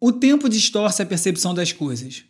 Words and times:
O 0.00 0.12
tempo 0.12 0.48
distorce 0.48 1.02
a 1.02 1.06
percepção 1.06 1.52
das 1.52 1.72
coisas. 1.72 2.24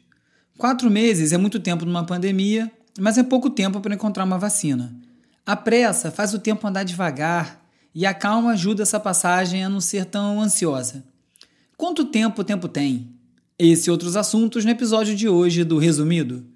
Quatro 0.57 0.91
meses 0.91 1.33
é 1.35 1.37
muito 1.37 1.61
tempo 1.61 1.85
numa 1.85 2.03
pandemia, 2.03 2.73
mas 2.99 3.19
é 3.19 3.23
pouco 3.23 3.51
tempo 3.51 3.79
para 3.79 3.95
encontrar 3.95 4.25
uma 4.25 4.39
vacina. 4.39 4.97
A 5.45 5.55
pressa 5.55 6.11
faz 6.11 6.33
o 6.33 6.39
tempo 6.39 6.67
andar 6.67 6.85
devagar 6.85 7.63
e 7.95 8.07
a 8.07 8.15
calma 8.15 8.53
ajuda 8.53 8.83
essa 8.83 8.99
passagem 8.99 9.63
a 9.63 9.69
não 9.69 9.83
ser 9.83 10.07
tão 10.07 10.41
ansiosa. 10.41 11.05
Quanto 11.77 12.07
tempo 12.07 12.41
o 12.41 12.45
tempo 12.45 12.69
tem? 12.69 13.15
Esse 13.59 13.91
e 13.91 13.91
outros 13.91 14.17
assuntos 14.17 14.65
no 14.65 14.71
episódio 14.71 15.15
de 15.15 15.29
hoje 15.29 15.63
do 15.63 15.77
Resumido. 15.77 16.47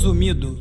Resumido. 0.00 0.58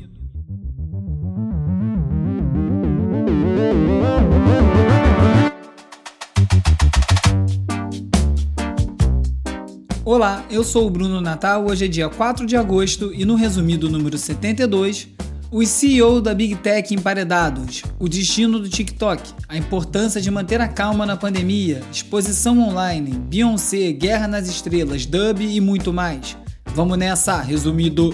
Olá, 10.03 10.45
eu 10.51 10.61
sou 10.61 10.85
o 10.85 10.89
Bruno 10.89 11.21
Natal. 11.21 11.65
Hoje 11.65 11.85
é 11.85 11.87
dia 11.87 12.09
4 12.09 12.45
de 12.45 12.57
agosto 12.57 13.13
e 13.13 13.23
no 13.23 13.35
resumido 13.35 13.89
número 13.89 14.17
72, 14.17 15.07
os 15.49 15.69
CEO 15.69 16.19
da 16.19 16.33
Big 16.33 16.57
Tech 16.57 16.93
emparedados, 16.93 17.83
o 17.97 18.09
destino 18.09 18.59
do 18.59 18.67
TikTok, 18.67 19.23
a 19.47 19.55
importância 19.55 20.19
de 20.19 20.29
manter 20.29 20.59
a 20.59 20.67
calma 20.67 21.05
na 21.05 21.15
pandemia, 21.15 21.81
exposição 21.93 22.59
online, 22.59 23.11
Beyoncé, 23.11 23.93
Guerra 23.93 24.27
nas 24.27 24.49
Estrelas, 24.49 25.05
Dub 25.05 25.39
e 25.39 25.61
muito 25.61 25.93
mais. 25.93 26.35
Vamos 26.75 26.97
nessa, 26.97 27.39
resumido. 27.39 28.13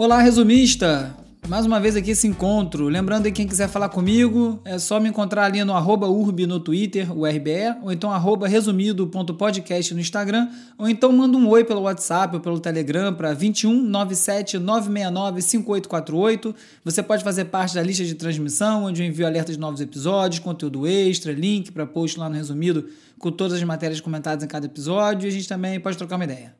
Olá, 0.00 0.20
resumista! 0.20 1.12
Mais 1.48 1.66
uma 1.66 1.80
vez 1.80 1.96
aqui 1.96 2.12
esse 2.12 2.24
encontro. 2.24 2.86
Lembrando 2.86 3.24
que 3.24 3.32
quem 3.32 3.48
quiser 3.48 3.68
falar 3.68 3.88
comigo, 3.88 4.60
é 4.64 4.78
só 4.78 5.00
me 5.00 5.08
encontrar 5.08 5.46
ali 5.46 5.64
no 5.64 5.72
urb 5.74 6.46
no 6.46 6.60
Twitter, 6.60 7.10
o 7.10 7.26
RBE, 7.26 7.82
ou 7.82 7.90
então 7.90 8.08
resumido.podcast 8.46 9.92
no 9.92 9.98
Instagram, 9.98 10.50
ou 10.78 10.88
então 10.88 11.10
manda 11.10 11.36
um 11.36 11.48
oi 11.48 11.64
pelo 11.64 11.80
WhatsApp 11.80 12.36
ou 12.36 12.40
pelo 12.40 12.60
Telegram 12.60 13.12
para 13.12 13.34
21 13.34 13.82
97 13.82 14.56
969 14.60 15.42
5848. 15.42 16.54
Você 16.84 17.02
pode 17.02 17.24
fazer 17.24 17.46
parte 17.46 17.74
da 17.74 17.82
lista 17.82 18.04
de 18.04 18.14
transmissão, 18.14 18.84
onde 18.84 19.02
eu 19.02 19.06
envio 19.08 19.26
alertas 19.26 19.56
de 19.56 19.60
novos 19.60 19.80
episódios, 19.80 20.38
conteúdo 20.38 20.86
extra, 20.86 21.32
link 21.32 21.72
para 21.72 21.84
post 21.84 22.20
lá 22.20 22.28
no 22.28 22.36
Resumido 22.36 22.86
com 23.18 23.32
todas 23.32 23.54
as 23.54 23.64
matérias 23.64 24.00
comentadas 24.00 24.44
em 24.44 24.46
cada 24.46 24.66
episódio 24.66 25.26
e 25.26 25.28
a 25.28 25.32
gente 25.32 25.48
também 25.48 25.80
pode 25.80 25.98
trocar 25.98 26.14
uma 26.14 26.24
ideia. 26.24 26.54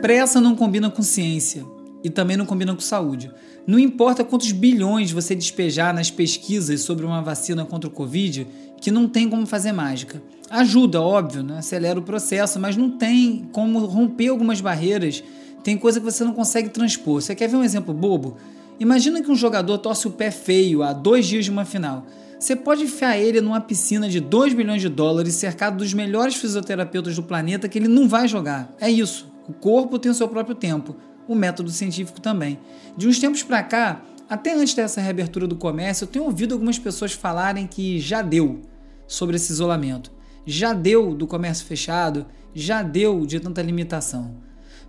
Pressa 0.00 0.40
não 0.40 0.54
combina 0.54 0.90
com 0.90 1.02
ciência 1.02 1.64
e 2.04 2.10
também 2.10 2.36
não 2.36 2.46
combina 2.46 2.74
com 2.74 2.80
saúde. 2.80 3.30
Não 3.66 3.78
importa 3.78 4.22
quantos 4.22 4.52
bilhões 4.52 5.10
você 5.10 5.34
despejar 5.34 5.92
nas 5.92 6.10
pesquisas 6.10 6.82
sobre 6.82 7.04
uma 7.04 7.22
vacina 7.22 7.64
contra 7.64 7.88
o 7.88 7.92
Covid, 7.92 8.46
que 8.80 8.90
não 8.90 9.08
tem 9.08 9.28
como 9.28 9.46
fazer 9.46 9.72
mágica. 9.72 10.22
Ajuda, 10.48 11.00
óbvio, 11.00 11.42
né? 11.42 11.58
acelera 11.58 11.98
o 11.98 12.02
processo, 12.02 12.60
mas 12.60 12.76
não 12.76 12.90
tem 12.90 13.48
como 13.50 13.84
romper 13.86 14.28
algumas 14.28 14.60
barreiras. 14.60 15.24
Tem 15.64 15.76
coisa 15.76 15.98
que 15.98 16.04
você 16.04 16.22
não 16.22 16.32
consegue 16.32 16.68
transpor. 16.68 17.20
Você 17.20 17.34
quer 17.34 17.48
ver 17.48 17.56
um 17.56 17.64
exemplo 17.64 17.92
bobo? 17.92 18.36
Imagina 18.78 19.20
que 19.22 19.30
um 19.30 19.34
jogador 19.34 19.78
torce 19.78 20.06
o 20.06 20.12
pé 20.12 20.30
feio 20.30 20.82
há 20.82 20.92
dois 20.92 21.26
dias 21.26 21.46
de 21.46 21.50
uma 21.50 21.64
final. 21.64 22.06
Você 22.38 22.54
pode 22.54 22.84
enfiar 22.84 23.18
ele 23.18 23.40
numa 23.40 23.60
piscina 23.60 24.08
de 24.08 24.20
2 24.20 24.52
bilhões 24.52 24.82
de 24.82 24.90
dólares, 24.90 25.34
cercado 25.34 25.78
dos 25.78 25.94
melhores 25.94 26.34
fisioterapeutas 26.34 27.16
do 27.16 27.22
planeta, 27.22 27.66
que 27.66 27.78
ele 27.78 27.88
não 27.88 28.06
vai 28.06 28.28
jogar. 28.28 28.74
É 28.78 28.90
isso. 28.90 29.26
O 29.48 29.52
corpo 29.52 29.98
tem 29.98 30.10
o 30.10 30.14
seu 30.14 30.28
próprio 30.28 30.54
tempo, 30.54 30.96
o 31.28 31.34
método 31.34 31.70
científico 31.70 32.20
também. 32.20 32.58
De 32.96 33.06
uns 33.08 33.18
tempos 33.18 33.42
para 33.42 33.62
cá, 33.62 34.02
até 34.28 34.54
antes 34.54 34.74
dessa 34.74 35.00
reabertura 35.00 35.46
do 35.46 35.56
comércio, 35.56 36.04
eu 36.04 36.08
tenho 36.08 36.24
ouvido 36.24 36.54
algumas 36.54 36.78
pessoas 36.78 37.12
falarem 37.12 37.66
que 37.66 38.00
já 38.00 38.22
deu 38.22 38.60
sobre 39.06 39.36
esse 39.36 39.52
isolamento. 39.52 40.10
Já 40.44 40.72
deu 40.72 41.14
do 41.14 41.26
comércio 41.26 41.64
fechado, 41.64 42.26
já 42.54 42.82
deu 42.82 43.24
de 43.24 43.38
tanta 43.38 43.62
limitação. 43.62 44.34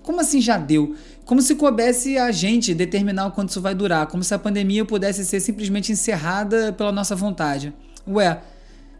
Como 0.02 0.22
assim 0.22 0.40
já 0.40 0.58
deu? 0.58 0.96
Como 1.26 1.42
se 1.42 1.56
coubesse 1.56 2.18
a 2.18 2.32
gente 2.32 2.74
determinar 2.74 3.28
o 3.28 3.32
quanto 3.32 3.50
isso 3.50 3.62
vai 3.62 3.76
durar, 3.76 4.08
como 4.08 4.24
se 4.24 4.34
a 4.34 4.40
pandemia 4.40 4.86
pudesse 4.86 5.26
ser 5.26 5.40
simplesmente 5.40 5.92
encerrada 5.92 6.72
pela 6.72 6.92
nossa 6.92 7.16
vontade. 7.16 7.74
Ué, 8.08 8.42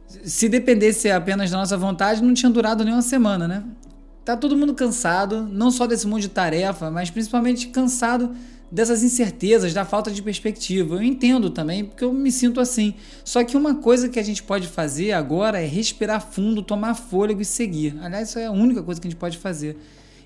se 0.08 0.50
dependesse 0.50 1.10
apenas 1.10 1.50
da 1.50 1.58
nossa 1.58 1.78
vontade, 1.78 2.22
não 2.22 2.34
tinha 2.34 2.50
durado 2.50 2.84
nem 2.84 2.94
uma 2.94 3.02
semana, 3.02 3.48
né? 3.48 3.64
Tá 4.28 4.36
todo 4.36 4.58
mundo 4.58 4.74
cansado, 4.74 5.48
não 5.50 5.72
só 5.72 5.88
desse 5.88 6.06
monte 6.06 6.24
de 6.24 6.28
tarefa, 6.28 6.92
mas 6.92 7.10
principalmente 7.10 7.70
cansado 7.70 8.36
dessas 8.70 9.02
incertezas, 9.02 9.74
da 9.74 9.86
falta 9.86 10.12
de 10.12 10.22
perspectiva. 10.22 10.96
Eu 10.96 11.02
entendo 11.02 11.50
também, 11.50 11.86
porque 11.86 12.04
eu 12.04 12.12
me 12.12 12.30
sinto 12.30 12.60
assim. 12.60 12.94
Só 13.24 13.42
que 13.42 13.56
uma 13.56 13.76
coisa 13.76 14.10
que 14.10 14.20
a 14.20 14.24
gente 14.24 14.44
pode 14.44 14.68
fazer 14.68 15.14
agora 15.14 15.62
é 15.62 15.66
respirar 15.66 16.20
fundo, 16.20 16.62
tomar 16.62 16.94
fôlego 16.94 17.40
e 17.40 17.46
seguir. 17.46 17.98
Aliás, 18.02 18.28
isso 18.28 18.38
é 18.38 18.48
a 18.48 18.52
única 18.52 18.84
coisa 18.84 19.00
que 19.00 19.08
a 19.08 19.10
gente 19.10 19.18
pode 19.18 19.38
fazer. 19.38 19.78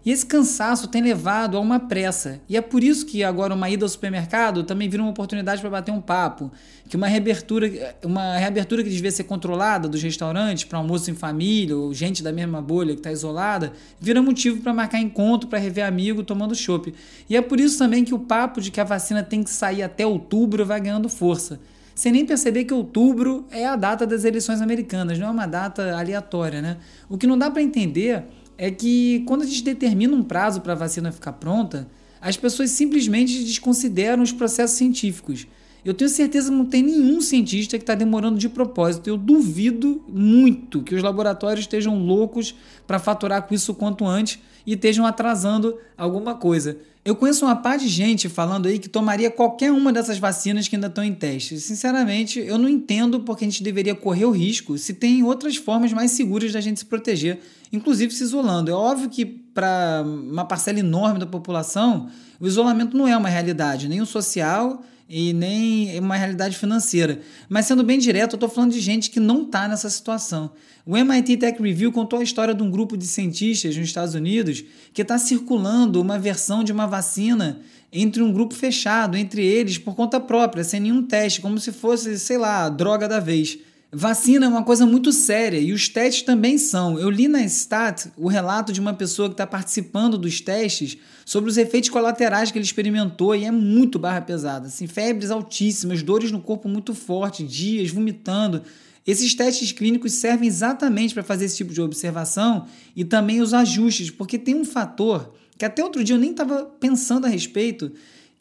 E 0.04 0.12
esse 0.12 0.26
cansaço 0.26 0.88
tem 0.88 1.02
levado 1.02 1.56
a 1.56 1.60
uma 1.60 1.80
pressa. 1.80 2.42
E 2.50 2.58
é 2.58 2.62
por 2.62 2.84
isso 2.84 3.06
que 3.06 3.24
agora 3.24 3.54
uma 3.54 3.70
ida 3.70 3.86
ao 3.86 3.90
supermercado 3.90 4.64
também 4.64 4.90
vira 4.90 5.04
uma 5.04 5.12
oportunidade 5.12 5.62
para 5.62 5.70
bater 5.70 5.92
um 5.92 6.02
papo. 6.02 6.52
Que 6.90 6.98
uma 6.98 7.08
reabertura, 7.08 7.96
uma 8.04 8.36
reabertura 8.38 8.84
que 8.84 8.90
devia 8.90 9.12
ser 9.12 9.26
controlada 9.26 9.88
dos 9.88 10.02
restaurantes 10.02 10.64
para 10.64 10.80
almoço 10.80 11.12
em 11.12 11.14
família 11.14 11.78
ou 11.78 11.94
gente 11.94 12.24
da 12.24 12.32
mesma 12.32 12.62
bolha 12.62 12.94
que 12.94 13.00
está 13.00 13.12
isolada, 13.12 13.74
vira 14.00 14.22
motivo 14.24 14.62
para 14.62 14.74
marcar 14.74 15.00
encontro, 15.00 15.48
para 15.48 15.60
rever 15.60 15.86
amigo 15.86 16.24
tomando 16.24 16.56
chopp. 16.56 16.92
E 17.30 17.38
é 17.38 17.42
por 17.42 17.60
isso 17.60 17.78
também 17.78 18.04
que 18.04 18.14
o 18.14 18.20
papo 18.20 18.60
de 18.60 18.72
que 18.72 18.82
a 18.82 18.84
vacina 18.84 19.22
tem 19.22 19.44
que 19.44 19.52
sair 19.52 19.84
até 19.84 20.06
outubro 20.06 20.66
vai 20.66 20.82
ganhando 20.82 21.10
força 21.10 21.60
sem 21.94 22.12
nem 22.12 22.26
perceber 22.26 22.66
que 22.66 22.74
outubro 22.74 23.46
é 23.52 23.68
a 23.68 23.76
data 23.76 24.08
das 24.08 24.24
eleições 24.24 24.60
americanas, 24.60 25.20
não 25.20 25.28
é 25.28 25.30
uma 25.30 25.46
data 25.46 25.96
aleatória, 25.96 26.60
né? 26.60 26.78
O 27.08 27.16
que 27.16 27.28
não 27.28 27.38
dá 27.38 27.52
para 27.52 27.62
entender 27.62 28.24
é 28.62 28.70
que 28.70 29.24
quando 29.26 29.42
a 29.42 29.46
gente 29.48 29.64
determina 29.64 30.16
um 30.16 30.22
prazo 30.22 30.62
para 30.62 30.74
a 30.74 30.76
vacina 30.76 31.12
ficar 31.12 31.34
pronta, 31.34 31.88
as 32.22 32.38
pessoas 32.38 32.70
simplesmente 32.70 33.44
desconsideram 33.44 34.22
os 34.22 34.32
processos 34.32 34.78
científicos. 34.78 35.48
Eu 35.84 35.96
tenho 35.96 36.12
certeza 36.12 36.52
que 36.52 36.56
não 36.56 36.68
tem 36.68 36.84
nenhum 36.84 37.22
cientista 37.22 37.76
que 37.80 37.82
está 37.82 37.96
demorando 37.96 38.38
de 38.38 38.48
propósito. 38.48 39.10
Eu 39.10 39.18
duvido 39.18 40.04
muito 40.08 40.84
que 40.84 40.94
os 40.94 41.02
laboratórios 41.02 41.62
estejam 41.62 42.06
loucos 42.06 42.54
para 42.86 43.00
faturar 43.00 43.48
com 43.48 43.56
isso 43.56 43.74
quanto 43.74 44.06
antes 44.06 44.38
e 44.64 44.74
estejam 44.74 45.08
atrasando 45.08 45.76
alguma 45.98 46.36
coisa. 46.36 46.78
Eu 47.04 47.16
conheço 47.16 47.46
uma 47.46 47.56
par 47.56 47.80
de 47.80 47.88
gente 47.88 48.30
falando 48.30 48.68
aí 48.68 48.78
que 48.78 48.88
tomaria 48.88 49.32
qualquer 49.32 49.72
uma 49.72 49.92
dessas 49.92 50.20
vacinas 50.20 50.68
que 50.68 50.76
ainda 50.76 50.86
estão 50.86 51.04
em 51.04 51.16
teste. 51.16 51.60
Sinceramente, 51.60 52.40
eu 52.40 52.60
não 52.60 52.70
entendo 52.70 53.22
porque 53.22 53.44
a 53.44 53.48
gente 53.48 53.64
deveria 53.64 53.96
correr 53.96 54.26
o 54.26 54.32
risco 54.32 54.78
se 54.78 54.94
tem 54.94 55.24
outras 55.24 55.56
formas 55.56 55.92
mais 55.92 56.12
seguras 56.12 56.54
da 56.54 56.62
gente 56.62 56.80
se 56.80 56.86
proteger, 56.86 57.40
inclusive 57.74 58.14
se 58.14 58.22
isolando. 58.22 58.70
É 58.70 58.74
óbvio 58.74 59.10
que 59.10 59.26
para 59.26 60.04
uma 60.06 60.46
parcela 60.46 60.78
enorme 60.78 61.20
da 61.20 61.26
população, 61.26 62.08
o 62.40 62.46
isolamento 62.46 62.96
não 62.96 63.08
é 63.08 63.18
uma 63.18 63.30
realidade, 63.30 63.90
nem 63.90 64.00
o 64.00 64.06
social 64.06 64.84
e 65.14 65.34
nem 65.34 66.00
uma 66.00 66.16
realidade 66.16 66.58
financeira. 66.58 67.20
Mas 67.50 67.66
sendo 67.66 67.84
bem 67.84 68.00
direto, 68.00 68.34
eu 68.34 68.38
estou 68.38 68.48
falando 68.48 68.72
de 68.72 68.80
gente 68.80 69.10
que 69.10 69.20
não 69.20 69.44
está 69.44 69.68
nessa 69.68 69.90
situação. 69.90 70.54
O 70.86 70.96
MIT 70.96 71.36
Tech 71.36 71.62
Review 71.62 71.92
contou 71.92 72.20
a 72.20 72.24
história 72.24 72.54
de 72.54 72.64
um 72.64 72.72
grupo 72.72 72.96
de 72.96 73.06
cientistas 73.06 73.76
nos 73.76 73.88
Estados 73.88 74.16
Unidos 74.16 74.64
que 74.94 75.02
está 75.02 75.18
circulando 75.18 76.02
uma 76.02 76.18
versão 76.18 76.64
de 76.64 76.72
uma 76.72 76.88
vacina 76.88 77.60
entre 77.92 78.24
um 78.24 78.32
grupo 78.32 78.56
fechado, 78.56 79.18
entre 79.18 79.46
eles, 79.46 79.78
por 79.78 79.96
conta 79.96 80.18
própria, 80.18 80.64
sem 80.64 80.80
nenhum 80.80 81.04
teste, 81.04 81.42
como 81.42 81.60
se 81.60 81.74
fosse, 81.74 82.18
sei 82.18 82.38
lá, 82.38 82.70
droga 82.70 83.06
da 83.06 83.20
vez. 83.20 83.60
Vacina 83.94 84.46
é 84.46 84.50
uma 84.50 84.64
coisa 84.64 84.86
muito 84.86 85.12
séria 85.12 85.60
e 85.60 85.74
os 85.74 85.90
testes 85.90 86.24
também 86.24 86.58
são. 86.58 86.98
Eu 86.98 87.10
li 87.10 87.28
na 87.28 87.44
Stat 87.44 88.10
o 88.16 88.30
relato 88.30 88.72
de 88.72 88.80
uma 88.80 88.94
pessoa 88.94 89.28
que 89.28 89.34
está 89.34 89.46
participando 89.46 90.18
dos 90.18 90.40
testes 90.40 90.98
sobre 91.26 91.50
os 91.50 91.58
efeitos 91.58 91.90
colaterais 91.90 92.52
que 92.52 92.58
ele 92.58 92.64
experimentou 92.64 93.36
e 93.36 93.44
é 93.44 93.52
muito 93.52 94.00
barra 94.00 94.22
pesada. 94.22 94.68
Assim, 94.68 94.88
febres 94.88 95.30
altíssimas, 95.30 96.02
dores 96.02 96.32
no 96.32 96.40
corpo 96.40 96.70
muito 96.70 96.94
forte, 96.94 97.44
dias 97.44 97.92
vomitando. 97.92 98.64
Esses 99.06 99.36
testes 99.36 99.74
clínicos 99.74 100.14
servem 100.14 100.48
exatamente 100.48 101.14
para 101.14 101.24
fazer 101.24 101.44
esse 101.44 101.58
tipo 101.58 101.74
de 101.74 101.82
observação 101.82 102.68
e 102.96 103.04
também 103.04 103.42
os 103.42 103.54
ajustes, 103.54 104.10
porque 104.10 104.38
tem 104.38 104.56
um 104.56 104.64
fator 104.64 105.34
que 105.58 105.66
até 105.66 105.84
outro 105.84 106.02
dia 106.02 106.16
eu 106.16 106.20
nem 106.20 106.32
estava 106.32 106.64
pensando 106.80 107.26
a 107.26 107.30
respeito, 107.30 107.92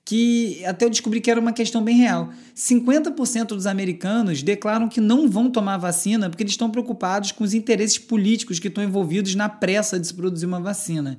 que 0.04 0.64
até 0.64 0.86
eu 0.86 0.90
descobri 0.90 1.20
que 1.20 1.30
era 1.30 1.40
uma 1.40 1.52
questão 1.52 1.82
bem 1.82 1.96
real. 1.96 2.30
50% 2.54 3.48
dos 3.48 3.66
americanos 3.66 4.42
declaram 4.42 4.88
que 4.88 5.00
não 5.00 5.28
vão 5.28 5.50
tomar 5.50 5.76
vacina 5.76 6.28
porque 6.28 6.42
eles 6.42 6.52
estão 6.52 6.70
preocupados 6.70 7.32
com 7.32 7.44
os 7.44 7.54
interesses 7.54 7.98
políticos 7.98 8.58
que 8.58 8.68
estão 8.68 8.82
envolvidos 8.82 9.34
na 9.34 9.48
pressa 9.48 10.00
de 10.00 10.06
se 10.06 10.14
produzir 10.14 10.46
uma 10.46 10.60
vacina. 10.60 11.18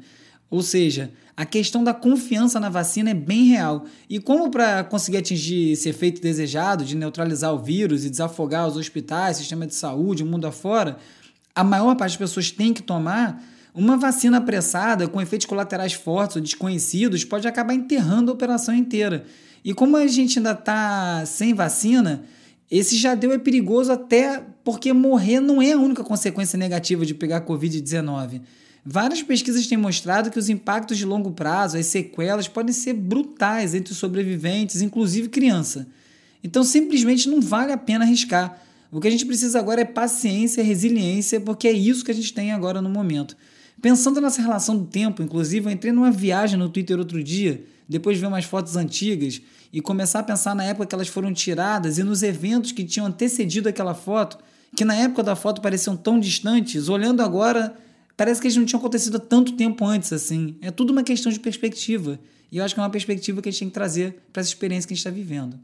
Ou 0.49 0.61
seja, 0.61 1.13
a 1.37 1.45
questão 1.45 1.81
da 1.81 1.93
confiança 1.93 2.59
na 2.59 2.67
vacina 2.67 3.11
é 3.11 3.13
bem 3.13 3.45
real. 3.45 3.85
E 4.09 4.19
como 4.19 4.51
para 4.51 4.83
conseguir 4.83 5.17
atingir 5.17 5.71
esse 5.71 5.87
efeito 5.87 6.21
desejado 6.21 6.83
de 6.83 6.95
neutralizar 6.95 7.53
o 7.53 7.59
vírus 7.59 8.03
e 8.03 8.09
desafogar 8.09 8.67
os 8.67 8.75
hospitais, 8.75 9.37
sistema 9.37 9.65
de 9.65 9.73
saúde, 9.73 10.23
o 10.23 10.25
mundo 10.25 10.45
afora, 10.45 10.97
a 11.55 11.63
maior 11.63 11.95
parte 11.95 12.11
das 12.11 12.17
pessoas 12.17 12.51
tem 12.51 12.73
que 12.73 12.83
tomar, 12.83 13.41
uma 13.73 13.97
vacina 13.97 14.37
apressada 14.37 15.07
com 15.07 15.21
efeitos 15.21 15.47
colaterais 15.47 15.93
fortes 15.93 16.35
ou 16.35 16.41
desconhecidos 16.41 17.23
pode 17.23 17.47
acabar 17.47 17.73
enterrando 17.73 18.31
a 18.31 18.33
operação 18.33 18.75
inteira. 18.75 19.25
E 19.63 19.73
como 19.73 19.95
a 19.95 20.07
gente 20.07 20.39
ainda 20.39 20.51
está 20.51 21.23
sem 21.25 21.53
vacina, 21.53 22.23
esse 22.69 22.97
jadeu 22.97 23.31
é 23.31 23.37
perigoso 23.37 23.91
até 23.91 24.43
porque 24.63 24.91
morrer 24.91 25.39
não 25.39 25.61
é 25.61 25.73
a 25.73 25.77
única 25.77 26.03
consequência 26.03 26.57
negativa 26.57 27.05
de 27.05 27.13
pegar 27.13 27.45
Covid-19. 27.45 28.41
Várias 28.83 29.21
pesquisas 29.21 29.67
têm 29.67 29.77
mostrado 29.77 30.31
que 30.31 30.39
os 30.39 30.49
impactos 30.49 30.97
de 30.97 31.05
longo 31.05 31.31
prazo, 31.31 31.77
as 31.77 31.85
sequelas, 31.85 32.47
podem 32.47 32.73
ser 32.73 32.93
brutais 32.93 33.75
entre 33.75 33.93
os 33.93 33.99
sobreviventes, 33.99 34.81
inclusive 34.81 35.29
criança. 35.29 35.87
Então, 36.43 36.63
simplesmente 36.63 37.29
não 37.29 37.39
vale 37.39 37.71
a 37.71 37.77
pena 37.77 38.05
arriscar. 38.05 38.59
O 38.91 38.99
que 38.99 39.07
a 39.07 39.11
gente 39.11 39.25
precisa 39.25 39.59
agora 39.59 39.81
é 39.81 39.85
paciência, 39.85 40.63
resiliência, 40.63 41.39
porque 41.39 41.67
é 41.67 41.71
isso 41.71 42.03
que 42.03 42.09
a 42.09 42.13
gente 42.13 42.33
tem 42.33 42.51
agora 42.51 42.81
no 42.81 42.89
momento. 42.89 43.37
Pensando 43.81 44.21
nessa 44.21 44.41
relação 44.41 44.77
do 44.77 44.85
tempo, 44.85 45.23
inclusive, 45.23 45.65
eu 45.65 45.71
entrei 45.71 45.91
numa 45.91 46.11
viagem 46.11 46.57
no 46.57 46.69
Twitter 46.69 46.99
outro 46.99 47.23
dia, 47.23 47.65
depois 47.89 48.15
de 48.15 48.21
ver 48.21 48.27
umas 48.27 48.45
fotos 48.45 48.75
antigas, 48.75 49.41
e 49.73 49.81
começar 49.81 50.19
a 50.19 50.23
pensar 50.23 50.53
na 50.53 50.63
época 50.63 50.85
que 50.85 50.93
elas 50.93 51.07
foram 51.07 51.33
tiradas 51.33 51.97
e 51.97 52.03
nos 52.03 52.21
eventos 52.21 52.71
que 52.71 52.83
tinham 52.83 53.07
antecedido 53.07 53.67
aquela 53.67 53.95
foto, 53.95 54.37
que 54.75 54.85
na 54.85 54.95
época 54.95 55.23
da 55.23 55.35
foto 55.35 55.61
pareciam 55.61 55.97
tão 55.97 56.19
distantes, 56.19 56.89
olhando 56.89 57.21
agora 57.21 57.75
parece 58.15 58.39
que 58.39 58.47
eles 58.47 58.57
não 58.57 58.65
tinham 58.65 58.79
acontecido 58.79 59.17
há 59.17 59.19
tanto 59.19 59.53
tempo 59.53 59.83
antes, 59.83 60.13
assim. 60.13 60.55
É 60.61 60.69
tudo 60.69 60.91
uma 60.91 61.01
questão 61.01 61.31
de 61.31 61.39
perspectiva. 61.39 62.19
E 62.51 62.57
eu 62.57 62.63
acho 62.63 62.75
que 62.75 62.79
é 62.79 62.83
uma 62.83 62.89
perspectiva 62.89 63.41
que 63.41 63.49
a 63.49 63.51
gente 63.51 63.59
tem 63.59 63.67
que 63.69 63.73
trazer 63.73 64.21
para 64.31 64.41
essa 64.41 64.49
experiência 64.49 64.87
que 64.87 64.93
a 64.93 64.95
gente 64.95 65.07
está 65.07 65.09
vivendo. 65.09 65.57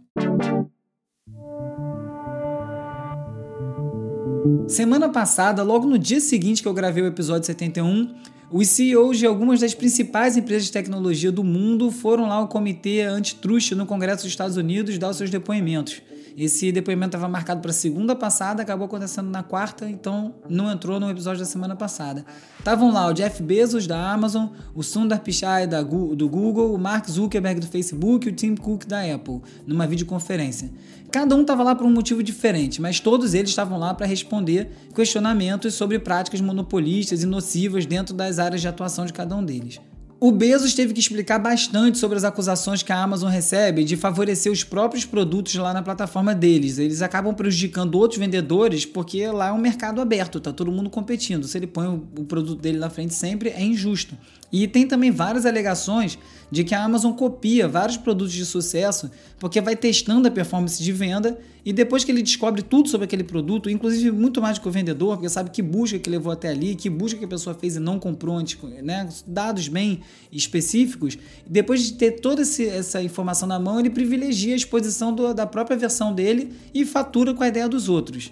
Semana 4.67 5.09
passada, 5.09 5.63
logo 5.63 5.87
no 5.87 5.97
dia 5.97 6.19
seguinte 6.19 6.61
que 6.61 6.67
eu 6.67 6.73
gravei 6.73 7.03
o 7.03 7.07
episódio 7.07 7.45
71, 7.45 8.13
os 8.51 8.67
CEOs 8.67 9.17
de 9.17 9.25
algumas 9.25 9.59
das 9.59 9.73
principais 9.73 10.37
empresas 10.37 10.65
de 10.65 10.71
tecnologia 10.71 11.31
do 11.31 11.43
mundo 11.43 11.91
foram 11.91 12.27
lá 12.27 12.35
ao 12.35 12.47
comitê 12.47 13.01
antitruste 13.01 13.75
no 13.75 13.85
Congresso 13.85 14.23
dos 14.23 14.31
Estados 14.31 14.57
Unidos 14.57 14.97
dar 14.97 15.09
os 15.09 15.17
seus 15.17 15.29
depoimentos. 15.29 16.01
Esse 16.37 16.71
depoimento 16.71 17.17
estava 17.17 17.27
marcado 17.27 17.61
para 17.61 17.73
segunda 17.73 18.15
passada, 18.15 18.61
acabou 18.61 18.85
acontecendo 18.85 19.27
na 19.27 19.41
quarta, 19.41 19.89
então 19.89 20.35
não 20.47 20.71
entrou 20.71 20.99
no 20.99 21.09
episódio 21.09 21.39
da 21.39 21.47
semana 21.47 21.75
passada. 21.75 22.23
Estavam 22.59 22.93
lá 22.93 23.07
o 23.07 23.13
Jeff 23.13 23.41
Bezos 23.41 23.87
da 23.87 24.11
Amazon, 24.11 24.49
o 24.75 24.83
Sundar 24.83 25.21
Pichai 25.21 25.65
da, 25.65 25.81
do 25.81 26.29
Google, 26.29 26.75
o 26.75 26.77
Mark 26.77 27.09
Zuckerberg 27.09 27.59
do 27.59 27.65
Facebook 27.65 28.27
e 28.27 28.29
o 28.29 28.35
Tim 28.35 28.53
Cook 28.53 28.85
da 28.85 29.01
Apple, 29.01 29.41
numa 29.65 29.87
videoconferência. 29.87 30.69
Cada 31.11 31.35
um 31.35 31.41
estava 31.41 31.63
lá 31.63 31.73
por 31.73 31.87
um 31.87 31.91
motivo 31.91 32.21
diferente, 32.21 32.79
mas 32.79 32.99
todos 32.99 33.33
eles 33.33 33.49
estavam 33.49 33.79
lá 33.79 33.95
para 33.95 34.05
responder 34.05 34.69
questionamentos 34.93 35.73
sobre 35.73 35.97
práticas 35.97 36.39
monopolistas 36.39 37.23
e 37.23 37.25
nocivas 37.25 37.87
dentro 37.87 38.13
das 38.13 38.37
áreas 38.37 38.61
de 38.61 38.67
atuação 38.67 39.07
de 39.07 39.13
cada 39.13 39.35
um 39.35 39.43
deles. 39.43 39.81
O 40.19 40.31
Bezos 40.31 40.73
teve 40.73 40.93
que 40.93 40.99
explicar 40.99 41.37
bastante 41.37 41.99
sobre 41.99 42.17
as 42.17 42.23
acusações 42.23 42.81
que 42.81 42.91
a 42.91 43.03
Amazon 43.03 43.29
recebe 43.29 43.83
de 43.83 43.95
favorecer 43.95 44.51
os 44.51 44.63
próprios 44.63 45.05
produtos 45.05 45.53
lá 45.53 45.71
na 45.71 45.83
plataforma 45.83 46.33
deles. 46.33 46.79
Eles 46.79 47.03
acabam 47.03 47.35
prejudicando 47.35 47.93
outros 47.93 48.19
vendedores 48.19 48.83
porque 48.83 49.27
lá 49.27 49.49
é 49.49 49.51
um 49.51 49.59
mercado 49.59 50.01
aberto, 50.01 50.39
tá 50.39 50.51
todo 50.51 50.71
mundo 50.71 50.89
competindo. 50.89 51.47
Se 51.47 51.55
ele 51.55 51.67
põe 51.67 51.87
o 51.87 52.25
produto 52.25 52.59
dele 52.59 52.79
na 52.79 52.89
frente 52.89 53.13
sempre, 53.13 53.49
é 53.49 53.63
injusto. 53.63 54.17
E 54.51 54.67
tem 54.67 54.87
também 54.87 55.11
várias 55.11 55.45
alegações 55.45 56.17
de 56.49 56.63
que 56.63 56.73
a 56.73 56.81
Amazon 56.81 57.11
copia 57.11 57.67
vários 57.67 57.97
produtos 57.97 58.33
de 58.33 58.45
sucesso 58.45 59.11
porque 59.37 59.59
vai 59.59 59.75
testando 59.75 60.27
a 60.27 60.31
performance 60.31 60.81
de 60.81 60.91
venda 60.93 61.37
e 61.65 61.73
depois 61.73 62.05
que 62.05 62.11
ele 62.11 62.21
descobre 62.21 62.61
tudo 62.61 62.87
sobre 62.87 63.03
aquele 63.03 63.25
produto, 63.25 63.69
inclusive 63.69 64.09
muito 64.09 64.41
mais 64.41 64.57
do 64.57 64.61
que 64.61 64.69
o 64.69 64.71
vendedor, 64.71 65.17
porque 65.17 65.27
sabe 65.27 65.49
que 65.49 65.61
busca 65.61 65.99
que 65.99 66.09
levou 66.09 66.31
até 66.31 66.47
ali, 66.47 66.75
que 66.75 66.89
busca 66.89 67.19
que 67.19 67.25
a 67.25 67.27
pessoa 67.27 67.53
fez 67.53 67.75
e 67.75 67.79
não 67.81 67.99
comprou, 67.99 68.37
antes, 68.37 68.57
né? 68.81 69.09
dados 69.27 69.67
bem 69.67 69.99
específicos, 70.31 71.17
depois 71.45 71.83
de 71.83 71.93
ter 71.93 72.11
toda 72.21 72.41
essa 72.41 73.03
informação 73.03 73.49
na 73.49 73.59
mão, 73.59 73.81
ele 73.81 73.89
privilegia 73.89 74.53
a 74.53 74.57
exposição 74.57 75.13
do, 75.13 75.33
da 75.33 75.45
própria 75.45 75.75
versão 75.75 76.13
dele 76.13 76.53
e 76.73 76.85
fatura 76.85 77.33
com 77.33 77.43
a 77.43 77.49
ideia 77.49 77.67
dos 77.67 77.89
outros. 77.89 78.31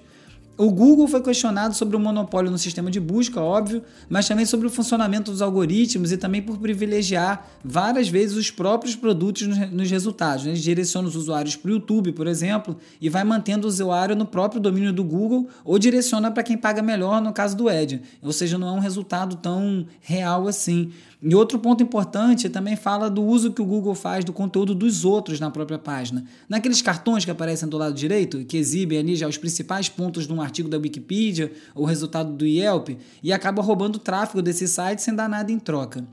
O 0.58 0.72
Google 0.72 1.06
foi 1.06 1.22
questionado 1.22 1.76
sobre 1.76 1.98
o 1.98 2.00
monopólio 2.00 2.50
no 2.50 2.58
sistema 2.58 2.90
de 2.90 2.98
busca, 2.98 3.42
óbvio, 3.42 3.84
mas 4.08 4.26
também 4.26 4.46
sobre 4.46 4.66
o 4.66 4.70
funcionamento 4.70 5.30
dos 5.30 5.42
algoritmos 5.42 6.14
e 6.14 6.18
também 6.18 6.42
por 6.42 6.58
privilegiar 6.58 7.46
várias 7.62 8.08
vezes 8.08 8.38
os 8.38 8.50
próprios 8.50 8.96
produtos 8.96 9.46
nos 9.46 9.92
resultados. 9.92 10.46
Né? 10.46 10.52
Ele 10.52 10.60
direciona 10.60 11.10
os 11.10 11.16
usuários 11.18 11.58
para 11.58 11.70
o 11.70 11.74
YouTube, 11.74 12.14
por 12.14 12.26
exemplo, 12.26 12.78
e 13.02 13.10
vai 13.10 13.26
mantendo 13.26 13.68
o 13.68 13.70
usuário 13.70 14.16
no 14.16 14.26
próprio 14.26 14.62
domínio 14.62 14.94
do 14.94 15.04
Google 15.04 15.50
ou 15.66 15.78
direciona 15.78 16.32
para 16.32 16.42
quem 16.42 16.58
paga 16.58 16.82
melhor 16.82 17.22
no 17.22 17.34
caso 17.34 17.58
do 17.58 17.70
Edge. 17.70 18.02
Ou 18.22 18.32
seja, 18.32 18.58
não 18.58 18.70
é 18.70 18.72
um 18.72 18.80
resultado 18.80 19.36
tão 19.36 19.86
real 20.00 20.48
assim. 20.48 20.90
E 21.28 21.34
outro 21.34 21.58
ponto 21.58 21.82
importante 21.82 22.48
também 22.50 22.76
fala 22.76 23.10
do 23.10 23.24
uso 23.24 23.52
que 23.52 23.60
o 23.60 23.66
Google 23.66 23.96
faz 23.96 24.24
do 24.24 24.32
conteúdo 24.32 24.76
dos 24.76 25.04
outros 25.04 25.40
na 25.40 25.50
própria 25.50 25.80
página. 25.80 26.24
Naqueles 26.48 26.84
cartões 26.84 27.26
que 27.26 27.32
aparecem 27.32 27.68
do 27.68 27.80
lado 27.80 27.96
direito, 27.96 28.46
que 28.46 28.56
exibem 28.56 29.00
ali 29.00 29.16
já 29.16 29.28
os 29.28 29.36
principais 29.36 29.90
pontos 29.90 30.28
de 30.28 30.34
um 30.34 30.40
artigo 30.40 30.70
da 30.70 30.78
Wikipedia 30.78 31.52
ou 31.74 31.84
resultado 31.84 32.32
do 32.32 32.46
Yelp, 32.46 32.90
e 33.24 33.34
acaba 33.34 33.64
roubando 33.64 33.96
o 33.96 34.00
tráfego 34.00 34.40
desse 34.40 34.68
site 34.68 35.02
sem 35.02 35.16
dar 35.16 35.28
nada 35.28 35.52
em 35.52 35.58
troca. 35.58 36.06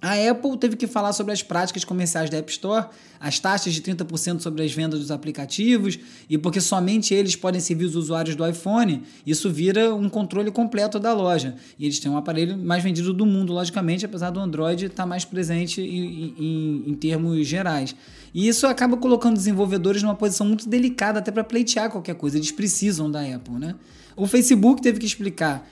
A 0.00 0.30
Apple 0.30 0.58
teve 0.58 0.76
que 0.76 0.86
falar 0.86 1.12
sobre 1.14 1.32
as 1.32 1.42
práticas 1.42 1.82
comerciais 1.82 2.28
da 2.28 2.36
App 2.36 2.50
Store, 2.50 2.86
as 3.18 3.38
taxas 3.38 3.72
de 3.72 3.80
30% 3.80 4.40
sobre 4.40 4.62
as 4.62 4.70
vendas 4.70 5.00
dos 5.00 5.10
aplicativos, 5.10 5.98
e 6.28 6.36
porque 6.36 6.60
somente 6.60 7.14
eles 7.14 7.34
podem 7.34 7.58
servir 7.60 7.86
os 7.86 7.96
usuários 7.96 8.36
do 8.36 8.46
iPhone, 8.46 9.02
isso 9.26 9.50
vira 9.50 9.94
um 9.94 10.10
controle 10.10 10.50
completo 10.50 10.98
da 10.98 11.14
loja. 11.14 11.54
E 11.78 11.86
eles 11.86 11.98
têm 11.98 12.10
um 12.10 12.18
aparelho 12.18 12.58
mais 12.58 12.82
vendido 12.82 13.14
do 13.14 13.24
mundo, 13.24 13.54
logicamente, 13.54 14.04
apesar 14.04 14.28
do 14.28 14.40
Android 14.40 14.84
estar 14.86 15.06
mais 15.06 15.24
presente 15.24 15.80
em, 15.80 16.34
em, 16.38 16.84
em 16.88 16.94
termos 16.94 17.46
gerais. 17.46 17.96
E 18.34 18.46
isso 18.46 18.66
acaba 18.66 18.96
colocando 18.96 19.36
desenvolvedores 19.36 20.02
numa 20.02 20.14
posição 20.14 20.46
muito 20.46 20.68
delicada 20.68 21.20
até 21.20 21.30
para 21.30 21.44
pleitear 21.44 21.90
qualquer 21.90 22.14
coisa. 22.14 22.36
Eles 22.36 22.52
precisam 22.52 23.10
da 23.10 23.22
Apple, 23.22 23.54
né? 23.54 23.74
O 24.16 24.26
Facebook 24.26 24.82
teve 24.82 24.98
que 24.98 25.06
explicar 25.06 25.68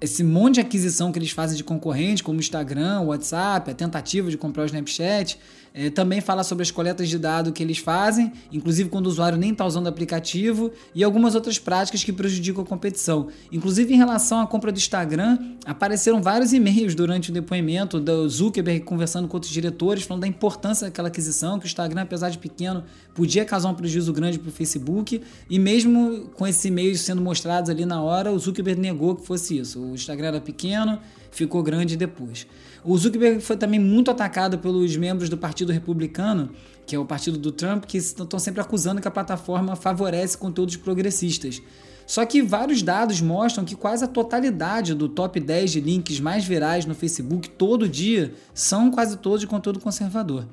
esse 0.00 0.24
monte 0.24 0.54
de 0.54 0.60
aquisição 0.60 1.12
que 1.12 1.18
eles 1.18 1.30
fazem 1.30 1.56
de 1.56 1.62
concorrentes, 1.62 2.22
como 2.22 2.40
Instagram, 2.40 3.02
WhatsApp, 3.02 3.70
a 3.70 3.74
tentativa 3.74 4.30
de 4.30 4.38
comprar 4.38 4.62
o 4.62 4.66
Snapchat, 4.66 5.38
é, 5.72 5.90
também 5.90 6.20
fala 6.20 6.42
sobre 6.42 6.62
as 6.62 6.70
coletas 6.70 7.08
de 7.08 7.18
dados 7.18 7.52
que 7.52 7.62
eles 7.62 7.78
fazem, 7.78 8.32
inclusive 8.52 8.88
quando 8.88 9.06
o 9.06 9.08
usuário 9.08 9.38
nem 9.38 9.52
está 9.52 9.64
usando 9.64 9.86
o 9.86 9.88
aplicativo, 9.88 10.72
e 10.94 11.04
algumas 11.04 11.34
outras 11.34 11.58
práticas 11.58 12.02
que 12.02 12.12
prejudicam 12.12 12.62
a 12.62 12.66
competição. 12.66 13.28
Inclusive 13.52 13.94
em 13.94 13.96
relação 13.96 14.40
à 14.40 14.46
compra 14.46 14.72
do 14.72 14.78
Instagram, 14.78 15.38
apareceram 15.64 16.20
vários 16.20 16.52
e-mails 16.52 16.94
durante 16.94 17.30
o 17.30 17.32
depoimento 17.32 18.00
do 18.00 18.28
Zuckerberg 18.28 18.84
conversando 18.84 19.28
com 19.28 19.36
outros 19.36 19.52
diretores, 19.52 20.02
falando 20.02 20.22
da 20.22 20.28
importância 20.28 20.86
daquela 20.86 21.08
aquisição, 21.08 21.58
que 21.58 21.66
o 21.66 21.68
Instagram, 21.68 22.02
apesar 22.02 22.30
de 22.30 22.38
pequeno, 22.38 22.82
podia 23.14 23.44
causar 23.44 23.68
um 23.68 23.74
prejuízo 23.74 24.12
grande 24.12 24.38
para 24.38 24.48
o 24.48 24.52
Facebook, 24.52 25.20
e 25.48 25.58
mesmo 25.58 26.30
com 26.34 26.46
esses 26.46 26.64
e-mails 26.64 27.00
sendo 27.00 27.20
mostrados 27.20 27.70
ali 27.70 27.84
na 27.84 28.02
hora, 28.02 28.32
o 28.32 28.38
Zuckerberg 28.38 28.80
negou 28.80 29.14
que 29.14 29.26
fosse 29.26 29.58
isso. 29.58 29.80
O 29.80 29.94
Instagram 29.94 30.28
era 30.28 30.40
pequeno, 30.40 30.98
ficou 31.30 31.62
grande 31.62 31.96
depois. 31.96 32.46
O 32.84 32.96
Zuckerberg 32.96 33.40
foi 33.40 33.56
também 33.56 33.78
muito 33.78 34.10
atacado 34.10 34.58
pelos 34.58 34.96
membros 34.96 35.28
do 35.28 35.36
Partido 35.36 35.72
Republicano, 35.72 36.50
que 36.86 36.96
é 36.96 36.98
o 36.98 37.04
partido 37.04 37.38
do 37.38 37.52
Trump, 37.52 37.84
que 37.84 37.98
estão 37.98 38.38
sempre 38.38 38.60
acusando 38.60 39.00
que 39.00 39.08
a 39.08 39.10
plataforma 39.10 39.76
favorece 39.76 40.36
conteúdos 40.36 40.76
progressistas. 40.76 41.62
Só 42.06 42.24
que 42.26 42.42
vários 42.42 42.82
dados 42.82 43.20
mostram 43.20 43.64
que 43.64 43.76
quase 43.76 44.04
a 44.04 44.08
totalidade 44.08 44.94
do 44.94 45.08
top 45.08 45.38
10 45.38 45.70
de 45.70 45.80
links 45.80 46.18
mais 46.18 46.44
virais 46.44 46.84
no 46.84 46.94
Facebook 46.94 47.48
todo 47.50 47.88
dia 47.88 48.34
são 48.52 48.90
quase 48.90 49.16
todos 49.18 49.40
de 49.40 49.46
conteúdo 49.46 49.78
conservador. 49.78 50.48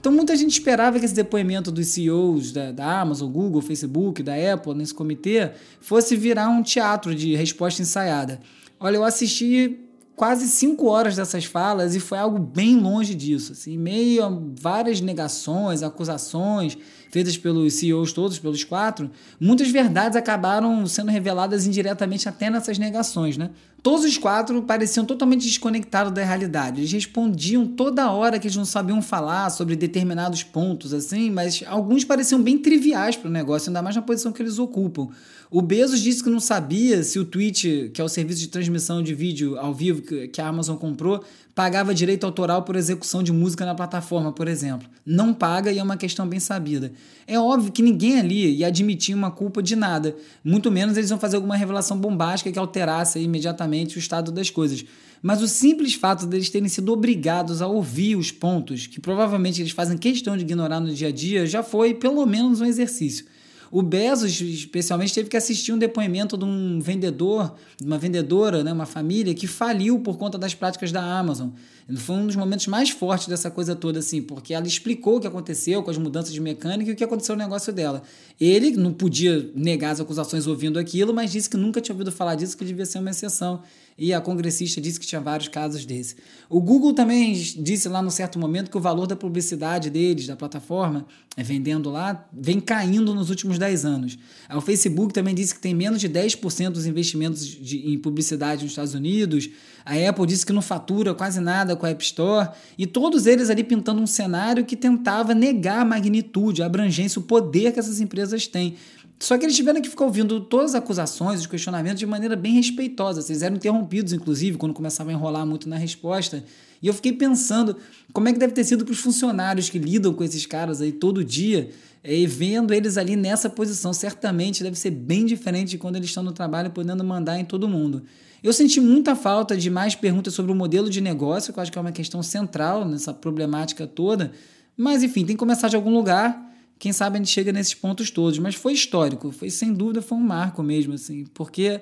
Então 0.00 0.10
muita 0.10 0.34
gente 0.34 0.52
esperava 0.52 0.98
que 0.98 1.04
esse 1.04 1.14
depoimento 1.14 1.70
dos 1.70 1.86
CEOs 1.88 2.52
da, 2.52 2.72
da, 2.72 3.00
Amazon, 3.00 3.30
Google, 3.30 3.60
Facebook, 3.60 4.22
da 4.22 4.32
Apple 4.52 4.74
nesse 4.74 4.94
comitê 4.94 5.52
fosse 5.80 6.16
virar 6.16 6.48
um 6.48 6.62
teatro 6.62 7.14
de 7.14 7.36
resposta 7.36 7.82
ensaiada. 7.82 8.40
Olha, 8.80 8.96
eu 8.96 9.04
assisti 9.04 9.78
quase 10.20 10.48
cinco 10.48 10.84
horas 10.86 11.16
dessas 11.16 11.46
falas 11.46 11.94
e 11.94 11.98
foi 11.98 12.18
algo 12.18 12.38
bem 12.38 12.78
longe 12.78 13.14
disso, 13.14 13.52
assim, 13.52 13.78
meio 13.78 14.22
a 14.22 14.30
várias 14.60 15.00
negações, 15.00 15.82
acusações, 15.82 16.76
feitas 17.10 17.36
pelos 17.36 17.74
CEOs 17.74 18.12
todos, 18.12 18.38
pelos 18.38 18.64
quatro, 18.64 19.10
muitas 19.38 19.70
verdades 19.70 20.16
acabaram 20.16 20.86
sendo 20.86 21.10
reveladas 21.10 21.66
indiretamente 21.66 22.28
até 22.28 22.48
nessas 22.48 22.78
negações, 22.78 23.36
né? 23.36 23.50
Todos 23.82 24.04
os 24.04 24.18
quatro 24.18 24.62
pareciam 24.62 25.06
totalmente 25.06 25.46
desconectados 25.46 26.12
da 26.12 26.22
realidade. 26.22 26.80
Eles 26.80 26.92
respondiam 26.92 27.66
toda 27.66 28.10
hora 28.10 28.38
que 28.38 28.46
eles 28.46 28.56
não 28.56 28.66
sabiam 28.66 29.00
falar 29.00 29.48
sobre 29.48 29.74
determinados 29.74 30.42
pontos, 30.42 30.92
assim, 30.92 31.30
mas 31.30 31.64
alguns 31.66 32.04
pareciam 32.04 32.42
bem 32.42 32.58
triviais 32.58 33.16
para 33.16 33.28
o 33.28 33.32
negócio, 33.32 33.70
ainda 33.70 33.80
mais 33.80 33.96
na 33.96 34.02
posição 34.02 34.32
que 34.32 34.42
eles 34.42 34.58
ocupam. 34.58 35.08
O 35.50 35.62
Bezos 35.62 36.00
disse 36.00 36.22
que 36.22 36.30
não 36.30 36.38
sabia 36.38 37.02
se 37.02 37.18
o 37.18 37.24
Twitch, 37.24 37.90
que 37.92 38.00
é 38.00 38.04
o 38.04 38.08
serviço 38.08 38.40
de 38.40 38.48
transmissão 38.48 39.02
de 39.02 39.14
vídeo 39.14 39.58
ao 39.58 39.74
vivo 39.74 40.02
que 40.02 40.40
a 40.40 40.46
Amazon 40.46 40.76
comprou, 40.76 41.24
pagava 41.60 41.94
direito 41.94 42.24
autoral 42.24 42.62
por 42.62 42.74
execução 42.74 43.22
de 43.22 43.34
música 43.34 43.66
na 43.66 43.74
plataforma, 43.74 44.32
por 44.32 44.48
exemplo. 44.48 44.88
Não 45.04 45.34
paga 45.34 45.70
e 45.70 45.78
é 45.78 45.82
uma 45.82 45.98
questão 45.98 46.26
bem 46.26 46.40
sabida. 46.40 46.90
É 47.26 47.38
óbvio 47.38 47.70
que 47.70 47.82
ninguém 47.82 48.18
ali 48.18 48.56
ia 48.56 48.68
admitir 48.68 49.14
uma 49.14 49.30
culpa 49.30 49.62
de 49.62 49.76
nada, 49.76 50.16
muito 50.42 50.70
menos 50.70 50.96
eles 50.96 51.10
iam 51.10 51.18
fazer 51.18 51.36
alguma 51.36 51.54
revelação 51.54 51.98
bombástica 51.98 52.50
que 52.50 52.58
alterasse 52.58 53.20
imediatamente 53.20 53.98
o 53.98 53.98
estado 53.98 54.32
das 54.32 54.48
coisas. 54.48 54.86
Mas 55.20 55.42
o 55.42 55.46
simples 55.46 55.92
fato 55.92 56.24
deles 56.24 56.48
terem 56.48 56.66
sido 56.66 56.94
obrigados 56.94 57.60
a 57.60 57.66
ouvir 57.66 58.16
os 58.16 58.32
pontos 58.32 58.86
que 58.86 58.98
provavelmente 58.98 59.60
eles 59.60 59.72
fazem 59.72 59.98
questão 59.98 60.38
de 60.38 60.44
ignorar 60.44 60.80
no 60.80 60.94
dia 60.94 61.08
a 61.08 61.12
dia 61.12 61.44
já 61.44 61.62
foi 61.62 61.92
pelo 61.92 62.24
menos 62.24 62.62
um 62.62 62.64
exercício. 62.64 63.26
O 63.70 63.82
Bezos, 63.82 64.40
especialmente, 64.40 65.14
teve 65.14 65.28
que 65.28 65.36
assistir 65.36 65.72
um 65.72 65.78
depoimento 65.78 66.36
de 66.36 66.44
um 66.44 66.80
vendedor, 66.80 67.54
de 67.78 67.86
uma 67.86 67.98
vendedora, 67.98 68.64
né, 68.64 68.72
uma 68.72 68.86
família, 68.86 69.32
que 69.32 69.46
faliu 69.46 70.00
por 70.00 70.18
conta 70.18 70.36
das 70.36 70.54
práticas 70.54 70.90
da 70.90 71.00
Amazon. 71.00 71.50
Foi 71.96 72.16
um 72.16 72.26
dos 72.26 72.34
momentos 72.34 72.66
mais 72.66 72.90
fortes 72.90 73.28
dessa 73.28 73.50
coisa 73.50 73.76
toda, 73.76 74.00
assim, 74.00 74.20
porque 74.22 74.54
ela 74.54 74.66
explicou 74.66 75.16
o 75.16 75.20
que 75.20 75.26
aconteceu 75.26 75.82
com 75.82 75.90
as 75.90 75.98
mudanças 75.98 76.32
de 76.32 76.40
mecânica 76.40 76.90
e 76.90 76.94
o 76.94 76.96
que 76.96 77.04
aconteceu 77.04 77.36
no 77.36 77.42
negócio 77.42 77.72
dela. 77.72 78.02
Ele 78.40 78.72
não 78.72 78.92
podia 78.92 79.50
negar 79.54 79.90
as 79.90 80.00
acusações 80.00 80.46
ouvindo 80.46 80.78
aquilo, 80.78 81.14
mas 81.14 81.30
disse 81.30 81.48
que 81.48 81.56
nunca 81.56 81.80
tinha 81.80 81.94
ouvido 81.94 82.10
falar 82.10 82.34
disso, 82.34 82.56
que 82.56 82.64
devia 82.64 82.86
ser 82.86 82.98
uma 82.98 83.10
exceção. 83.10 83.62
E 84.00 84.14
a 84.14 84.20
congressista 84.22 84.80
disse 84.80 84.98
que 84.98 85.06
tinha 85.06 85.20
vários 85.20 85.46
casos 85.46 85.84
desse. 85.84 86.16
O 86.48 86.58
Google 86.58 86.94
também 86.94 87.34
disse 87.34 87.86
lá 87.86 88.00
no 88.00 88.10
certo 88.10 88.38
momento 88.38 88.70
que 88.70 88.78
o 88.78 88.80
valor 88.80 89.06
da 89.06 89.14
publicidade 89.14 89.90
deles, 89.90 90.26
da 90.26 90.34
plataforma, 90.34 91.04
é, 91.36 91.42
vendendo 91.42 91.90
lá, 91.90 92.26
vem 92.32 92.60
caindo 92.60 93.14
nos 93.14 93.28
últimos 93.28 93.58
10 93.58 93.84
anos. 93.84 94.18
O 94.54 94.60
Facebook 94.62 95.12
também 95.12 95.34
disse 95.34 95.54
que 95.54 95.60
tem 95.60 95.74
menos 95.74 96.00
de 96.00 96.08
10% 96.08 96.70
dos 96.70 96.86
investimentos 96.86 97.46
de, 97.46 97.92
em 97.92 97.98
publicidade 97.98 98.62
nos 98.62 98.72
Estados 98.72 98.94
Unidos. 98.94 99.50
A 99.84 99.92
Apple 100.08 100.26
disse 100.26 100.46
que 100.46 100.52
não 100.54 100.62
fatura 100.62 101.14
quase 101.14 101.38
nada 101.38 101.76
com 101.76 101.84
a 101.84 101.90
App 101.90 102.02
Store. 102.02 102.48
E 102.78 102.86
todos 102.86 103.26
eles 103.26 103.50
ali 103.50 103.62
pintando 103.62 104.00
um 104.00 104.06
cenário 104.06 104.64
que 104.64 104.76
tentava 104.76 105.34
negar 105.34 105.82
a 105.82 105.84
magnitude, 105.84 106.62
a 106.62 106.66
abrangência, 106.66 107.18
o 107.18 107.22
poder 107.22 107.70
que 107.72 107.78
essas 107.78 108.00
empresas 108.00 108.46
têm. 108.46 108.76
Só 109.22 109.36
que 109.36 109.44
eles 109.44 109.54
tiveram 109.54 109.82
que 109.82 109.88
ficar 109.90 110.06
ouvindo 110.06 110.40
todas 110.40 110.74
as 110.74 110.76
acusações, 110.76 111.40
os 111.40 111.46
questionamentos 111.46 111.98
de 111.98 112.06
maneira 112.06 112.34
bem 112.34 112.54
respeitosa. 112.54 113.20
Eles 113.30 113.42
eram 113.42 113.56
interrompidos, 113.56 114.14
inclusive, 114.14 114.56
quando 114.56 114.72
começavam 114.72 115.12
a 115.12 115.16
enrolar 115.16 115.44
muito 115.44 115.68
na 115.68 115.76
resposta. 115.76 116.42
E 116.82 116.86
eu 116.86 116.94
fiquei 116.94 117.12
pensando 117.12 117.76
como 118.14 118.30
é 118.30 118.32
que 118.32 118.38
deve 118.38 118.54
ter 118.54 118.64
sido 118.64 118.82
para 118.82 118.92
os 118.92 118.98
funcionários 118.98 119.68
que 119.68 119.78
lidam 119.78 120.14
com 120.14 120.24
esses 120.24 120.46
caras 120.46 120.80
aí 120.80 120.90
todo 120.90 121.22
dia, 121.22 121.68
eh, 122.02 122.20
e 122.20 122.26
vendo 122.26 122.72
eles 122.72 122.96
ali 122.96 123.14
nessa 123.14 123.50
posição. 123.50 123.92
Certamente 123.92 124.62
deve 124.62 124.78
ser 124.78 124.90
bem 124.90 125.26
diferente 125.26 125.68
de 125.68 125.78
quando 125.78 125.96
eles 125.96 126.08
estão 126.08 126.22
no 126.22 126.32
trabalho 126.32 126.70
podendo 126.70 127.04
mandar 127.04 127.38
em 127.38 127.44
todo 127.44 127.68
mundo. 127.68 128.02
Eu 128.42 128.54
senti 128.54 128.80
muita 128.80 129.14
falta 129.14 129.54
de 129.54 129.68
mais 129.68 129.94
perguntas 129.94 130.32
sobre 130.32 130.50
o 130.50 130.54
modelo 130.54 130.88
de 130.88 131.02
negócio, 131.02 131.52
que 131.52 131.58
eu 131.58 131.62
acho 131.62 131.70
que 131.70 131.76
é 131.76 131.80
uma 131.82 131.92
questão 131.92 132.22
central 132.22 132.88
nessa 132.88 133.12
problemática 133.12 133.86
toda. 133.86 134.32
Mas, 134.74 135.02
enfim, 135.02 135.26
tem 135.26 135.36
que 135.36 135.40
começar 135.40 135.68
de 135.68 135.76
algum 135.76 135.92
lugar 135.92 136.49
quem 136.80 136.94
sabe 136.94 137.16
a 137.16 137.18
gente 137.18 137.30
chega 137.30 137.52
nesses 137.52 137.74
pontos 137.74 138.10
todos, 138.10 138.38
mas 138.38 138.54
foi 138.54 138.72
histórico, 138.72 139.30
foi 139.30 139.50
sem 139.50 139.70
dúvida 139.70 140.00
foi 140.00 140.16
um 140.16 140.22
marco 140.22 140.62
mesmo, 140.62 140.94
assim, 140.94 141.26
porque 141.34 141.78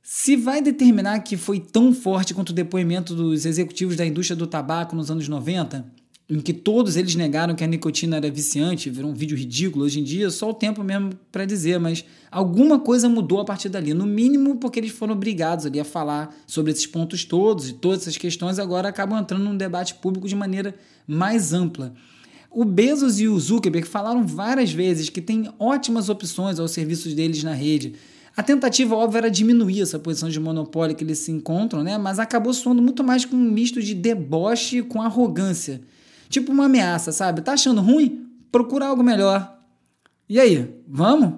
se 0.00 0.36
vai 0.36 0.62
determinar 0.62 1.18
que 1.18 1.36
foi 1.36 1.58
tão 1.58 1.92
forte 1.92 2.32
quanto 2.32 2.50
o 2.50 2.52
depoimento 2.52 3.12
dos 3.12 3.44
executivos 3.44 3.96
da 3.96 4.06
indústria 4.06 4.36
do 4.36 4.46
tabaco 4.46 4.94
nos 4.94 5.10
anos 5.10 5.26
90, 5.26 5.84
em 6.30 6.40
que 6.40 6.52
todos 6.52 6.96
eles 6.96 7.16
negaram 7.16 7.56
que 7.56 7.64
a 7.64 7.66
nicotina 7.66 8.18
era 8.18 8.30
viciante, 8.30 8.88
virou 8.88 9.10
um 9.10 9.14
vídeo 9.14 9.36
ridículo 9.36 9.84
hoje 9.84 9.98
em 9.98 10.04
dia, 10.04 10.30
só 10.30 10.50
o 10.50 10.54
tempo 10.54 10.84
mesmo 10.84 11.10
para 11.32 11.44
dizer, 11.44 11.80
mas 11.80 12.04
alguma 12.30 12.78
coisa 12.78 13.08
mudou 13.08 13.40
a 13.40 13.44
partir 13.44 13.68
dali, 13.68 13.94
no 13.94 14.06
mínimo 14.06 14.58
porque 14.58 14.78
eles 14.78 14.92
foram 14.92 15.14
obrigados 15.14 15.66
ali 15.66 15.80
a 15.80 15.84
falar 15.84 16.32
sobre 16.46 16.70
esses 16.70 16.86
pontos 16.86 17.24
todos 17.24 17.68
e 17.68 17.72
todas 17.72 18.02
essas 18.02 18.16
questões 18.16 18.60
agora 18.60 18.88
acabam 18.88 19.18
entrando 19.18 19.42
num 19.42 19.56
debate 19.56 19.96
público 19.96 20.28
de 20.28 20.36
maneira 20.36 20.72
mais 21.04 21.52
ampla. 21.52 21.92
O 22.50 22.64
Bezos 22.64 23.20
e 23.20 23.28
o 23.28 23.38
Zuckerberg 23.38 23.86
falaram 23.86 24.26
várias 24.26 24.72
vezes 24.72 25.10
que 25.10 25.20
tem 25.20 25.52
ótimas 25.58 26.08
opções 26.08 26.58
aos 26.58 26.70
serviços 26.70 27.12
deles 27.14 27.42
na 27.42 27.52
rede. 27.52 27.94
A 28.36 28.42
tentativa, 28.42 28.94
óbvio, 28.94 29.18
era 29.18 29.30
diminuir 29.30 29.82
essa 29.82 29.98
posição 29.98 30.28
de 30.28 30.40
monopólio 30.40 30.96
que 30.96 31.04
eles 31.04 31.18
se 31.18 31.30
encontram, 31.30 31.82
né? 31.82 31.98
mas 31.98 32.18
acabou 32.18 32.54
soando 32.54 32.80
muito 32.80 33.04
mais 33.04 33.24
com 33.24 33.36
um 33.36 33.50
misto 33.50 33.82
de 33.82 33.94
deboche 33.94 34.82
com 34.82 35.02
arrogância. 35.02 35.80
Tipo 36.28 36.52
uma 36.52 36.66
ameaça, 36.66 37.12
sabe? 37.12 37.42
Tá 37.42 37.52
achando 37.52 37.80
ruim? 37.80 38.26
Procura 38.50 38.86
algo 38.86 39.02
melhor. 39.02 39.58
E 40.28 40.38
aí, 40.38 40.74
vamos? 40.86 41.34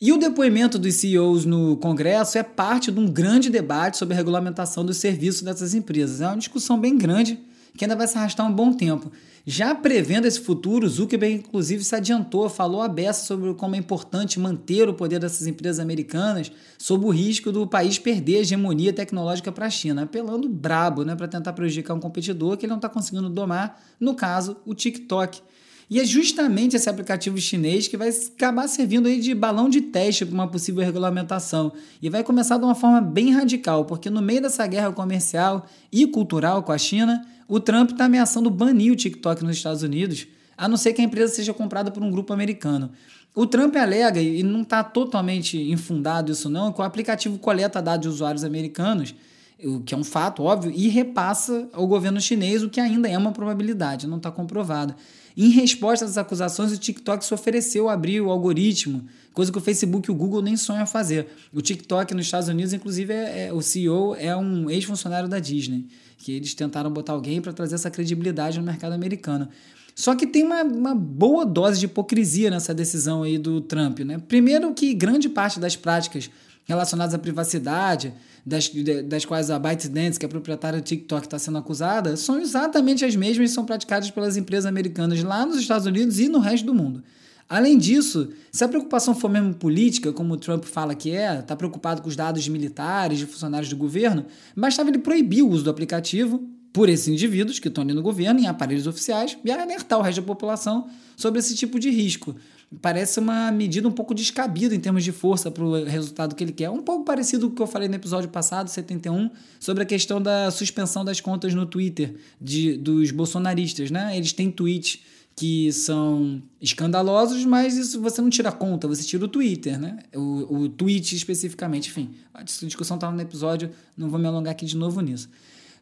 E 0.00 0.12
o 0.12 0.18
depoimento 0.18 0.78
dos 0.78 0.94
CEOs 0.96 1.44
no 1.44 1.76
Congresso 1.78 2.36
é 2.36 2.42
parte 2.42 2.92
de 2.92 3.00
um 3.00 3.06
grande 3.06 3.48
debate 3.48 3.96
sobre 3.96 4.14
a 4.14 4.16
regulamentação 4.16 4.84
dos 4.84 4.98
serviços 4.98 5.42
dessas 5.42 5.72
empresas. 5.72 6.20
É 6.20 6.26
uma 6.26 6.36
discussão 6.36 6.78
bem 6.78 6.96
grande 6.98 7.40
que 7.76 7.84
ainda 7.84 7.96
vai 7.96 8.06
se 8.06 8.16
arrastar 8.16 8.46
um 8.46 8.52
bom 8.52 8.72
tempo. 8.72 9.10
Já 9.46 9.74
prevendo 9.74 10.26
esse 10.26 10.40
futuro, 10.40 10.88
Zuckerberg 10.88 11.34
inclusive 11.34 11.84
se 11.84 11.94
adiantou, 11.94 12.48
falou 12.48 12.80
a 12.80 12.88
beça 12.88 13.26
sobre 13.26 13.52
como 13.54 13.74
é 13.74 13.78
importante 13.78 14.40
manter 14.40 14.88
o 14.88 14.94
poder 14.94 15.18
dessas 15.18 15.46
empresas 15.46 15.78
americanas 15.80 16.50
sob 16.78 17.04
o 17.04 17.10
risco 17.10 17.52
do 17.52 17.66
país 17.66 17.98
perder 17.98 18.36
a 18.36 18.40
hegemonia 18.40 18.92
tecnológica 18.92 19.52
para 19.52 19.66
a 19.66 19.70
China, 19.70 20.04
apelando 20.04 20.48
brabo 20.48 21.04
né, 21.04 21.14
para 21.14 21.28
tentar 21.28 21.52
prejudicar 21.52 21.94
um 21.94 22.00
competidor 22.00 22.56
que 22.56 22.64
ele 22.64 22.70
não 22.70 22.78
está 22.78 22.88
conseguindo 22.88 23.28
domar, 23.28 23.78
no 24.00 24.14
caso, 24.14 24.56
o 24.64 24.74
TikTok. 24.74 25.42
E 25.90 26.00
é 26.00 26.04
justamente 26.04 26.76
esse 26.76 26.88
aplicativo 26.88 27.36
chinês 27.38 27.86
que 27.86 27.96
vai 27.96 28.08
acabar 28.08 28.66
servindo 28.68 29.06
aí 29.06 29.20
de 29.20 29.34
balão 29.34 29.68
de 29.68 29.82
teste 29.82 30.24
para 30.24 30.34
uma 30.34 30.48
possível 30.48 30.82
regulamentação. 30.82 31.72
E 32.00 32.08
vai 32.08 32.24
começar 32.24 32.56
de 32.56 32.64
uma 32.64 32.74
forma 32.74 33.02
bem 33.02 33.30
radical, 33.30 33.84
porque 33.84 34.08
no 34.08 34.22
meio 34.22 34.40
dessa 34.40 34.66
guerra 34.66 34.90
comercial 34.92 35.66
e 35.92 36.06
cultural 36.06 36.62
com 36.62 36.72
a 36.72 36.78
China, 36.78 37.22
o 37.48 37.60
Trump 37.60 37.90
está 37.90 38.06
ameaçando 38.06 38.50
banir 38.50 38.92
o 38.92 38.96
TikTok 38.96 39.44
nos 39.44 39.56
Estados 39.56 39.82
Unidos, 39.82 40.26
a 40.56 40.68
não 40.68 40.76
ser 40.76 40.92
que 40.92 41.00
a 41.00 41.04
empresa 41.04 41.34
seja 41.34 41.52
comprada 41.52 41.90
por 41.90 42.02
um 42.02 42.10
grupo 42.10 42.32
americano. 42.32 42.90
O 43.34 43.46
Trump 43.46 43.74
alega, 43.74 44.20
e 44.20 44.42
não 44.42 44.62
está 44.62 44.84
totalmente 44.84 45.58
infundado 45.58 46.30
isso 46.30 46.48
não, 46.48 46.72
que 46.72 46.80
o 46.80 46.84
aplicativo 46.84 47.38
coleta 47.38 47.82
dados 47.82 48.02
de 48.02 48.08
usuários 48.08 48.44
americanos, 48.44 49.14
o 49.62 49.80
que 49.80 49.94
é 49.94 49.96
um 49.96 50.04
fato 50.04 50.42
óbvio, 50.42 50.72
e 50.74 50.88
repassa 50.88 51.68
ao 51.72 51.86
governo 51.86 52.20
chinês, 52.20 52.62
o 52.62 52.70
que 52.70 52.80
ainda 52.80 53.08
é 53.08 53.18
uma 53.18 53.32
probabilidade, 53.32 54.06
não 54.06 54.18
está 54.18 54.30
comprovado. 54.30 54.94
Em 55.36 55.48
resposta 55.50 56.04
às 56.04 56.16
acusações, 56.16 56.70
o 56.72 56.78
TikTok 56.78 57.24
se 57.24 57.34
ofereceu 57.34 57.88
a 57.88 57.94
abrir 57.94 58.20
o 58.20 58.30
algoritmo, 58.30 59.04
coisa 59.32 59.50
que 59.50 59.58
o 59.58 59.60
Facebook 59.60 60.08
e 60.08 60.12
o 60.12 60.14
Google 60.14 60.40
nem 60.40 60.56
sonham 60.56 60.86
fazer. 60.86 61.26
O 61.52 61.60
TikTok 61.60 62.14
nos 62.14 62.26
Estados 62.26 62.48
Unidos, 62.48 62.72
inclusive, 62.72 63.12
é, 63.12 63.46
é 63.48 63.52
o 63.52 63.60
CEO 63.60 64.14
é 64.14 64.36
um 64.36 64.70
ex-funcionário 64.70 65.28
da 65.28 65.40
Disney 65.40 65.86
que 66.24 66.32
eles 66.32 66.54
tentaram 66.54 66.90
botar 66.90 67.12
alguém 67.12 67.40
para 67.40 67.52
trazer 67.52 67.74
essa 67.74 67.90
credibilidade 67.90 68.58
no 68.58 68.64
mercado 68.64 68.92
americano. 68.92 69.46
Só 69.94 70.14
que 70.14 70.26
tem 70.26 70.42
uma, 70.42 70.62
uma, 70.62 70.94
boa 70.94 71.44
dose 71.44 71.78
de 71.78 71.84
hipocrisia 71.84 72.50
nessa 72.50 72.72
decisão 72.72 73.22
aí 73.22 73.36
do 73.36 73.60
Trump. 73.60 74.00
Né? 74.00 74.18
Primeiro 74.18 74.72
que 74.72 74.94
grande 74.94 75.28
parte 75.28 75.60
das 75.60 75.76
práticas 75.76 76.30
relacionadas 76.64 77.14
à 77.14 77.18
privacidade, 77.18 78.12
das, 78.44 78.70
das 79.06 79.24
quais 79.24 79.50
a 79.50 79.58
ByteDance, 79.58 80.18
que 80.18 80.26
é 80.26 80.28
proprietária 80.28 80.80
do 80.80 80.84
TikTok, 80.84 81.26
está 81.26 81.38
sendo 81.38 81.58
acusada, 81.58 82.16
são 82.16 82.38
exatamente 82.38 83.04
as 83.04 83.16
mesmas 83.16 83.48
que 83.48 83.54
são 83.54 83.64
praticadas 83.64 84.10
pelas 84.10 84.36
empresas 84.36 84.66
americanas 84.66 85.22
lá 85.22 85.46
nos 85.46 85.58
Estados 85.58 85.86
Unidos 85.86 86.18
e 86.18 86.28
no 86.28 86.38
resto 86.38 86.66
do 86.66 86.74
mundo. 86.74 87.02
Além 87.48 87.76
disso, 87.76 88.30
se 88.50 88.64
a 88.64 88.68
preocupação 88.68 89.14
for 89.14 89.28
mesmo 89.28 89.54
política, 89.54 90.12
como 90.12 90.34
o 90.34 90.36
Trump 90.36 90.64
fala 90.64 90.94
que 90.94 91.10
é, 91.10 91.40
está 91.40 91.54
preocupado 91.54 92.02
com 92.02 92.08
os 92.08 92.16
dados 92.16 92.42
de 92.42 92.50
militares, 92.50 93.18
de 93.18 93.26
funcionários 93.26 93.68
do 93.68 93.76
governo, 93.76 94.24
bastava 94.56 94.88
ele 94.88 94.98
proibir 94.98 95.42
o 95.42 95.48
uso 95.48 95.64
do 95.64 95.70
aplicativo 95.70 96.42
por 96.72 96.88
esses 96.88 97.06
indivíduos 97.06 97.58
que 97.58 97.68
estão 97.68 97.84
ali 97.84 97.92
no 97.92 98.02
governo, 98.02 98.40
em 98.40 98.46
aparelhos 98.46 98.86
oficiais, 98.86 99.38
e 99.44 99.50
alertar 99.50 99.98
o 99.98 100.02
resto 100.02 100.20
da 100.20 100.26
população 100.26 100.88
sobre 101.16 101.38
esse 101.38 101.54
tipo 101.54 101.78
de 101.78 101.90
risco. 101.90 102.34
Parece 102.82 103.20
uma 103.20 103.52
medida 103.52 103.86
um 103.86 103.92
pouco 103.92 104.14
descabida 104.14 104.74
em 104.74 104.80
termos 104.80 105.04
de 105.04 105.12
força 105.12 105.50
para 105.50 105.64
o 105.64 105.84
resultado 105.84 106.34
que 106.34 106.42
ele 106.42 106.52
quer. 106.52 106.70
Um 106.70 106.82
pouco 106.82 107.04
parecido 107.04 107.46
com 107.46 107.52
o 107.52 107.56
que 107.56 107.62
eu 107.62 107.66
falei 107.66 107.88
no 107.88 107.94
episódio 107.94 108.28
passado, 108.28 108.68
71, 108.68 109.30
sobre 109.60 109.82
a 109.82 109.86
questão 109.86 110.20
da 110.20 110.50
suspensão 110.50 111.04
das 111.04 111.20
contas 111.20 111.54
no 111.54 111.66
Twitter 111.66 112.16
de, 112.40 112.76
dos 112.76 113.10
bolsonaristas. 113.10 113.90
Né? 113.90 114.16
Eles 114.16 114.32
têm 114.32 114.50
tweets 114.50 115.00
que 115.36 115.72
são 115.72 116.40
escandalosos, 116.60 117.44
mas 117.44 117.76
isso 117.76 118.00
você 118.00 118.22
não 118.22 118.30
tira 118.30 118.52
conta, 118.52 118.86
você 118.86 119.02
tira 119.02 119.24
o 119.24 119.28
Twitter, 119.28 119.80
né? 119.80 119.98
O, 120.14 120.62
o 120.62 120.68
tweet 120.68 121.16
especificamente, 121.16 121.88
enfim. 121.88 122.10
A 122.32 122.42
discussão 122.42 122.96
estava 122.96 123.12
no 123.12 123.20
episódio, 123.20 123.70
não 123.96 124.08
vou 124.08 124.18
me 124.18 124.26
alongar 124.26 124.52
aqui 124.52 124.64
de 124.64 124.76
novo 124.76 125.00
nisso. 125.00 125.28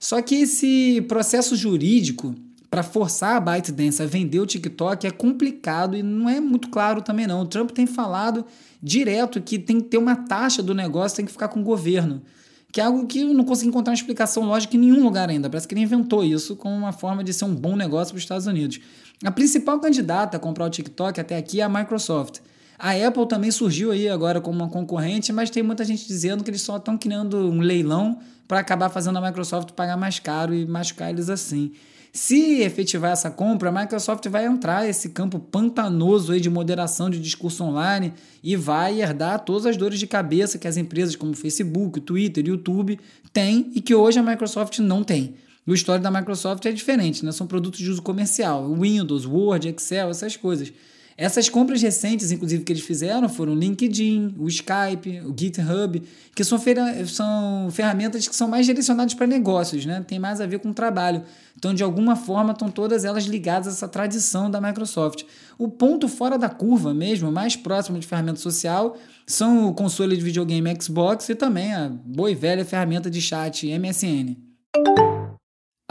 Só 0.01 0.21
que 0.23 0.37
esse 0.37 1.03
processo 1.07 1.55
jurídico 1.55 2.35
para 2.73 2.83
forçar 2.83 3.37
a 3.37 3.41
ByteDance 3.41 4.03
a 4.03 4.07
vender 4.07 4.41
o 4.41 4.47
TikTok 4.47 5.07
é 5.07 5.11
complicado 5.11 5.95
e 5.95 6.03
não 6.03 6.27
é 6.27 6.41
muito 6.41 6.71
claro 6.71 7.03
também 7.03 7.27
não. 7.27 7.43
O 7.43 7.45
Trump 7.45 7.71
tem 7.71 7.87
falado 7.87 8.47
direto 8.83 9.43
que 9.43 9.59
tem 9.59 9.79
que 9.79 9.89
ter 9.89 9.99
uma 9.99 10.17
taxa 10.17 10.63
do 10.63 10.73
negócio, 10.73 11.17
tem 11.17 11.27
que 11.27 11.33
ficar 11.33 11.49
com 11.49 11.61
o 11.61 11.63
governo. 11.63 12.23
Que 12.73 12.81
é 12.81 12.85
algo 12.85 13.07
que 13.07 13.21
eu 13.21 13.35
não 13.35 13.45
consigo 13.45 13.69
encontrar 13.69 13.91
uma 13.91 13.97
explicação 13.97 14.45
lógica 14.45 14.75
em 14.75 14.81
nenhum 14.81 15.03
lugar 15.05 15.29
ainda. 15.29 15.51
Parece 15.51 15.69
que 15.69 15.75
ele 15.75 15.83
inventou 15.83 16.25
isso 16.25 16.57
como 16.57 16.75
uma 16.75 16.93
forma 16.93 17.23
de 17.23 17.35
ser 17.35 17.45
um 17.45 17.55
bom 17.55 17.77
negócio 17.77 18.15
para 18.15 18.17
os 18.17 18.23
Estados 18.23 18.47
Unidos. 18.47 18.81
A 19.23 19.31
principal 19.31 19.79
candidata 19.79 20.39
a 20.39 20.41
comprar 20.41 20.65
o 20.65 20.71
TikTok 20.71 21.21
até 21.21 21.37
aqui 21.37 21.61
é 21.61 21.65
a 21.65 21.69
Microsoft. 21.69 22.39
A 22.79 22.93
Apple 22.93 23.29
também 23.29 23.51
surgiu 23.51 23.93
aí 23.93 24.09
agora 24.09 24.41
como 24.41 24.61
uma 24.61 24.71
concorrente, 24.71 25.31
mas 25.31 25.51
tem 25.51 25.63
muita 25.63 25.85
gente 25.85 26.09
dizendo 26.09 26.43
que 26.43 26.49
eles 26.49 26.63
só 26.63 26.79
estão 26.79 26.97
criando 26.97 27.37
um 27.37 27.61
leilão 27.61 28.19
para 28.49 28.61
acabar 28.61 28.89
fazendo 28.89 29.19
a 29.19 29.21
Microsoft 29.21 29.73
pagar 29.73 29.99
mais 29.99 30.19
caro 30.19 30.55
e 30.55 30.65
machucar 30.65 31.11
eles 31.11 31.29
assim. 31.29 31.73
Se 32.13 32.61
efetivar 32.61 33.13
essa 33.13 33.31
compra, 33.31 33.71
a 33.71 33.73
Microsoft 33.73 34.29
vai 34.29 34.45
entrar 34.45 34.85
nesse 34.85 35.09
campo 35.09 35.39
pantanoso 35.39 36.33
aí 36.33 36.41
de 36.41 36.51
moderação 36.51 37.09
de 37.09 37.19
discurso 37.19 37.65
online 37.65 38.13
e 38.43 38.55
vai 38.55 39.01
herdar 39.01 39.41
todas 39.41 39.65
as 39.65 39.79
dores 39.79 39.99
de 39.99 40.07
cabeça 40.07 40.59
que 40.59 40.69
as 40.69 40.77
empresas 40.77 41.17
como 41.17 41.33
Facebook, 41.33 42.03
Twitter, 42.03 42.47
YouTube 42.47 43.01
têm 43.33 43.73
e 43.75 43.81
que 43.81 43.95
hoje 43.95 44.19
a 44.19 44.23
Microsoft 44.23 44.79
não 44.81 45.03
tem. 45.03 45.37
O 45.67 45.73
histórico 45.73 46.03
da 46.03 46.11
Microsoft 46.11 46.67
é 46.67 46.73
diferente, 46.73 47.25
né? 47.25 47.33
são 47.33 47.47
produtos 47.47 47.81
de 47.81 47.89
uso 47.89 48.03
comercial, 48.03 48.71
Windows, 48.75 49.25
Word, 49.25 49.69
Excel, 49.69 50.11
essas 50.11 50.37
coisas. 50.37 50.71
Essas 51.17 51.49
compras 51.49 51.83
recentes, 51.83 52.31
inclusive, 52.31 52.65
que 52.65 52.73
eles 52.73 52.83
fizeram 52.83 53.29
foram 53.29 53.53
o 53.53 53.57
LinkedIn, 53.57 54.35
o 54.39 54.49
Skype, 54.49 55.21
o 55.25 55.35
GitHub, 55.39 56.03
que 56.35 56.43
são, 56.43 56.59
são 57.07 57.69
ferramentas 57.71 58.27
que 58.27 58.35
são 58.35 58.49
mais 58.49 58.67
direcionadas 58.67 59.15
para 59.15 59.27
negócios, 59.27 59.85
né? 59.85 60.03
tem 60.07 60.19
mais 60.19 60.41
a 60.41 60.47
ver 60.47 60.59
com 60.59 60.73
trabalho. 60.73 61.23
Então, 61.57 61.75
de 61.75 61.83
alguma 61.83 62.17
forma, 62.17 62.53
estão 62.53 62.71
todas 62.71 63.05
elas 63.05 63.25
ligadas 63.25 63.69
a 63.69 63.71
essa 63.71 63.89
tradição 63.89 64.51
da 64.51 64.61
Microsoft. 64.61 65.25
O 65.59 65.69
ponto 65.69 66.09
fora 66.09 66.39
da 66.39 66.49
curva 66.49 66.95
mesmo, 66.95 67.31
mais 67.31 67.57
próximo 67.57 67.99
de 67.99 68.07
ferramenta 68.07 68.41
social, 68.41 68.97
são 69.27 69.69
o 69.69 69.75
console 69.75 70.17
de 70.17 70.23
videogame 70.23 70.75
Xbox 70.81 71.29
e 71.29 71.35
também 71.35 71.73
a 71.73 71.89
boa 71.89 72.31
e 72.31 72.35
velha 72.35 72.65
ferramenta 72.65 73.11
de 73.11 73.21
chat 73.21 73.67
MSN. 73.67 74.37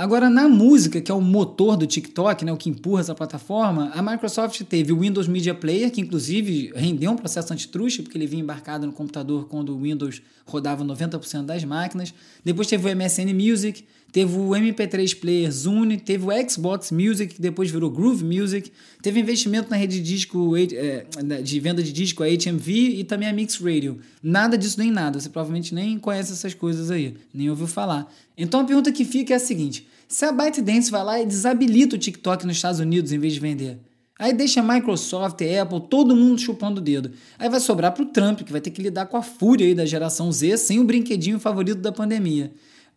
Agora, 0.01 0.31
na 0.31 0.49
música, 0.49 0.99
que 0.99 1.11
é 1.11 1.13
o 1.13 1.21
motor 1.21 1.77
do 1.77 1.85
TikTok, 1.85 2.43
né, 2.43 2.51
o 2.51 2.57
que 2.57 2.71
empurra 2.71 3.01
essa 3.01 3.13
plataforma, 3.13 3.91
a 3.93 4.01
Microsoft 4.01 4.59
teve 4.63 4.91
o 4.91 4.99
Windows 5.01 5.27
Media 5.27 5.53
Player, 5.53 5.91
que 5.91 6.01
inclusive 6.01 6.71
rendeu 6.73 7.11
um 7.11 7.15
processo 7.15 7.53
antitruste, 7.53 8.01
porque 8.01 8.17
ele 8.17 8.25
vinha 8.25 8.41
embarcado 8.41 8.87
no 8.87 8.93
computador 8.93 9.45
quando 9.45 9.77
o 9.77 9.79
Windows 9.79 10.19
rodava 10.43 10.83
90% 10.83 11.45
das 11.45 11.63
máquinas. 11.63 12.15
Depois 12.43 12.67
teve 12.67 12.91
o 12.91 12.95
MSN 12.95 13.31
Music, 13.31 13.85
teve 14.11 14.37
o 14.37 14.49
MP3 14.49 15.17
Player 15.19 15.51
Zune, 15.51 15.97
teve 15.97 16.25
o 16.25 16.49
Xbox 16.49 16.91
Music, 16.91 17.35
que 17.35 17.41
depois 17.41 17.71
virou 17.71 17.89
Groove 17.89 18.23
Music, 18.23 18.71
teve 19.01 19.19
investimento 19.19 19.69
na 19.69 19.77
rede 19.77 20.01
de 20.01 20.03
disco 20.03 20.55
é, 20.57 21.05
de 21.41 21.59
venda 21.59 21.81
de 21.81 21.93
disco, 21.93 22.23
a 22.23 22.27
HMV, 22.27 22.71
e 22.71 23.03
também 23.03 23.29
a 23.29 23.33
Mix 23.33 23.57
Radio. 23.57 23.99
Nada 24.21 24.57
disso 24.57 24.77
nem 24.79 24.91
nada, 24.91 25.19
você 25.19 25.29
provavelmente 25.29 25.73
nem 25.73 25.97
conhece 25.97 26.33
essas 26.33 26.53
coisas 26.53 26.91
aí, 26.91 27.15
nem 27.33 27.49
ouviu 27.49 27.67
falar. 27.67 28.11
Então 28.37 28.59
a 28.59 28.63
pergunta 28.63 28.91
que 28.91 29.05
fica 29.05 29.33
é 29.33 29.37
a 29.37 29.39
seguinte: 29.39 29.87
se 30.07 30.25
a 30.25 30.31
ByteDance 30.31 30.91
vai 30.91 31.03
lá 31.03 31.21
e 31.21 31.25
desabilita 31.25 31.95
o 31.95 31.99
TikTok 31.99 32.45
nos 32.45 32.57
Estados 32.57 32.79
Unidos 32.79 33.13
em 33.13 33.17
vez 33.17 33.33
de 33.33 33.39
vender, 33.39 33.79
aí 34.19 34.33
deixa 34.33 34.59
a 34.59 34.63
Microsoft, 34.63 35.39
Apple, 35.41 35.81
todo 35.89 36.15
mundo 36.15 36.41
chupando 36.41 36.81
o 36.81 36.83
dedo. 36.83 37.11
Aí 37.39 37.49
vai 37.49 37.61
sobrar 37.61 37.93
para 37.93 38.03
o 38.03 38.07
Trump, 38.07 38.41
que 38.41 38.51
vai 38.51 38.59
ter 38.59 38.71
que 38.71 38.81
lidar 38.81 39.05
com 39.05 39.15
a 39.15 39.21
fúria 39.21 39.65
aí 39.65 39.73
da 39.73 39.85
geração 39.85 40.31
Z 40.31 40.57
sem 40.57 40.79
o 40.79 40.83
brinquedinho 40.83 41.39
favorito 41.39 41.79
da 41.79 41.91
pandemia. 41.93 42.51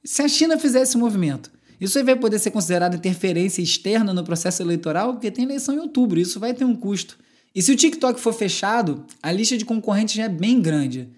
Se 0.04 0.22
a 0.22 0.28
China 0.28 0.58
fizer 0.58 0.82
esse 0.82 0.96
movimento, 0.96 1.50
isso 1.80 1.98
aí 1.98 2.04
vai 2.04 2.16
poder 2.16 2.38
ser 2.38 2.50
considerado 2.50 2.94
interferência 2.94 3.62
externa 3.62 4.12
no 4.12 4.22
processo 4.22 4.62
eleitoral, 4.62 5.12
porque 5.12 5.30
tem 5.30 5.44
eleição 5.44 5.74
em 5.74 5.78
outubro, 5.78 6.20
isso 6.20 6.38
vai 6.38 6.52
ter 6.52 6.64
um 6.64 6.76
custo. 6.76 7.18
E 7.54 7.62
se 7.62 7.72
o 7.72 7.76
TikTok 7.76 8.20
for 8.20 8.32
fechado, 8.32 9.04
a 9.22 9.32
lista 9.32 9.56
de 9.56 9.64
concorrentes 9.64 10.14
já 10.14 10.24
é 10.24 10.28
bem 10.28 10.60
grande. 10.60 11.08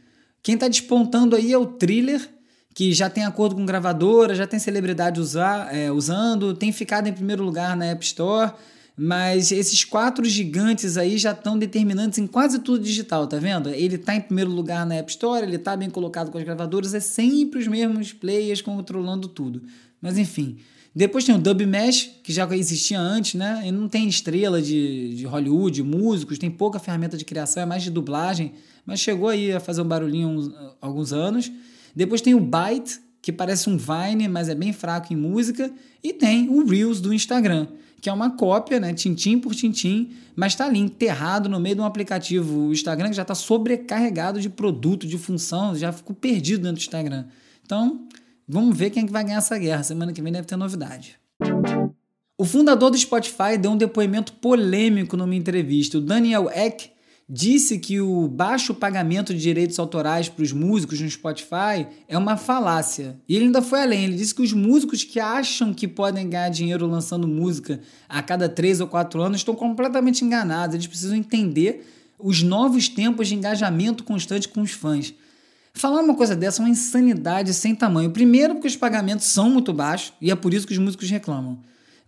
Quem 0.43 0.55
está 0.55 0.69
despontando 0.69 1.35
aí 1.35 1.53
é 1.53 1.59
o 1.59 1.67
Thriller 1.67 2.37
que 2.77 2.93
já 2.93 3.09
tem 3.09 3.25
acordo 3.25 3.55
com 3.55 3.65
gravadora, 3.65 4.35
já 4.35 4.47
tem 4.47 4.59
celebridade 4.59 5.19
usar, 5.19 5.75
é, 5.75 5.91
usando, 5.91 6.53
tem 6.53 6.71
ficado 6.71 7.07
em 7.09 7.13
primeiro 7.13 7.43
lugar 7.43 7.75
na 7.75 7.87
App 7.87 8.05
Store, 8.05 8.53
mas 8.97 9.53
esses 9.53 9.85
quatro 9.85 10.25
gigantes 10.25 10.97
aí 10.97 11.19
já 11.19 11.33
estão 11.33 11.59
determinantes 11.59 12.19
em 12.19 12.27
quase 12.27 12.61
tudo 12.61 12.83
digital, 12.83 13.27
tá 13.27 13.39
vendo? 13.39 13.69
Ele 13.69 13.97
está 13.97 14.15
em 14.15 14.21
primeiro 14.23 14.51
lugar 14.51 14.87
na 14.87 14.95
App 14.95 15.11
Store, 15.11 15.45
ele 15.45 15.57
está 15.57 15.77
bem 15.77 15.91
colocado 15.91 16.31
com 16.31 16.39
as 16.39 16.45
gravadoras, 16.45 16.95
é 16.95 17.01
sempre 17.01 17.61
os 17.61 17.69
mesmos 17.69 18.15
players 18.15 18.63
controlando 18.63 19.29
tudo. 19.29 19.63
Mas 20.01 20.17
enfim. 20.17 20.57
Depois 20.95 21.25
tem 21.25 21.35
o 21.35 21.39
Dub 21.39 21.61
Mesh, 21.67 22.11
que 22.23 22.33
já 22.33 22.49
existia 22.57 22.99
antes, 22.99 23.35
né? 23.35 23.65
E 23.67 23.71
não 23.71 23.87
tem 23.87 24.09
estrela 24.09 24.63
de, 24.63 25.15
de 25.15 25.27
Hollywood, 25.27 25.83
músicos, 25.83 26.39
tem 26.39 26.51
pouca 26.51 26.79
ferramenta 26.79 27.19
de 27.19 27.25
criação, 27.27 27.65
é 27.65 27.67
mais 27.67 27.83
de 27.83 27.91
dublagem, 27.91 28.53
mas 28.87 29.01
chegou 29.01 29.29
aí 29.29 29.53
a 29.53 29.61
fazer 29.61 29.83
um 29.83 29.85
barulhinho 29.85 30.29
uns, 30.29 30.51
alguns 30.81 31.13
anos. 31.13 31.53
Depois 31.95 32.23
tem 32.23 32.35
o 32.35 32.41
Byte, 32.41 32.99
que 33.21 33.31
parece 33.31 33.69
um 33.69 33.77
Vine, 33.77 34.27
mas 34.27 34.49
é 34.49 34.55
bem 34.55 34.73
fraco 34.73 35.13
em 35.13 35.17
música. 35.17 35.71
E 36.03 36.15
tem 36.15 36.49
o 36.49 36.65
Reels 36.65 36.99
do 36.99 37.13
Instagram, 37.13 37.67
que 38.01 38.09
é 38.09 38.13
uma 38.13 38.31
cópia, 38.31 38.79
né, 38.79 38.93
tintim 38.93 39.39
por 39.39 39.55
tintim, 39.55 40.13
mas 40.35 40.53
está 40.53 40.67
ali 40.67 40.79
enterrado 40.79 41.49
no 41.49 41.59
meio 41.59 41.77
de 41.77 41.81
um 41.81 41.85
aplicativo. 41.85 42.69
O 42.69 42.73
Instagram 42.73 43.13
já 43.13 43.23
está 43.23 43.35
sobrecarregado 43.35 44.41
de 44.41 44.49
produto, 44.49 45.07
de 45.07 45.19
função, 45.19 45.75
já 45.75 45.93
ficou 45.93 46.15
perdido 46.15 46.63
dentro 46.63 46.77
do 46.77 46.81
Instagram. 46.81 47.25
Então, 47.65 48.07
vamos 48.47 48.77
ver 48.77 48.91
quem 48.91 49.03
é 49.03 49.07
que 49.07 49.13
vai 49.13 49.25
ganhar 49.25 49.39
essa 49.39 49.59
guerra. 49.59 49.83
Semana 49.83 50.13
que 50.13 50.23
vem 50.23 50.33
deve 50.33 50.47
ter 50.47 50.57
novidade. 50.57 51.19
O 52.39 52.45
fundador 52.45 52.91
do 52.91 52.99
Spotify 52.99 53.57
deu 53.59 53.71
um 53.71 53.77
depoimento 53.77 54.35
polêmico 54.35 55.17
numa 55.17 55.35
entrevista. 55.35 55.99
O 55.99 56.01
Daniel 56.03 56.51
Eck 56.51 56.91
disse 57.29 57.79
que 57.79 58.01
o 58.01 58.29
baixo 58.29 58.73
pagamento 58.73 59.35
de 59.35 59.41
direitos 59.41 59.79
autorais 59.79 60.29
para 60.29 60.45
os 60.45 60.53
músicos 60.53 61.01
no 61.01 61.11
Spotify 61.11 61.87
é 62.07 62.17
uma 62.17 62.37
falácia. 62.37 63.17
E 63.29 63.35
ele 63.35 63.47
ainda 63.47 63.61
foi 63.61 63.83
além, 63.83 64.05
ele 64.05 64.17
disse 64.17 64.35
que 64.35 64.43
os 64.43 64.53
músicos 64.53 65.03
que 65.03 65.19
acham 65.19 65.75
que 65.75 65.89
podem 65.89 66.29
ganhar 66.29 66.49
dinheiro 66.51 66.87
lançando 66.87 67.27
música 67.27 67.81
a 68.09 68.23
cada 68.23 68.49
três 68.49 68.81
ou 68.81 68.87
quatro 68.87 69.21
anos 69.21 69.39
estão 69.39 69.55
completamente 69.55 70.25
enganados, 70.25 70.75
eles 70.75 70.87
precisam 70.87 71.17
entender 71.17 71.85
os 72.19 72.43
novos 72.43 72.89
tempos 72.89 73.29
de 73.29 73.35
engajamento 73.35 74.05
constante 74.05 74.49
com 74.49 74.63
os 74.63 74.71
fãs. 74.71 75.13
Falar 75.75 76.01
uma 76.01 76.15
coisa 76.15 76.35
dessa 76.35 76.63
é 76.63 76.65
uma 76.65 76.71
insanidade 76.71 77.53
sem 77.53 77.75
tamanho. 77.75 78.11
Primeiro, 78.11 78.55
porque 78.55 78.69
os 78.69 78.77
pagamentos 78.77 79.27
são 79.27 79.51
muito 79.51 79.75
baixos 79.75 80.13
e 80.23 80.31
é 80.31 80.35
por 80.35 80.55
isso 80.55 80.67
que 80.67 80.73
os 80.73 80.79
músicos 80.79 81.11
reclamam. 81.11 81.59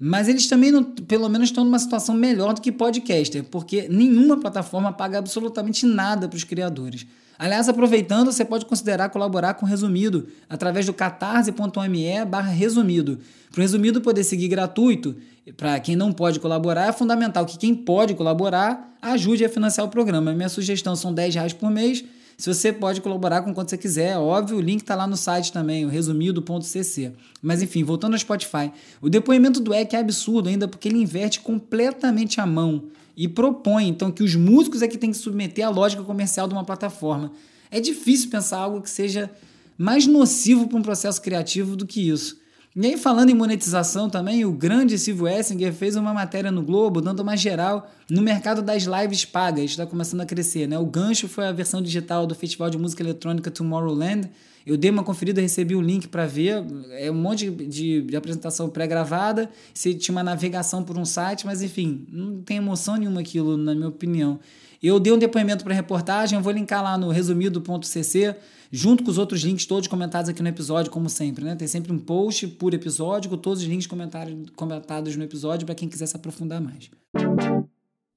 Mas 0.01 0.29
eles 0.29 0.47
também, 0.47 0.71
não, 0.71 0.85
pelo 0.85 1.29
menos, 1.29 1.49
estão 1.49 1.65
numa 1.65 1.79
situação 1.79 2.15
melhor 2.15 2.55
do 2.55 2.61
que 2.61 2.71
podcaster, 2.71 3.43
porque 3.45 3.89
nenhuma 3.89 4.39
plataforma 4.39 4.93
paga 4.93 5.19
absolutamente 5.19 5.85
nada 5.85 6.29
para 6.29 6.37
os 6.37 6.45
criadores. 6.45 7.05
Aliás, 7.37 7.69
aproveitando, 7.69 8.33
você 8.33 8.45
pode 8.45 8.67
considerar 8.67 9.11
colaborar 9.11 9.55
com 9.55 9.65
o 9.65 9.69
Resumido 9.69 10.27
através 10.49 10.87
do 10.87 10.93
catarse.me 10.93 12.25
barra 12.25 12.51
resumido. 12.51 13.19
Para 13.51 13.59
o 13.59 13.63
Resumido 13.63 14.01
poder 14.01 14.25
seguir 14.25 14.49
gratuito, 14.49 15.17
para 15.57 15.79
quem 15.81 15.95
não 15.97 16.13
pode 16.13 16.41
colaborar, 16.41 16.89
é 16.89 16.93
fundamental 16.93 17.47
que 17.47 17.57
quem 17.57 17.75
pode 17.75 18.15
colaborar 18.15 18.97
ajude 19.01 19.45
a 19.45 19.49
financiar 19.49 19.87
o 19.87 19.91
programa. 19.91 20.33
Minha 20.33 20.49
sugestão 20.49 20.97
são 20.97 21.15
10 21.15 21.35
reais 21.37 21.53
por 21.53 21.71
mês 21.71 22.05
se 22.39 22.55
você 22.55 22.73
pode 22.73 23.01
colaborar 23.01 23.43
com 23.43 23.53
quanto 23.53 23.71
você 23.71 23.77
quiser, 23.77 24.17
óbvio, 24.17 24.59
o 24.59 24.61
link 24.61 24.83
está 24.83 24.95
lá 24.95 25.09
no 25.09 25.17
site 25.17 25.53
também, 25.53 25.85
o 25.85 25.89
resumido.cc. 25.89 27.13
Mas 27.43 27.63
enfim, 27.63 27.83
voltando 27.83 28.13
ao 28.13 28.19
Spotify, 28.21 28.71
o 29.03 29.11
depoimento 29.11 29.59
do 29.59 29.75
EC 29.75 29.95
é 29.95 29.99
absurdo 29.99 30.49
ainda 30.49 30.69
porque 30.69 30.87
ele 30.87 30.99
inverte 30.99 31.41
completamente 31.41 32.41
a 32.41 32.47
mão 32.47 32.85
e 33.17 33.27
propõe 33.27 33.89
então 33.89 34.13
que 34.13 34.23
os 34.23 34.37
músicos 34.37 34.83
é 34.83 34.87
que 34.87 34.97
têm 34.97 35.11
que 35.11 35.17
submeter 35.17 35.67
à 35.67 35.69
lógica 35.69 36.05
comercial 36.05 36.47
de 36.47 36.55
uma 36.55 36.63
plataforma. 36.63 37.33
É 37.73 37.81
difícil 37.81 38.31
pensar 38.31 38.59
algo 38.59 38.81
que 38.81 38.89
seja 38.89 39.29
mais 39.77 40.07
nocivo 40.07 40.69
para 40.69 40.79
um 40.79 40.83
processo 40.83 41.21
criativo 41.21 41.75
do 41.75 41.85
que 41.85 42.09
isso. 42.09 42.39
E 42.81 42.87
aí, 42.87 42.97
falando 42.97 43.29
em 43.29 43.35
monetização 43.35 44.09
também, 44.09 44.45
o 44.45 44.53
grande 44.53 44.97
Silvio 44.97 45.27
Essinger 45.27 45.73
fez 45.73 45.97
uma 45.97 46.15
matéria 46.15 46.49
no 46.53 46.63
Globo 46.63 47.01
dando 47.01 47.19
uma 47.19 47.37
geral 47.37 47.91
no 48.09 48.23
mercado 48.23 48.63
das 48.63 48.85
lives 48.85 49.25
pagas, 49.25 49.73
está 49.73 49.85
começando 49.85 50.21
a 50.21 50.25
crescer. 50.25 50.69
Né? 50.69 50.79
O 50.79 50.87
gancho 50.87 51.27
foi 51.27 51.49
a 51.49 51.51
versão 51.51 51.83
digital 51.83 52.25
do 52.25 52.37
Festival 52.37 52.71
de 52.71 52.79
Música 52.79 53.03
Eletrônica 53.03 53.51
Tomorrowland. 53.51 54.31
Eu 54.69 54.77
dei 54.77 54.91
uma 54.91 55.03
conferida, 55.03 55.41
recebi 55.41 55.75
o 55.75 55.81
link 55.81 56.09
para 56.09 56.27
ver. 56.27 56.63
É 56.91 57.11
um 57.11 57.15
monte 57.15 57.51
de, 57.51 58.03
de 58.03 58.15
apresentação 58.15 58.69
pré-gravada. 58.69 59.49
Você 59.73 59.95
tinha 59.95 60.15
uma 60.15 60.23
navegação 60.23 60.85
por 60.85 60.99
um 60.99 61.07
site, 61.07 61.47
mas 61.47 61.63
enfim, 61.63 62.07
não 62.13 62.43
tem 62.43 62.59
emoção 62.59 62.97
nenhuma 62.97 63.23
aquilo, 63.23 63.57
na 63.57 63.75
minha 63.75 63.89
opinião. 63.89 64.39
Eu 64.83 65.01
dei 65.01 65.11
um 65.11 65.19
depoimento 65.19 65.65
para 65.65 65.75
reportagem, 65.75 66.37
eu 66.37 66.43
vou 66.43 66.53
linkar 66.53 66.83
lá 66.83 66.99
no 66.99 67.09
resumido.cc 67.09 68.37
junto 68.71 69.03
com 69.03 69.11
os 69.11 69.17
outros 69.17 69.41
links 69.41 69.65
todos 69.65 69.89
comentados 69.89 70.29
aqui 70.29 70.43
no 70.43 70.49
episódio, 70.51 70.91
como 70.91 71.09
sempre, 71.09 71.43
né? 71.43 71.57
Tem 71.57 71.67
sempre 71.67 71.91
um 71.91 71.99
post 71.99 72.47
por 72.47 72.75
episódio 72.75 73.31
com 73.31 73.39
todos 73.39 73.63
os 73.63 73.67
links 73.67 73.87
comentados 73.87 75.17
no 75.17 75.25
episódio 75.25 75.65
para 75.65 75.75
quem 75.75 75.89
quiser 75.89 76.05
se 76.05 76.15
aprofundar 76.15 76.61
mais. 76.61 76.91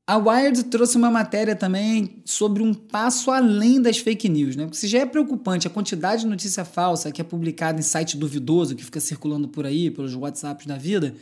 A 0.08 0.18
Wired 0.18 0.64
trouxe 0.66 0.98
uma 0.98 1.10
matéria 1.10 1.56
também 1.56 2.22
sobre 2.26 2.62
um 2.62 2.74
passo 2.74 3.32
além 3.32 3.82
das 3.82 3.98
fake 3.98 4.28
news, 4.28 4.56
né? 4.56 4.66
Porque 4.66 4.78
se 4.78 4.88
já 4.88 5.00
é 5.00 5.06
preocupante 5.06 5.68
a 5.68 5.70
quantidade 5.70 6.24
de 6.24 6.28
notícia 6.28 6.66
falsa 6.66 7.12
que 7.12 7.22
é 7.22 7.24
publicada 7.24 7.80
em 7.80 7.84
site 7.84 8.18
duvidoso, 8.18 8.76
que 8.76 8.84
fica 8.84 9.00
circulando 9.00 9.48
por 9.48 9.66
aí, 9.66 9.90
pelos 9.90 10.14
WhatsApps 10.16 10.66
da 10.66 10.78
vida, 10.78 11.16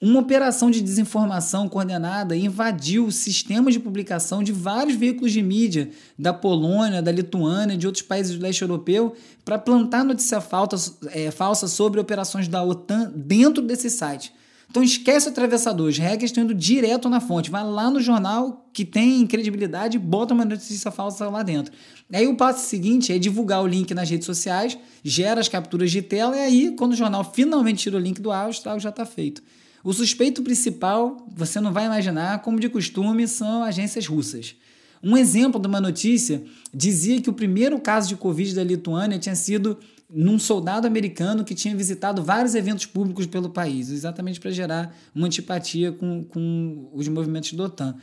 Uma 0.00 0.20
operação 0.20 0.70
de 0.70 0.82
desinformação 0.82 1.70
coordenada 1.70 2.36
invadiu 2.36 3.10
sistemas 3.10 3.72
de 3.72 3.80
publicação 3.80 4.42
de 4.42 4.52
vários 4.52 4.94
veículos 4.94 5.32
de 5.32 5.42
mídia 5.42 5.90
da 6.18 6.34
Polônia, 6.34 7.00
da 7.00 7.10
Lituânia, 7.10 7.78
de 7.78 7.86
outros 7.86 8.02
países 8.02 8.36
do 8.36 8.42
leste 8.42 8.60
europeu, 8.60 9.14
para 9.42 9.58
plantar 9.58 10.04
notícia 10.04 10.38
falsa, 10.38 10.94
é, 11.06 11.30
falsa 11.30 11.66
sobre 11.66 11.98
operações 11.98 12.46
da 12.46 12.62
OTAN 12.62 13.10
dentro 13.16 13.62
desse 13.62 13.88
site. 13.88 14.34
Então 14.68 14.82
esquece 14.82 15.28
o 15.28 15.30
atravessador, 15.30 15.88
as 15.88 15.98
regras 15.98 16.30
estão 16.30 16.44
indo 16.44 16.54
direto 16.54 17.08
na 17.08 17.20
fonte. 17.20 17.50
Vai 17.50 17.64
lá 17.64 17.90
no 17.90 18.00
jornal 18.00 18.68
que 18.72 18.84
tem 18.84 19.26
credibilidade 19.26 19.96
e 19.96 20.00
bota 20.00 20.34
uma 20.34 20.44
notícia 20.44 20.90
falsa 20.90 21.28
lá 21.28 21.42
dentro. 21.42 21.72
Aí 22.12 22.26
o 22.26 22.36
passo 22.36 22.68
seguinte 22.68 23.12
é 23.12 23.18
divulgar 23.18 23.62
o 23.62 23.66
link 23.66 23.94
nas 23.94 24.10
redes 24.10 24.26
sociais, 24.26 24.76
gera 25.02 25.40
as 25.40 25.48
capturas 25.48 25.90
de 25.90 26.02
tela 26.02 26.36
e 26.36 26.40
aí, 26.40 26.74
quando 26.76 26.92
o 26.92 26.96
jornal 26.96 27.24
finalmente 27.24 27.84
tira 27.84 27.96
o 27.96 28.00
link 28.00 28.20
do 28.20 28.30
ar, 28.30 28.48
o 28.48 28.50
estrago 28.50 28.78
já 28.80 28.90
está 28.90 29.06
feito. 29.06 29.42
O 29.82 29.92
suspeito 29.92 30.42
principal, 30.42 31.16
você 31.34 31.60
não 31.60 31.72
vai 31.72 31.86
imaginar, 31.86 32.42
como 32.42 32.58
de 32.58 32.68
costume, 32.68 33.28
são 33.28 33.62
agências 33.62 34.06
russas. 34.06 34.56
Um 35.02 35.16
exemplo 35.16 35.60
de 35.60 35.68
uma 35.68 35.80
notícia 35.80 36.42
dizia 36.74 37.20
que 37.20 37.30
o 37.30 37.32
primeiro 37.32 37.78
caso 37.78 38.08
de 38.08 38.16
Covid 38.16 38.54
da 38.54 38.64
Lituânia 38.64 39.18
tinha 39.18 39.36
sido 39.36 39.78
num 40.08 40.38
soldado 40.38 40.86
americano 40.86 41.44
que 41.44 41.54
tinha 41.54 41.76
visitado 41.76 42.22
vários 42.22 42.54
eventos 42.54 42.86
públicos 42.86 43.26
pelo 43.26 43.50
país, 43.50 43.90
exatamente 43.90 44.38
para 44.38 44.50
gerar 44.50 44.96
uma 45.14 45.26
antipatia 45.26 45.92
com, 45.92 46.24
com 46.24 46.88
os 46.92 47.08
movimentos 47.08 47.52
da 47.52 47.64
OTAN. 47.64 47.96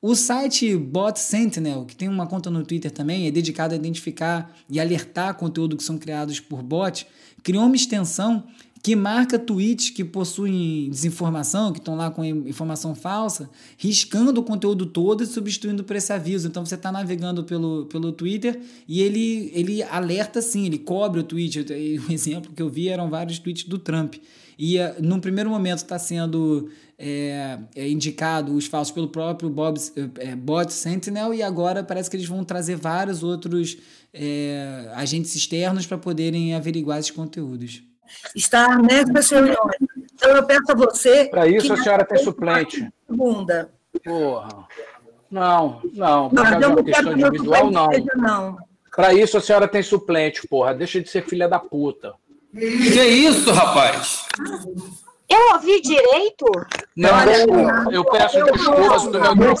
O 0.00 0.14
site 0.14 0.76
Bot 0.76 1.18
Sentinel, 1.18 1.84
que 1.84 1.96
tem 1.96 2.08
uma 2.08 2.24
conta 2.24 2.48
no 2.48 2.64
Twitter 2.64 2.90
também, 2.90 3.26
é 3.26 3.32
dedicado 3.32 3.74
a 3.74 3.76
identificar 3.76 4.54
e 4.70 4.78
alertar 4.78 5.34
conteúdo 5.34 5.76
que 5.76 5.82
são 5.82 5.98
criados 5.98 6.38
por 6.38 6.62
bots, 6.62 7.04
criou 7.42 7.64
uma 7.64 7.74
extensão 7.74 8.44
que 8.82 8.94
marca 8.94 9.38
tweets 9.38 9.90
que 9.90 10.04
possuem 10.04 10.88
desinformação, 10.90 11.72
que 11.72 11.78
estão 11.78 11.96
lá 11.96 12.10
com 12.10 12.24
informação 12.24 12.94
falsa, 12.94 13.50
riscando 13.76 14.40
o 14.40 14.44
conteúdo 14.44 14.86
todo 14.86 15.22
e 15.22 15.26
substituindo 15.26 15.82
por 15.82 15.96
esse 15.96 16.12
aviso. 16.12 16.48
Então 16.48 16.64
você 16.64 16.74
está 16.74 16.92
navegando 16.92 17.44
pelo, 17.44 17.86
pelo 17.86 18.12
Twitter 18.12 18.60
e 18.86 19.02
ele, 19.02 19.50
ele 19.54 19.82
alerta 19.82 20.40
sim, 20.40 20.66
ele 20.66 20.78
cobre 20.78 21.20
o 21.20 21.24
tweet. 21.24 21.66
O 22.08 22.12
exemplo 22.12 22.52
que 22.54 22.62
eu 22.62 22.68
vi 22.68 22.88
eram 22.88 23.10
vários 23.10 23.38
tweets 23.38 23.64
do 23.64 23.78
Trump. 23.78 24.14
E 24.58 24.78
uh, 24.78 24.94
num 25.00 25.20
primeiro 25.20 25.50
momento 25.50 25.78
está 25.78 25.98
sendo 25.98 26.68
é, 26.98 27.58
é, 27.74 27.88
indicado 27.88 28.54
os 28.54 28.66
falsos 28.66 28.92
pelo 28.92 29.08
próprio 29.08 29.48
Bob, 29.50 29.78
é, 30.18 30.34
Bot 30.34 30.72
Sentinel 30.72 31.34
e 31.34 31.42
agora 31.42 31.82
parece 31.82 32.10
que 32.10 32.16
eles 32.16 32.26
vão 32.26 32.44
trazer 32.44 32.76
vários 32.76 33.22
outros 33.22 33.76
é, 34.12 34.90
agentes 34.94 35.34
externos 35.34 35.86
para 35.86 35.98
poderem 35.98 36.54
averiguar 36.54 36.98
esses 36.98 37.10
conteúdos 37.10 37.87
estar 38.34 38.80
nessas 38.82 39.30
reuniões. 39.30 39.76
Então, 40.14 40.30
eu 40.36 40.44
peço 40.44 40.72
a 40.72 40.74
você. 40.74 41.26
Para 41.26 41.46
isso, 41.46 41.72
a 41.72 41.76
senhora 41.76 42.04
tem 42.04 42.18
suplente. 42.18 42.88
Segunda. 43.08 43.70
Porra. 44.04 44.48
Não, 45.30 45.80
não. 45.94 46.30
Por 46.30 46.42
causa 46.42 46.68
uma 46.68 46.84
questão 46.84 47.12
individual, 47.12 47.70
não. 47.70 47.88
não. 48.16 48.56
Para 48.94 49.14
isso, 49.14 49.36
a 49.36 49.40
senhora 49.40 49.68
tem 49.68 49.82
suplente, 49.82 50.46
porra. 50.48 50.74
Deixa 50.74 51.00
de 51.00 51.08
ser 51.08 51.24
filha 51.24 51.48
da 51.48 51.58
puta. 51.58 52.14
Que 52.52 53.04
isso, 53.04 53.52
rapaz? 53.52 54.26
Eu 55.28 55.52
ouvi 55.52 55.80
direito? 55.82 56.46
Não, 56.98 57.10
não 57.12 57.92
eu 57.92 58.04
peço 58.04 58.44
desculpas 58.44 59.04
do 59.04 59.36
meu 59.36 59.54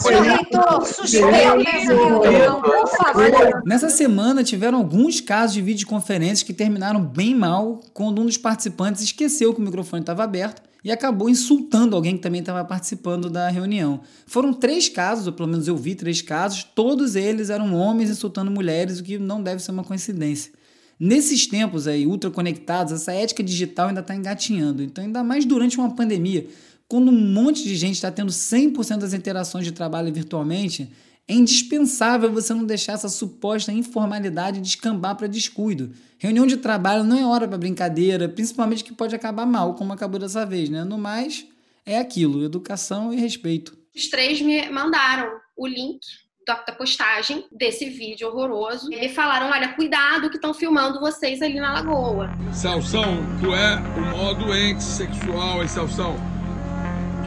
Nessa 3.64 3.88
semana 3.88 4.42
tiveram 4.42 4.78
alguns 4.78 5.20
casos 5.20 5.54
de 5.54 5.62
videoconferências 5.62 6.42
que 6.42 6.52
terminaram 6.52 7.00
bem 7.00 7.36
mal 7.36 7.80
quando 7.94 8.20
um 8.20 8.26
dos 8.26 8.36
participantes 8.36 9.02
esqueceu 9.02 9.54
que 9.54 9.60
o 9.60 9.64
microfone 9.64 10.02
estava 10.02 10.24
aberto 10.24 10.60
e 10.82 10.90
acabou 10.90 11.30
insultando 11.30 11.94
alguém 11.94 12.16
que 12.16 12.22
também 12.22 12.40
estava 12.40 12.64
participando 12.64 13.30
da 13.30 13.48
reunião. 13.48 14.00
Foram 14.26 14.52
três 14.52 14.88
casos, 14.88 15.28
ou 15.28 15.32
pelo 15.32 15.48
menos 15.48 15.68
eu 15.68 15.76
vi 15.76 15.94
três 15.94 16.20
casos, 16.20 16.64
todos 16.64 17.14
eles 17.14 17.50
eram 17.50 17.72
homens 17.72 18.10
insultando 18.10 18.50
mulheres, 18.50 18.98
o 18.98 19.04
que 19.04 19.16
não 19.16 19.40
deve 19.40 19.62
ser 19.62 19.70
uma 19.70 19.84
coincidência. 19.84 20.50
Nesses 20.98 21.46
tempos 21.46 21.86
aí, 21.86 22.04
ultra 22.04 22.28
conectados, 22.28 22.92
essa 22.92 23.12
ética 23.12 23.40
digital 23.40 23.86
ainda 23.88 24.00
está 24.00 24.16
engatinhando. 24.16 24.82
Então, 24.82 25.04
ainda 25.04 25.22
mais 25.22 25.44
durante 25.44 25.78
uma 25.78 25.94
pandemia, 25.94 26.48
quando 26.88 27.10
um 27.10 27.32
monte 27.32 27.62
de 27.62 27.76
gente 27.76 27.96
está 27.96 28.10
tendo 28.10 28.32
100% 28.32 28.96
das 28.98 29.12
interações 29.12 29.66
de 29.66 29.72
trabalho 29.72 30.12
virtualmente, 30.12 30.90
é 31.28 31.34
indispensável 31.34 32.32
você 32.32 32.54
não 32.54 32.64
deixar 32.64 32.94
essa 32.94 33.10
suposta 33.10 33.70
informalidade 33.70 34.62
descambar 34.62 35.14
para 35.14 35.26
descuido. 35.26 35.92
Reunião 36.18 36.46
de 36.46 36.56
trabalho 36.56 37.04
não 37.04 37.18
é 37.18 37.26
hora 37.26 37.46
para 37.46 37.58
brincadeira, 37.58 38.26
principalmente 38.26 38.82
que 38.82 38.94
pode 38.94 39.14
acabar 39.14 39.44
mal, 39.44 39.74
como 39.74 39.92
acabou 39.92 40.18
dessa 40.18 40.46
vez, 40.46 40.70
né? 40.70 40.82
No 40.82 40.96
mais, 40.96 41.46
é 41.84 41.98
aquilo: 41.98 42.42
educação 42.42 43.12
e 43.12 43.16
respeito. 43.16 43.76
Os 43.94 44.08
três 44.08 44.40
me 44.40 44.70
mandaram 44.70 45.30
o 45.54 45.66
link 45.66 46.00
da, 46.46 46.56
postagem 46.72 47.44
desse 47.52 47.90
vídeo 47.90 48.28
horroroso. 48.28 48.90
E 48.90 49.10
falaram: 49.10 49.50
olha, 49.50 49.74
cuidado 49.74 50.30
que 50.30 50.36
estão 50.36 50.54
filmando 50.54 50.98
vocês 50.98 51.42
ali 51.42 51.60
na 51.60 51.74
lagoa. 51.74 52.30
Salsão, 52.50 53.18
tu 53.42 53.52
é 53.52 53.76
o 53.98 54.00
maior 54.00 54.34
doente 54.34 54.82
sexual, 54.82 55.60
hein, 55.60 55.68
Salsão? 55.68 56.37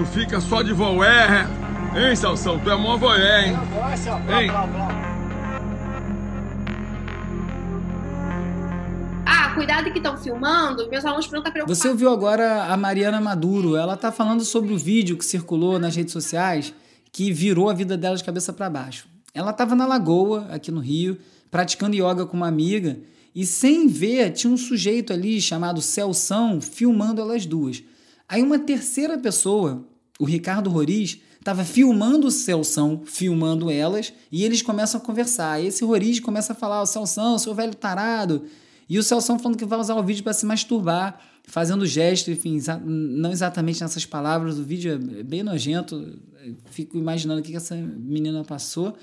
Tu 0.02 0.06
fica 0.08 0.42
só 0.42 0.64
de 0.64 0.74
voé, 0.74 1.48
hein, 1.96 2.16
Salsão? 2.16 2.58
Tu 2.58 2.72
é 2.72 2.76
mó 2.76 2.98
voé, 2.98 3.50
hein? 3.50 3.54
Hein? 3.54 4.50
Ah, 9.28 9.54
cuidado 9.54 9.92
que 9.92 10.00
estão 10.00 10.18
filmando, 10.18 10.90
meus 10.90 11.06
alunos 11.06 11.26
estão 11.26 11.44
preocupados. 11.44 11.78
Você 11.78 11.88
ouviu 11.88 12.10
agora 12.10 12.64
a 12.64 12.76
Mariana 12.76 13.22
Maduro, 13.22 13.76
ela 13.76 13.96
tá 13.96 14.12
falando 14.12 14.44
sobre 14.44 14.74
o 14.74 14.78
vídeo 14.78 15.16
que 15.16 15.24
circulou 15.24 15.78
nas 15.78 15.96
redes 15.96 16.14
sociais 16.14 16.74
que 17.12 17.32
virou 17.32 17.70
a 17.70 17.74
vida 17.76 17.96
dela 17.96 18.18
de 18.18 18.24
cabeça 18.24 18.52
para 18.52 18.72
baixo. 18.72 19.08
Ela 19.36 19.52
estava 19.52 19.76
na 19.76 19.86
lagoa, 19.86 20.48
aqui 20.50 20.72
no 20.72 20.80
Rio, 20.80 21.20
praticando 21.52 21.96
yoga 21.96 22.26
com 22.26 22.36
uma 22.36 22.48
amiga, 22.48 23.00
e 23.36 23.46
sem 23.46 23.88
ver, 23.88 24.32
tinha 24.32 24.52
um 24.52 24.58
sujeito 24.58 25.14
ali 25.14 25.40
chamado 25.40 25.80
Celção 25.80 26.60
filmando 26.60 27.22
elas 27.22 27.46
duas. 27.46 27.84
Aí 28.28 28.42
uma 28.42 28.58
terceira 28.58 29.18
pessoa, 29.18 29.86
o 30.20 30.26
Ricardo 30.26 30.70
Roriz, 30.70 31.20
estava 31.40 31.64
filmando 31.64 32.28
o 32.28 32.32
Celção, 32.32 33.02
filmando 33.06 33.70
elas, 33.70 34.14
e 34.32 34.44
eles 34.44 34.62
começam 34.62 35.02
a 35.02 35.04
conversar. 35.04 35.62
E 35.62 35.68
esse 35.68 35.84
Roriz 35.84 36.20
começa 36.20 36.54
a 36.54 36.56
falar: 36.56 36.82
o 36.82 36.86
Celção, 36.86 37.38
seu 37.38 37.54
velho 37.54 37.76
tarado. 37.76 38.46
E 38.88 39.00
o 39.00 39.04
Celção 39.04 39.40
falando 39.40 39.58
que 39.58 39.66
vai 39.66 39.80
usar 39.80 39.96
o 39.96 40.04
vídeo 40.04 40.24
para 40.24 40.34
se 40.34 40.46
masturbar, 40.46 41.20
fazendo 41.46 41.86
gesto, 41.86 42.30
enfim, 42.30 42.60
não 42.86 43.32
exatamente 43.32 43.82
nessas 43.82 44.06
palavras. 44.06 44.60
O 44.60 44.64
vídeo 44.64 44.94
é 44.94 45.24
bem 45.24 45.44
nojento, 45.44 46.20
fico 46.72 46.98
imaginando 46.98 47.40
o 47.40 47.44
que 47.44 47.56
essa 47.56 47.76
menina 47.76 48.44
passou. 48.44 48.94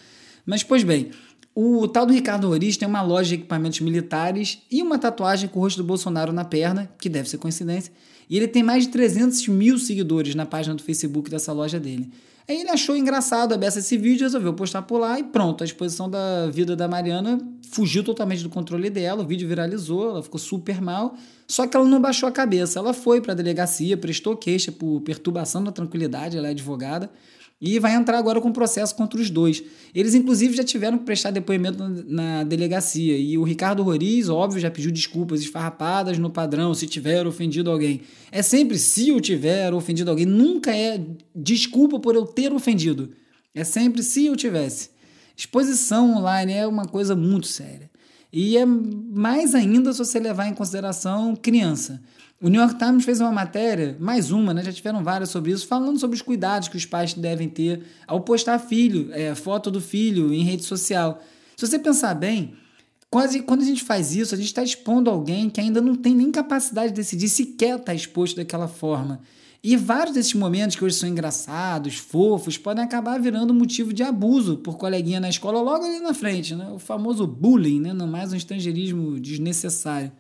Mas, 0.45 0.63
pois 0.63 0.83
bem, 0.85 1.11
o 1.55 1.89
tal 1.89 2.07
do 2.07 2.13
Ricardo 2.13 2.49
Roriz 2.49 2.77
tem 2.77 2.87
uma 2.87 3.03
loja 3.03 3.31
de 3.31 3.35
equipamentos 3.35 3.81
militares 3.81 4.59
e 4.71 4.83
uma 4.83 4.99
tatuagem 4.99 5.49
com 5.49 5.59
o 5.59 5.63
rosto 5.63 5.79
do 5.79 5.85
Bolsonaro 5.85 6.33
na 6.33 6.45
perna, 6.45 6.89
que 7.01 7.09
deve 7.09 7.29
ser 7.29 7.39
coincidência, 7.39 7.93
e 8.29 8.37
ele 8.37 8.49
tem 8.49 8.63
mais 8.63 8.85
de 8.85 8.91
300 8.91 9.49
mil 9.49 9.79
seguidores 9.79 10.35
na 10.35 10.47
página 10.47 10.75
do 10.75 10.83
Facebook 10.83 11.31
dessa 11.31 11.53
loja 11.53 11.79
dele. 11.81 12.11
Aí 12.49 12.63
ele 12.63 12.71
achou 12.71 12.97
engraçado 12.97 13.53
a 13.53 13.59
beça 13.59 13.79
esse 13.79 13.99
vídeo, 13.99 14.25
resolveu 14.25 14.55
postar 14.55 14.81
por 14.81 14.99
lá 14.99 15.19
e 15.19 15.23
pronto, 15.23 15.63
a 15.63 15.67
exposição 15.67 16.09
da 16.09 16.49
vida 16.49 16.75
da 16.75 16.89
Mariana 16.89 17.39
fugiu 17.71 18.03
totalmente 18.03 18.43
do 18.43 18.49
controle 18.49 18.89
dela, 18.89 19.23
o 19.23 19.27
vídeo 19.27 19.47
viralizou, 19.47 20.09
ela 20.09 20.23
ficou 20.23 20.41
super 20.41 20.81
mal, 20.81 21.15
só 21.47 21.67
que 21.67 21.77
ela 21.77 21.85
não 21.85 22.01
baixou 22.01 22.27
a 22.27 22.33
cabeça, 22.33 22.79
ela 22.79 22.95
foi 22.95 23.21
para 23.21 23.33
a 23.33 23.37
delegacia, 23.37 23.99
prestou 23.99 24.35
queixa 24.35 24.73
por 24.73 25.03
perturbação 25.03 25.63
da 25.63 25.71
tranquilidade, 25.71 26.39
ela 26.39 26.49
é 26.49 26.53
advogada, 26.53 27.11
e 27.61 27.79
vai 27.81 27.95
entrar 27.95 28.19
agora 28.19 28.41
com 28.41 28.53
processo 28.53 28.95
contra 28.95 29.21
os 29.21 29.31
dois. 29.31 29.63
Eles, 29.93 30.15
inclusive, 30.15 30.57
já 30.57 30.63
tiveram 30.63 30.97
que 30.97 31.05
prestar 31.05 31.33
depoimento 31.33 31.83
na, 32.07 32.45
delegacia. 32.45 33.19
E 33.19 33.37
o 33.37 33.43
Ricardo 33.43 33.83
Roriz, 33.83 34.29
óbvio, 34.29 34.61
já 34.61 34.71
pediu 34.71 34.93
desculpas 34.93 35.41
esfarrapadas 35.41 36.19
no 36.19 36.31
padrão 36.31 36.73
se 36.73 36.87
tiver 36.87 37.27
ofendido 37.27 37.71
alguém. 37.71 38.03
É 38.31 38.43
sempre 38.43 38.79
se 38.79 39.09
eu 39.09 39.21
tiver 39.21 39.75
ofendido 39.75 40.11
alguém. 40.11 40.27
Nunca 40.27 40.75
é 40.75 41.05
desculpa 41.35 41.99
por 41.99 42.15
eu 42.15 42.25
ter 42.25 42.53
ofendido. 42.53 43.11
É 43.53 43.65
sempre 43.65 44.05
se 44.05 44.27
eu 44.27 44.37
tivesse. 44.37 44.91
Exposição 45.37 46.17
online 46.17 46.53
é 46.53 46.67
uma 46.67 46.85
coisa 46.85 47.17
muito 47.17 47.49
séria. 47.49 47.91
E 48.33 48.57
é 48.57 48.65
mais 48.65 49.55
ainda 49.55 49.93
se 49.93 49.99
você 49.99 50.21
levar 50.21 50.47
em 50.47 50.55
consideração 50.55 51.35
criança. 51.35 52.01
O 52.41 52.49
New 52.49 52.61
York 52.61 52.79
Times 52.79 53.05
fez 53.05 53.21
uma 53.21 53.33
matéria, 53.33 53.97
mais 53.99 54.31
uma, 54.31 54.55
né? 54.55 54.63
já 54.63 54.73
tiveram 54.73 55.03
várias 55.03 55.29
sobre 55.29 55.51
isso, 55.51 55.67
falando 55.67 55.99
sobre 55.99 56.15
os 56.15 56.23
cuidados 56.23 56.69
que 56.69 56.77
os 56.77 56.87
pais 56.87 57.13
devem 57.13 57.49
ter 57.49 57.83
ao 58.07 58.21
postar 58.21 58.61
filho, 58.61 59.09
é, 59.13 59.35
foto 59.35 59.73
do 59.73 59.81
filho 59.81 60.33
em 60.33 60.45
rede 60.45 60.63
social. 60.63 61.21
Se 61.57 61.67
você 61.67 61.81
pensar 61.81 62.15
bem, 62.15 62.55
quase 63.11 63.43
quando 63.43 63.63
a 63.63 63.65
gente 63.65 63.83
faz 63.83 64.15
isso, 64.15 64.37
a 64.37 64.39
gente 64.39 64.47
está 64.47 64.63
expondo 64.63 65.11
alguém 65.11 65.51
que 65.51 65.61
ainda 65.61 65.81
não 65.81 65.97
tem 65.97 66.15
nem 66.15 66.31
capacidade 66.31 66.91
de 66.91 66.95
decidir 66.95 67.29
se 67.29 67.45
quer 67.45 67.71
estar 67.73 67.87
tá 67.87 67.95
exposto 67.95 68.37
daquela 68.37 68.69
forma. 68.69 69.21
E 69.61 69.77
vários 69.77 70.15
desses 70.15 70.35
momentos 70.35 70.77
que 70.77 70.85
hoje 70.85 70.95
são 70.95 71.09
engraçados, 71.09 71.97
fofos, 71.97 72.57
podem 72.57 72.85
acabar 72.85 73.21
virando 73.21 73.53
motivo 73.53 73.93
de 73.93 74.05
abuso 74.05 74.59
por 74.59 74.77
coleguinha 74.77 75.19
na 75.19 75.29
escola 75.29 75.61
logo 75.61 75.85
ali 75.85 75.99
na 75.99 76.15
frente, 76.15 76.55
né? 76.55 76.71
O 76.71 76.79
famoso 76.79 77.27
bullying, 77.27 77.81
né? 77.81 77.93
Não 77.93 78.07
mais 78.07 78.33
um 78.33 78.37
estrangeirismo 78.37 79.19
desnecessário. 79.19 80.13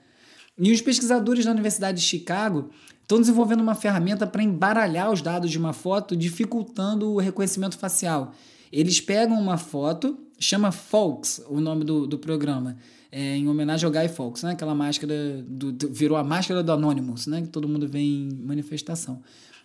E 0.58 0.72
os 0.72 0.80
pesquisadores 0.80 1.44
da 1.44 1.52
Universidade 1.52 2.00
de 2.00 2.04
Chicago 2.04 2.70
estão 3.02 3.20
desenvolvendo 3.20 3.60
uma 3.60 3.74
ferramenta 3.74 4.26
para 4.26 4.42
embaralhar 4.42 5.10
os 5.10 5.22
dados 5.22 5.50
de 5.50 5.58
uma 5.58 5.72
foto, 5.72 6.16
dificultando 6.16 7.10
o 7.12 7.18
reconhecimento 7.18 7.78
facial. 7.78 8.34
Eles 8.70 9.00
pegam 9.00 9.40
uma 9.40 9.56
foto, 9.56 10.18
chama 10.38 10.70
Folks, 10.70 11.40
o 11.48 11.60
nome 11.60 11.84
do, 11.84 12.06
do 12.06 12.18
programa, 12.18 12.76
é, 13.10 13.36
em 13.36 13.48
homenagem 13.48 13.86
ao 13.86 13.92
Guy 13.92 14.08
Fawkes, 14.08 14.42
né? 14.42 14.52
Aquela 14.52 14.74
máscara 14.74 15.42
do, 15.46 15.72
do, 15.72 15.88
virou 15.88 16.18
a 16.18 16.24
máscara 16.24 16.62
do 16.62 16.70
Anonymous, 16.70 17.26
né? 17.26 17.40
Que 17.40 17.48
todo 17.48 17.66
mundo 17.66 17.88
vê 17.88 18.00
em 18.00 18.28
manifestação. 18.44 19.22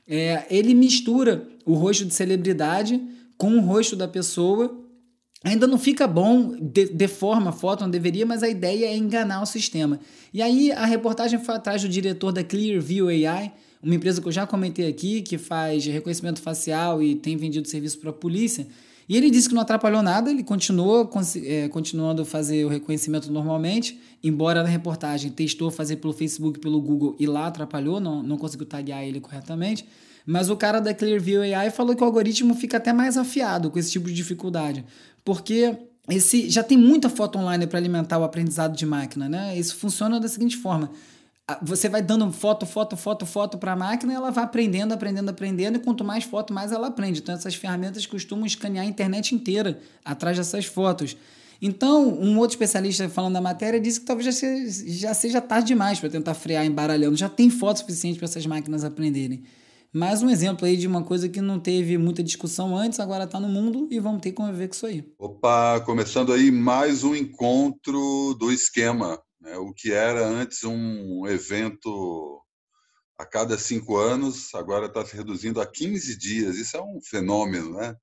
É, 0.07 0.45
ele 0.49 0.73
mistura 0.73 1.47
o 1.65 1.73
rosto 1.73 2.05
de 2.05 2.13
celebridade 2.13 3.01
com 3.37 3.57
o 3.57 3.61
rosto 3.61 3.95
da 3.95 4.07
pessoa. 4.07 4.73
Ainda 5.43 5.67
não 5.67 5.77
fica 5.77 6.07
bom, 6.07 6.55
de, 6.59 6.85
deforma 6.85 7.49
a 7.49 7.53
foto, 7.53 7.81
não 7.81 7.89
deveria, 7.89 8.25
mas 8.25 8.43
a 8.43 8.49
ideia 8.49 8.85
é 8.85 8.95
enganar 8.95 9.41
o 9.41 9.45
sistema. 9.45 9.99
E 10.33 10.41
aí 10.41 10.71
a 10.71 10.85
reportagem 10.85 11.37
foi 11.37 11.55
atrás 11.55 11.81
do 11.81 11.89
diretor 11.89 12.31
da 12.31 12.43
Clearview 12.43 13.09
AI, 13.09 13.51
uma 13.83 13.93
empresa 13.93 14.21
que 14.21 14.27
eu 14.27 14.31
já 14.31 14.47
comentei 14.47 14.87
aqui, 14.87 15.21
que 15.21 15.37
faz 15.37 15.85
reconhecimento 15.85 16.41
facial 16.41 17.03
e 17.03 17.15
tem 17.15 17.35
vendido 17.35 17.67
serviço 17.67 17.99
para 17.99 18.11
a 18.11 18.13
polícia. 18.13 18.65
E 19.07 19.17
ele 19.17 19.29
disse 19.29 19.49
que 19.49 19.53
não 19.53 19.61
atrapalhou 19.61 20.01
nada, 20.01 20.31
ele 20.31 20.43
continuou 20.43 21.09
é, 21.43 21.67
continuando 21.67 22.21
a 22.21 22.25
fazer 22.25 22.63
o 22.63 22.69
reconhecimento 22.69 23.29
normalmente, 23.29 23.99
embora 24.23 24.63
na 24.63 24.69
reportagem 24.69 25.29
testou 25.29 25.69
fazer 25.69 25.97
pelo 25.97 26.13
Facebook, 26.13 26.59
pelo 26.59 26.81
Google 26.81 27.15
e 27.19 27.27
lá 27.27 27.47
atrapalhou, 27.47 27.99
não, 27.99 28.23
não 28.23 28.37
conseguiu 28.37 28.65
taguear 28.65 29.03
ele 29.03 29.19
corretamente. 29.19 29.85
Mas 30.25 30.49
o 30.49 30.55
cara 30.55 30.79
da 30.79 30.93
Clearview 30.93 31.41
AI 31.41 31.69
falou 31.69 31.95
que 31.95 32.01
o 32.01 32.05
algoritmo 32.05 32.55
fica 32.55 32.77
até 32.77 32.93
mais 32.93 33.17
afiado 33.17 33.69
com 33.69 33.77
esse 33.77 33.91
tipo 33.91 34.07
de 34.07 34.13
dificuldade, 34.13 34.85
porque 35.23 35.77
esse 36.09 36.49
já 36.49 36.63
tem 36.63 36.77
muita 36.77 37.09
foto 37.09 37.37
online 37.37 37.65
para 37.65 37.79
alimentar 37.79 38.17
o 38.17 38.23
aprendizado 38.23 38.75
de 38.75 38.85
máquina, 38.85 39.29
né? 39.29 39.57
Isso 39.57 39.75
funciona 39.75 40.19
da 40.19 40.27
seguinte 40.27 40.57
forma: 40.57 40.91
você 41.61 41.89
vai 41.89 42.01
dando 42.01 42.31
foto, 42.31 42.65
foto, 42.65 42.95
foto, 42.95 43.25
foto 43.25 43.57
para 43.57 43.73
a 43.73 43.75
máquina, 43.75 44.13
ela 44.13 44.31
vai 44.31 44.43
aprendendo, 44.43 44.93
aprendendo, 44.93 45.29
aprendendo, 45.29 45.77
e 45.77 45.79
quanto 45.79 46.03
mais 46.03 46.23
foto, 46.23 46.53
mais 46.53 46.71
ela 46.71 46.87
aprende. 46.87 47.19
Então, 47.19 47.35
essas 47.35 47.55
ferramentas 47.55 48.05
costumam 48.05 48.45
escanear 48.45 48.85
a 48.85 48.87
internet 48.87 49.35
inteira 49.35 49.79
atrás 50.05 50.37
dessas 50.37 50.65
fotos. 50.65 51.17
Então, 51.61 52.07
um 52.07 52.37
outro 52.37 52.55
especialista 52.55 53.07
falando 53.07 53.33
da 53.33 53.41
matéria 53.41 53.79
disse 53.79 53.99
que 53.99 54.05
talvez 54.05 54.25
já 54.25 54.31
seja, 54.33 54.91
já 54.91 55.13
seja 55.13 55.39
tarde 55.41 55.67
demais 55.67 55.99
para 55.99 56.09
tentar 56.09 56.33
frear 56.33 56.65
embaralhando. 56.65 57.15
Já 57.15 57.29
tem 57.29 57.49
foto 57.49 57.79
suficiente 57.79 58.17
para 58.17 58.25
essas 58.25 58.45
máquinas 58.45 58.83
aprenderem. 58.83 59.43
Mais 59.93 60.23
um 60.23 60.29
exemplo 60.29 60.65
aí 60.65 60.75
de 60.75 60.87
uma 60.87 61.03
coisa 61.03 61.29
que 61.29 61.39
não 61.39 61.59
teve 61.59 61.97
muita 61.97 62.23
discussão 62.23 62.75
antes, 62.75 62.99
agora 62.99 63.25
está 63.25 63.39
no 63.39 63.47
mundo 63.47 63.87
e 63.91 63.99
vamos 63.99 64.21
ter 64.21 64.31
que 64.31 64.37
conviver 64.37 64.67
com 64.67 64.73
isso 64.73 64.85
aí. 64.87 65.13
Opa, 65.19 65.79
começando 65.81 66.33
aí 66.33 66.51
mais 66.51 67.03
um 67.03 67.15
encontro 67.15 68.33
do 68.39 68.51
esquema 68.51 69.21
né? 69.43 69.57
O 69.57 69.73
que 69.73 69.91
era 69.91 70.25
antes 70.25 70.63
um 70.63 71.27
evento 71.27 72.41
a 73.17 73.25
cada 73.25 73.57
cinco 73.57 73.97
anos, 73.97 74.55
agora 74.55 74.87
está 74.87 75.05
se 75.05 75.15
reduzindo 75.15 75.61
a 75.61 75.67
15 75.67 76.17
dias. 76.17 76.55
Isso 76.55 76.77
é 76.77 76.81
um 76.81 76.99
fenômeno, 77.01 77.73
né? 77.73 77.95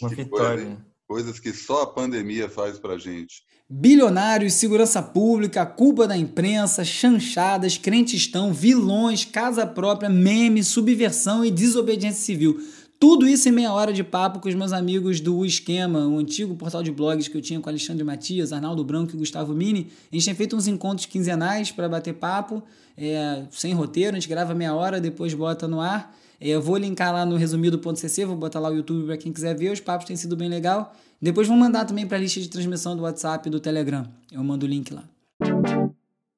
Uma 0.00 0.08
que 0.08 0.16
vitória. 0.16 0.64
Coisa, 0.64 0.86
coisas 1.06 1.40
que 1.40 1.52
só 1.52 1.82
a 1.82 1.94
pandemia 1.94 2.48
faz 2.48 2.78
para 2.78 2.98
gente. 2.98 3.42
Bilionários, 3.70 4.54
segurança 4.54 5.02
pública, 5.02 5.66
culpa 5.66 6.08
da 6.08 6.16
imprensa, 6.16 6.86
chanchadas, 6.86 7.76
crentistão, 7.76 8.50
vilões, 8.50 9.26
casa 9.26 9.66
própria, 9.66 10.08
meme, 10.08 10.64
subversão 10.64 11.44
e 11.44 11.50
desobediência 11.50 12.24
civil. 12.24 12.58
Tudo 12.98 13.28
isso 13.28 13.46
em 13.46 13.52
meia 13.52 13.70
hora 13.70 13.92
de 13.92 14.02
papo 14.02 14.40
com 14.40 14.48
os 14.48 14.54
meus 14.54 14.72
amigos 14.72 15.20
do 15.20 15.44
Esquema, 15.44 16.06
o 16.06 16.16
antigo 16.16 16.54
portal 16.56 16.82
de 16.82 16.90
blogs 16.90 17.28
que 17.28 17.36
eu 17.36 17.42
tinha 17.42 17.60
com 17.60 17.68
Alexandre 17.68 18.02
Matias, 18.02 18.54
Arnaldo 18.54 18.82
Branco 18.82 19.14
e 19.14 19.18
Gustavo 19.18 19.52
Mini. 19.52 19.88
A 20.10 20.16
gente 20.16 20.24
tem 20.24 20.34
feito 20.34 20.56
uns 20.56 20.66
encontros 20.66 21.04
quinzenais 21.04 21.70
para 21.70 21.90
bater 21.90 22.14
papo, 22.14 22.62
é, 22.96 23.42
sem 23.50 23.74
roteiro, 23.74 24.16
a 24.16 24.18
gente 24.18 24.30
grava 24.30 24.54
meia 24.54 24.74
hora, 24.74 24.98
depois 24.98 25.34
bota 25.34 25.68
no 25.68 25.78
ar. 25.78 26.16
É, 26.40 26.48
eu 26.48 26.62
vou 26.62 26.76
linkar 26.76 27.12
lá 27.12 27.26
no 27.26 27.36
resumido.cc, 27.36 28.24
vou 28.24 28.36
botar 28.36 28.60
lá 28.60 28.70
o 28.70 28.74
YouTube 28.74 29.06
para 29.06 29.16
quem 29.16 29.32
quiser 29.32 29.56
ver, 29.56 29.72
os 29.72 29.80
papos 29.80 30.06
têm 30.06 30.16
sido 30.16 30.36
bem 30.36 30.48
legal. 30.48 30.94
Depois 31.20 31.48
vou 31.48 31.56
mandar 31.56 31.84
também 31.84 32.06
para 32.06 32.16
a 32.16 32.20
lista 32.20 32.40
de 32.40 32.48
transmissão 32.48 32.96
do 32.96 33.02
WhatsApp 33.02 33.48
e 33.48 33.50
do 33.50 33.58
Telegram. 33.58 34.06
Eu 34.30 34.42
mando 34.44 34.64
o 34.64 34.68
link 34.68 34.92
lá. 34.92 35.04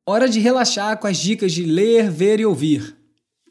Hora 0.07 0.29
de 0.29 0.41
relaxar 0.41 0.99
com 0.99 1.07
as 1.07 1.19
dicas 1.19 1.53
de 1.53 1.65
ler, 1.65 2.11
ver 2.11 2.41
e 2.41 2.47
ouvir. 2.47 2.97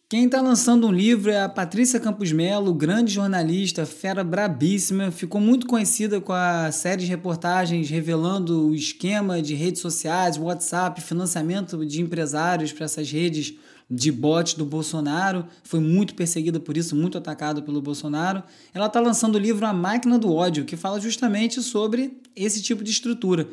Quem 0.09 0.25
está 0.25 0.41
lançando 0.41 0.87
um 0.87 0.91
livro 0.91 1.29
é 1.29 1.39
a 1.39 1.47
Patrícia 1.47 1.99
Campos 1.99 2.31
Melo, 2.31 2.73
grande 2.73 3.13
jornalista, 3.13 3.85
fera 3.85 4.23
brabíssima. 4.23 5.11
Ficou 5.11 5.39
muito 5.39 5.67
conhecida 5.67 6.19
com 6.19 6.33
a 6.33 6.71
série 6.71 7.03
de 7.03 7.07
reportagens 7.07 7.91
revelando 7.91 8.69
o 8.69 8.73
esquema 8.73 9.39
de 9.39 9.53
redes 9.53 9.81
sociais, 9.81 10.35
WhatsApp, 10.35 10.99
financiamento 10.99 11.85
de 11.85 12.01
empresários 12.01 12.73
para 12.73 12.85
essas 12.85 13.11
redes 13.11 13.53
de 13.89 14.11
bot 14.11 14.57
do 14.57 14.65
Bolsonaro. 14.65 15.45
Foi 15.63 15.79
muito 15.79 16.13
perseguida 16.13 16.59
por 16.59 16.77
isso, 16.77 16.95
muito 16.95 17.17
atacada 17.17 17.61
pelo 17.61 17.81
Bolsonaro. 17.81 18.43
Ela 18.73 18.85
está 18.85 18.99
lançando 18.99 19.35
o 19.35 19.39
livro 19.39 19.65
A 19.65 19.73
Máquina 19.73 20.19
do 20.19 20.33
Ódio, 20.33 20.65
que 20.65 20.77
fala 20.77 20.99
justamente 20.99 21.61
sobre 21.63 22.19
esse 22.35 22.61
tipo 22.61 22.83
de 22.83 22.91
estrutura. 22.91 23.47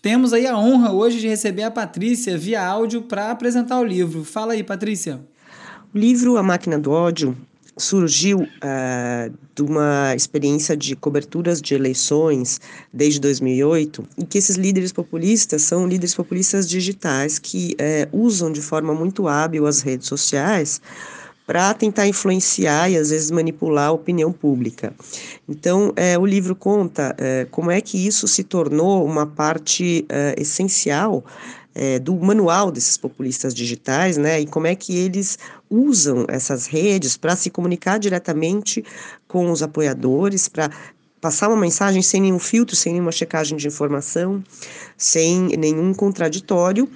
Temos 0.00 0.32
aí 0.32 0.46
a 0.46 0.58
honra 0.58 0.92
hoje 0.92 1.20
de 1.20 1.28
receber 1.28 1.62
a 1.64 1.70
Patrícia 1.70 2.36
via 2.36 2.64
áudio 2.64 3.02
para 3.02 3.30
apresentar 3.30 3.78
o 3.78 3.84
livro. 3.84 4.24
Fala 4.24 4.54
aí, 4.54 4.64
Patrícia. 4.64 5.20
O 5.94 5.98
livro 5.98 6.36
A 6.36 6.42
Máquina 6.42 6.78
do 6.78 6.90
Ódio 6.90 7.36
surgiu 7.76 8.40
uh, 8.40 9.32
de 9.54 9.62
uma 9.62 10.14
experiência 10.14 10.76
de 10.76 10.94
coberturas 10.94 11.60
de 11.60 11.74
eleições 11.74 12.60
desde 12.92 13.20
2008, 13.20 14.04
e 14.18 14.26
que 14.26 14.38
esses 14.38 14.56
líderes 14.56 14.92
populistas 14.92 15.62
são 15.62 15.86
líderes 15.86 16.14
populistas 16.14 16.68
digitais 16.68 17.38
que 17.38 17.74
uh, 17.74 18.16
usam 18.16 18.52
de 18.52 18.60
forma 18.60 18.94
muito 18.94 19.26
hábil 19.26 19.66
as 19.66 19.80
redes 19.80 20.06
sociais 20.06 20.80
para 21.46 21.74
tentar 21.74 22.06
influenciar 22.06 22.88
e 22.88 22.96
às 22.96 23.10
vezes 23.10 23.30
manipular 23.30 23.88
a 23.88 23.92
opinião 23.92 24.32
pública. 24.32 24.94
Então, 25.48 25.92
é, 25.96 26.16
o 26.16 26.24
livro 26.24 26.54
conta 26.54 27.14
é, 27.18 27.46
como 27.50 27.70
é 27.70 27.80
que 27.80 28.06
isso 28.06 28.28
se 28.28 28.44
tornou 28.44 29.04
uma 29.04 29.26
parte 29.26 30.06
é, 30.08 30.34
essencial 30.38 31.24
do 32.02 32.14
manual 32.16 32.70
desses 32.70 32.98
populistas 32.98 33.54
digitais, 33.54 34.18
né, 34.18 34.38
e 34.38 34.46
como 34.46 34.66
é 34.66 34.74
que 34.74 34.94
eles 34.94 35.38
usam 35.72 36.26
essas 36.28 36.66
redes 36.66 37.16
para 37.16 37.34
se 37.34 37.48
comunicar 37.48 37.98
diretamente 37.98 38.84
com 39.26 39.50
os 39.50 39.62
apoiadores, 39.62 40.48
para 40.48 40.70
passar 41.20 41.48
uma 41.48 41.56
mensagem 41.56 42.02
sem 42.02 42.20
nenhum 42.20 42.38
filtro, 42.38 42.76
sem 42.76 42.92
nenhuma 42.92 43.12
checagem 43.12 43.56
de 43.56 43.66
informação, 43.66 44.42
sem 44.96 45.56
nenhum 45.56 45.94
contraditório 45.94 46.88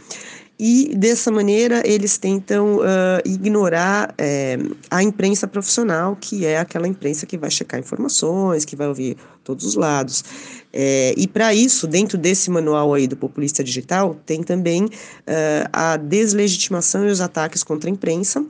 e 0.58 0.94
dessa 0.96 1.30
maneira 1.30 1.82
eles 1.84 2.16
tentam 2.16 2.76
uh, 2.76 3.20
ignorar 3.26 4.14
é, 4.16 4.58
a 4.90 5.02
imprensa 5.02 5.46
profissional, 5.46 6.16
que 6.18 6.46
é 6.46 6.58
aquela 6.58 6.88
imprensa 6.88 7.26
que 7.26 7.36
vai 7.36 7.50
checar 7.50 7.78
informações, 7.78 8.64
que 8.64 8.74
vai 8.74 8.88
ouvir 8.88 9.18
todos 9.44 9.66
os 9.66 9.74
lados. 9.74 10.24
É, 10.72 11.14
e 11.16 11.26
para 11.26 11.52
isso, 11.54 11.86
dentro 11.86 12.16
desse 12.16 12.50
manual 12.50 12.94
aí 12.94 13.06
do 13.06 13.16
populista 13.16 13.62
digital, 13.62 14.16
tem 14.24 14.42
também 14.42 14.84
uh, 14.84 15.68
a 15.72 15.98
deslegitimação 15.98 17.06
e 17.06 17.10
os 17.10 17.20
ataques 17.20 17.62
contra 17.62 17.90
a 17.90 17.92
imprensa, 17.92 18.44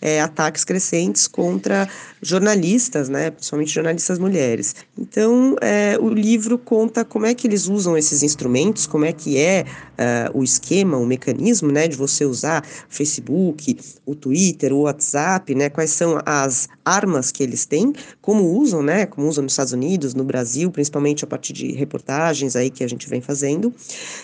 é, 0.00 0.20
ataques 0.20 0.64
crescentes 0.64 1.26
contra 1.26 1.88
jornalistas, 2.22 3.08
né, 3.08 3.30
principalmente 3.30 3.72
jornalistas 3.72 4.18
mulheres. 4.18 4.74
Então, 4.96 5.56
é, 5.60 5.96
o 6.00 6.08
livro 6.08 6.58
conta 6.58 7.04
como 7.04 7.26
é 7.26 7.34
que 7.34 7.46
eles 7.46 7.66
usam 7.66 7.96
esses 7.96 8.22
instrumentos, 8.22 8.86
como 8.86 9.04
é 9.04 9.12
que 9.12 9.38
é 9.38 9.64
uh, 9.98 10.38
o 10.38 10.42
esquema, 10.42 10.96
o 10.96 11.06
mecanismo, 11.06 11.70
né, 11.70 11.88
de 11.88 11.96
você 11.96 12.24
usar 12.24 12.64
Facebook, 12.88 13.76
o 14.06 14.14
Twitter, 14.14 14.72
o 14.72 14.82
WhatsApp, 14.82 15.54
né, 15.54 15.68
quais 15.68 15.90
são 15.90 16.20
as 16.24 16.68
armas 16.84 17.30
que 17.30 17.42
eles 17.42 17.66
têm, 17.66 17.92
como 18.20 18.44
usam, 18.58 18.82
né, 18.82 19.06
como 19.06 19.28
usam 19.28 19.42
nos 19.42 19.52
Estados 19.52 19.72
Unidos, 19.72 20.14
no 20.14 20.24
Brasil, 20.24 20.70
principalmente 20.70 21.24
a 21.24 21.26
partir 21.26 21.52
de 21.52 21.72
reportagens 21.72 22.56
aí 22.56 22.70
que 22.70 22.84
a 22.84 22.88
gente 22.88 23.08
vem 23.08 23.20
fazendo, 23.20 23.74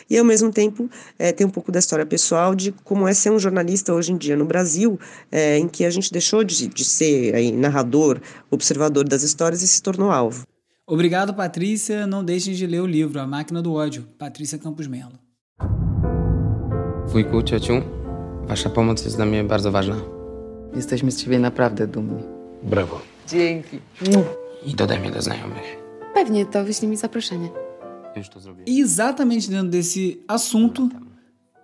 e 0.08 0.16
ao 0.16 0.24
mesmo 0.24 0.50
tempo 0.50 0.88
é, 1.18 1.32
tem 1.32 1.46
um 1.46 1.50
pouco 1.50 1.70
da 1.70 1.78
história 1.78 2.06
pessoal 2.06 2.54
de 2.54 2.72
como 2.84 3.06
é 3.06 3.14
ser 3.14 3.30
um 3.30 3.38
jornalista 3.38 3.92
hoje 3.92 4.12
em 4.12 4.16
dia 4.16 4.36
no 4.36 4.44
Brasil, 4.44 4.98
é, 5.30 5.58
em 5.58 5.68
que 5.68 5.84
a 5.84 5.90
gente 5.90 6.12
deixou 6.12 6.44
de, 6.44 6.68
de 6.68 6.84
ser 6.84 7.34
aí, 7.34 7.52
narrador 7.52 8.20
observador 8.50 9.08
das 9.08 9.22
histórias 9.22 9.62
e 9.62 9.68
se 9.68 9.82
tornou 9.82 10.10
alvo. 10.10 10.46
Obrigado, 10.86 11.32
Patrícia. 11.32 12.06
Não 12.06 12.22
deixem 12.22 12.54
de 12.54 12.66
ler 12.66 12.80
o 12.80 12.86
livro 12.86 13.18
A 13.18 13.26
Máquina 13.26 13.62
do 13.62 13.72
Ódio, 13.72 14.06
Patrícia 14.18 14.58
Campos 14.58 14.86
Melo. 14.86 15.23
Wujku, 17.14 17.42
ciociu, 17.42 17.82
wasza 18.48 18.70
pomoc 18.70 19.04
jest 19.04 19.16
dla 19.16 19.26
mnie 19.26 19.44
bardzo 19.44 19.70
ważna. 19.72 19.96
Jesteśmy 20.76 21.10
z 21.10 21.24
ciebie 21.24 21.38
naprawdę 21.38 21.86
dumni. 21.86 22.22
Brawo. 22.62 23.00
Dzięki. 23.28 23.78
I 24.66 24.74
dodaj 24.74 25.00
mnie 25.00 25.10
do 25.10 25.22
znajomych. 25.22 25.76
Pewnie, 26.14 26.46
to 26.46 26.64
wyślij 26.64 26.90
mi 26.90 26.96
zaproszenie. 26.96 27.48
Już 28.16 28.28
to 28.28 28.40
zrobię. 28.40 28.64
E 28.68 28.82
exatamente 28.82 29.48
dentro 29.50 29.70
desse 29.70 30.00
assunto, 30.28 30.88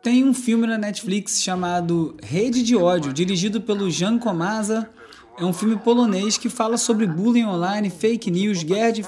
tem 0.03 0.29
um 0.29 0.35
filme 0.35 0.67
na 0.67 0.79
Netflix 0.79 1.45
chamado 1.45 2.15
Rede 2.33 2.63
de 2.63 2.77
Ódio, 2.77 3.13
dirigido 3.13 3.61
pelo 3.61 3.89
Jean 4.01 4.21
Comasa 4.21 4.87
É 5.41 5.45
um 5.45 5.55
filme 5.55 5.75
polonês 5.77 6.37
que 6.37 6.51
fala 6.51 6.77
sobre 6.77 7.07
bullying 7.07 7.47
online, 7.47 7.89
fake 7.89 8.31
news, 8.31 8.63
guerra 8.63 8.91
de, 8.91 9.03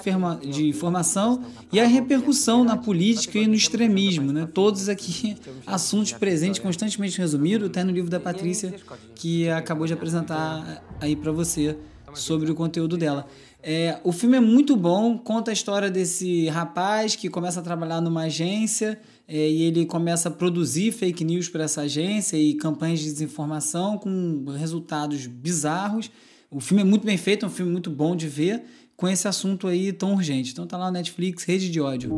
de 0.51 0.67
informação 0.67 1.45
e 1.71 1.79
a 1.79 1.87
repercussão 1.87 2.65
na 2.65 2.75
política 2.75 3.39
e 3.39 3.47
no 3.47 3.53
extremismo. 3.53 4.33
Né? 4.33 4.49
Todos 4.53 4.89
aqui 4.89 5.37
assuntos 5.67 6.13
presentes, 6.13 6.59
constantemente 6.59 7.19
resumidos, 7.19 7.69
até 7.69 7.85
no 7.85 7.93
livro 7.93 8.11
da 8.11 8.19
Patrícia, 8.19 8.75
que 9.15 9.47
acabou 9.51 9.87
de 9.87 9.93
apresentar 9.93 10.83
aí 10.99 11.15
para 11.15 11.31
você 11.31 11.77
sobre 12.15 12.51
o 12.51 12.55
conteúdo 12.55 12.97
dela. 12.97 13.27
É, 13.63 14.01
o 14.03 14.11
filme 14.11 14.39
é 14.39 14.41
muito 14.41 14.75
bom, 14.75 15.19
conta 15.19 15.51
a 15.51 15.55
história 15.55 15.91
desse 15.91 16.49
rapaz 16.49 17.15
que 17.15 17.29
começa 17.29 17.61
a 17.61 17.63
trabalhar 17.63 18.01
numa 18.01 18.23
agência 18.23 18.99
é, 19.27 19.51
e 19.51 19.63
ele 19.63 19.87
começa 19.87 20.29
a 20.29 20.33
produzir 20.33 20.93
fake 20.93 21.25
news 21.25 21.49
para 21.49 21.65
essa 21.65 21.83
agência 21.83 22.37
e 22.37 22.55
campanhas 22.55 23.01
de 23.01 23.07
desinformação 23.07 23.99
com 23.99 24.45
resultados 24.59 25.27
bizarros. 25.27 26.11
O 26.51 26.61
filme 26.61 26.83
é 26.83 26.85
muito 26.85 27.05
bem 27.05 27.17
feito, 27.17 27.45
é 27.45 27.49
um 27.49 27.51
filme 27.51 27.73
muito 27.73 27.91
bom 27.91 28.15
de 28.15 28.29
ver 28.29 28.63
com 28.97 29.09
esse 29.09 29.27
assunto 29.27 29.67
aí 29.67 29.93
tão 29.93 30.15
urgente. 30.15 30.53
Então 30.53 30.67
tá 30.67 30.77
lá 30.77 30.87
na 30.87 30.99
Netflix, 30.99 31.45
Rede 31.45 31.71
de 31.71 31.81
Ódio. 31.81 32.11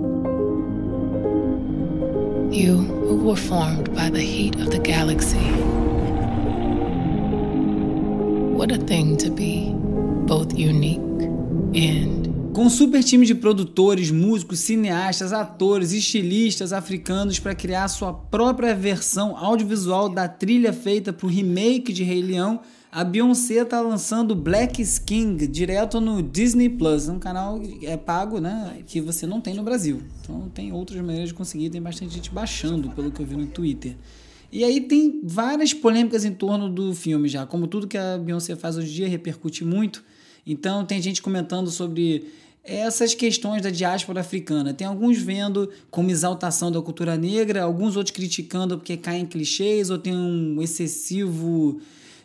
You 2.52 2.76
who 2.76 3.16
were 3.26 3.36
formed 3.36 3.90
by 3.90 4.10
the 4.10 4.20
heat 4.20 4.56
of 4.60 4.70
the 4.70 4.78
galaxy. 4.78 5.36
What 8.54 8.72
a 8.72 8.78
thing 8.78 9.16
to 9.16 9.30
be, 9.30 9.74
both 10.26 10.52
unique 10.56 11.00
and 11.74 12.23
com 12.54 12.66
um 12.66 12.70
super 12.70 13.02
time 13.02 13.26
de 13.26 13.34
produtores, 13.34 14.12
músicos, 14.12 14.60
cineastas, 14.60 15.32
atores, 15.32 15.90
estilistas 15.90 16.72
africanos 16.72 17.40
para 17.40 17.52
criar 17.52 17.88
sua 17.88 18.12
própria 18.12 18.72
versão 18.76 19.36
audiovisual 19.36 20.08
da 20.08 20.28
trilha 20.28 20.72
feita 20.72 21.12
para 21.12 21.26
o 21.26 21.28
remake 21.28 21.92
de 21.92 22.04
Rei 22.04 22.22
Leão, 22.22 22.60
a 22.92 23.02
Beyoncé 23.02 23.62
está 23.62 23.80
lançando 23.80 24.36
Black 24.36 24.80
King 25.04 25.48
direto 25.48 26.00
no 26.00 26.22
Disney 26.22 26.68
Plus, 26.68 27.08
um 27.08 27.18
canal 27.18 27.60
é 27.82 27.96
pago, 27.96 28.38
né, 28.38 28.84
que 28.86 29.00
você 29.00 29.26
não 29.26 29.40
tem 29.40 29.54
no 29.54 29.64
Brasil. 29.64 30.00
Então 30.20 30.48
tem 30.54 30.72
outras 30.72 31.00
maneiras 31.00 31.30
de 31.30 31.34
conseguir, 31.34 31.70
tem 31.70 31.82
bastante 31.82 32.14
gente 32.14 32.30
baixando, 32.30 32.88
pelo 32.90 33.10
que 33.10 33.20
eu 33.20 33.26
vi 33.26 33.34
no 33.34 33.48
Twitter. 33.48 33.96
E 34.52 34.62
aí 34.62 34.80
tem 34.80 35.20
várias 35.24 35.74
polêmicas 35.74 36.24
em 36.24 36.32
torno 36.32 36.68
do 36.68 36.94
filme 36.94 37.28
já, 37.28 37.44
como 37.44 37.66
tudo 37.66 37.88
que 37.88 37.98
a 37.98 38.16
Beyoncé 38.16 38.54
faz 38.54 38.76
hoje 38.76 38.92
em 38.92 38.94
dia 38.94 39.08
repercute 39.08 39.64
muito. 39.64 40.04
Então 40.46 40.84
tem 40.84 41.00
gente 41.00 41.22
comentando 41.22 41.70
sobre 41.70 42.26
essas 42.64 43.14
questões 43.14 43.60
da 43.60 43.70
diáspora 43.70 44.20
africana. 44.20 44.72
Tem 44.72 44.86
alguns 44.86 45.18
vendo 45.18 45.70
como 45.90 46.10
exaltação 46.10 46.72
da 46.72 46.80
cultura 46.80 47.16
negra, 47.16 47.62
alguns 47.62 47.96
outros 47.96 48.14
criticando 48.14 48.78
porque 48.78 48.96
caem 48.96 49.26
clichês 49.26 49.90
ou 49.90 49.98
tem 49.98 50.16
um 50.16 50.62
excessivo 50.62 51.80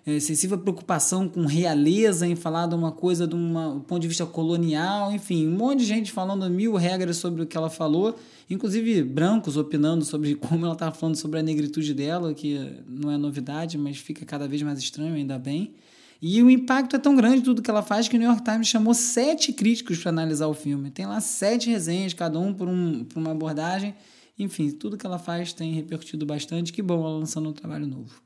é, 0.06 0.16
excessiva 0.16 0.58
preocupação 0.58 1.28
com 1.28 1.46
realeza 1.46 2.26
em 2.26 2.36
falar 2.36 2.68
de 2.68 2.74
uma 2.76 2.92
coisa 2.92 3.28
de 3.28 3.36
uma, 3.36 3.68
um 3.68 3.80
ponto 3.82 4.02
de 4.02 4.08
vista 4.08 4.26
colonial, 4.26 5.12
enfim, 5.12 5.46
um 5.46 5.52
monte 5.52 5.80
de 5.80 5.86
gente 5.86 6.12
falando 6.12 6.50
mil 6.50 6.76
regras 6.76 7.18
sobre 7.18 7.44
o 7.44 7.46
que 7.46 7.58
ela 7.58 7.70
falou, 7.70 8.18
inclusive 8.50 9.04
brancos 9.04 9.58
opinando 9.58 10.06
sobre 10.06 10.36
como 10.40 10.66
ela 10.66 10.74
estava 10.74 10.96
falando 10.96 11.16
sobre 11.16 11.40
a 11.40 11.44
negritude 11.44 11.94
dela, 11.94 12.34
que 12.34 12.58
não 12.88 13.12
é 13.12 13.18
novidade, 13.18 13.78
mas 13.78 13.98
fica 13.98 14.26
cada 14.26 14.48
vez 14.48 14.62
mais 14.62 14.80
estranho, 14.80 15.14
ainda 15.14 15.38
bem. 15.38 15.74
E 16.22 16.44
o 16.44 16.50
impacto 16.50 16.98
é 16.98 17.00
tão 17.00 17.16
grande 17.16 17.42
tudo 17.42 17.62
que 17.62 17.70
ela 17.70 17.82
faz 17.82 18.08
que 18.08 18.16
o 18.16 18.20
New 18.20 18.28
York 18.28 18.44
Times 18.44 18.68
chamou 18.68 18.94
sete 18.94 19.54
críticos 19.54 20.00
para 20.00 20.10
analisar 20.10 20.48
o 20.48 20.54
filme. 20.54 20.92
Tem 20.92 21.06
lá 21.06 21.22
sete 21.22 21.70
resenhas, 21.70 22.14
cada 22.14 22.38
um 22.38 22.54
por, 22.54 22.68
um 22.68 23.06
por 23.06 23.20
uma 23.20 23.32
abordagem. 23.32 23.96
Enfim, 24.38 24.72
tudo 24.72 24.98
que 24.98 25.06
ela 25.06 25.18
faz 25.18 25.54
tem 25.54 25.74
repercutido 25.74 26.26
bastante. 26.26 26.74
Que 26.74 26.82
bom 26.82 27.00
ela 27.00 27.18
lançando 27.20 27.50
um 27.50 27.54
trabalho 27.54 27.88
novo. 27.88 28.22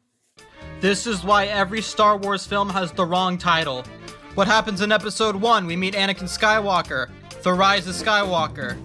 This 0.82 1.06
is 1.06 1.24
why 1.24 1.48
every 1.48 1.82
Star 1.82 2.20
Wars 2.20 2.46
film 2.46 2.70
has 2.70 2.92
the 2.92 3.04
wrong 3.04 3.38
title. 3.38 3.84
What 4.36 4.50
happens 4.50 4.82
in 4.82 4.92
episode 4.92 5.40
1? 5.40 5.68
We 5.68 5.78
meet 5.78 5.94
Anakin 5.94 6.28
Skywalker, 6.28 7.10
The 7.44 7.52
Rise 7.54 7.88
of 7.88 7.96
Skywalker. 7.96 8.76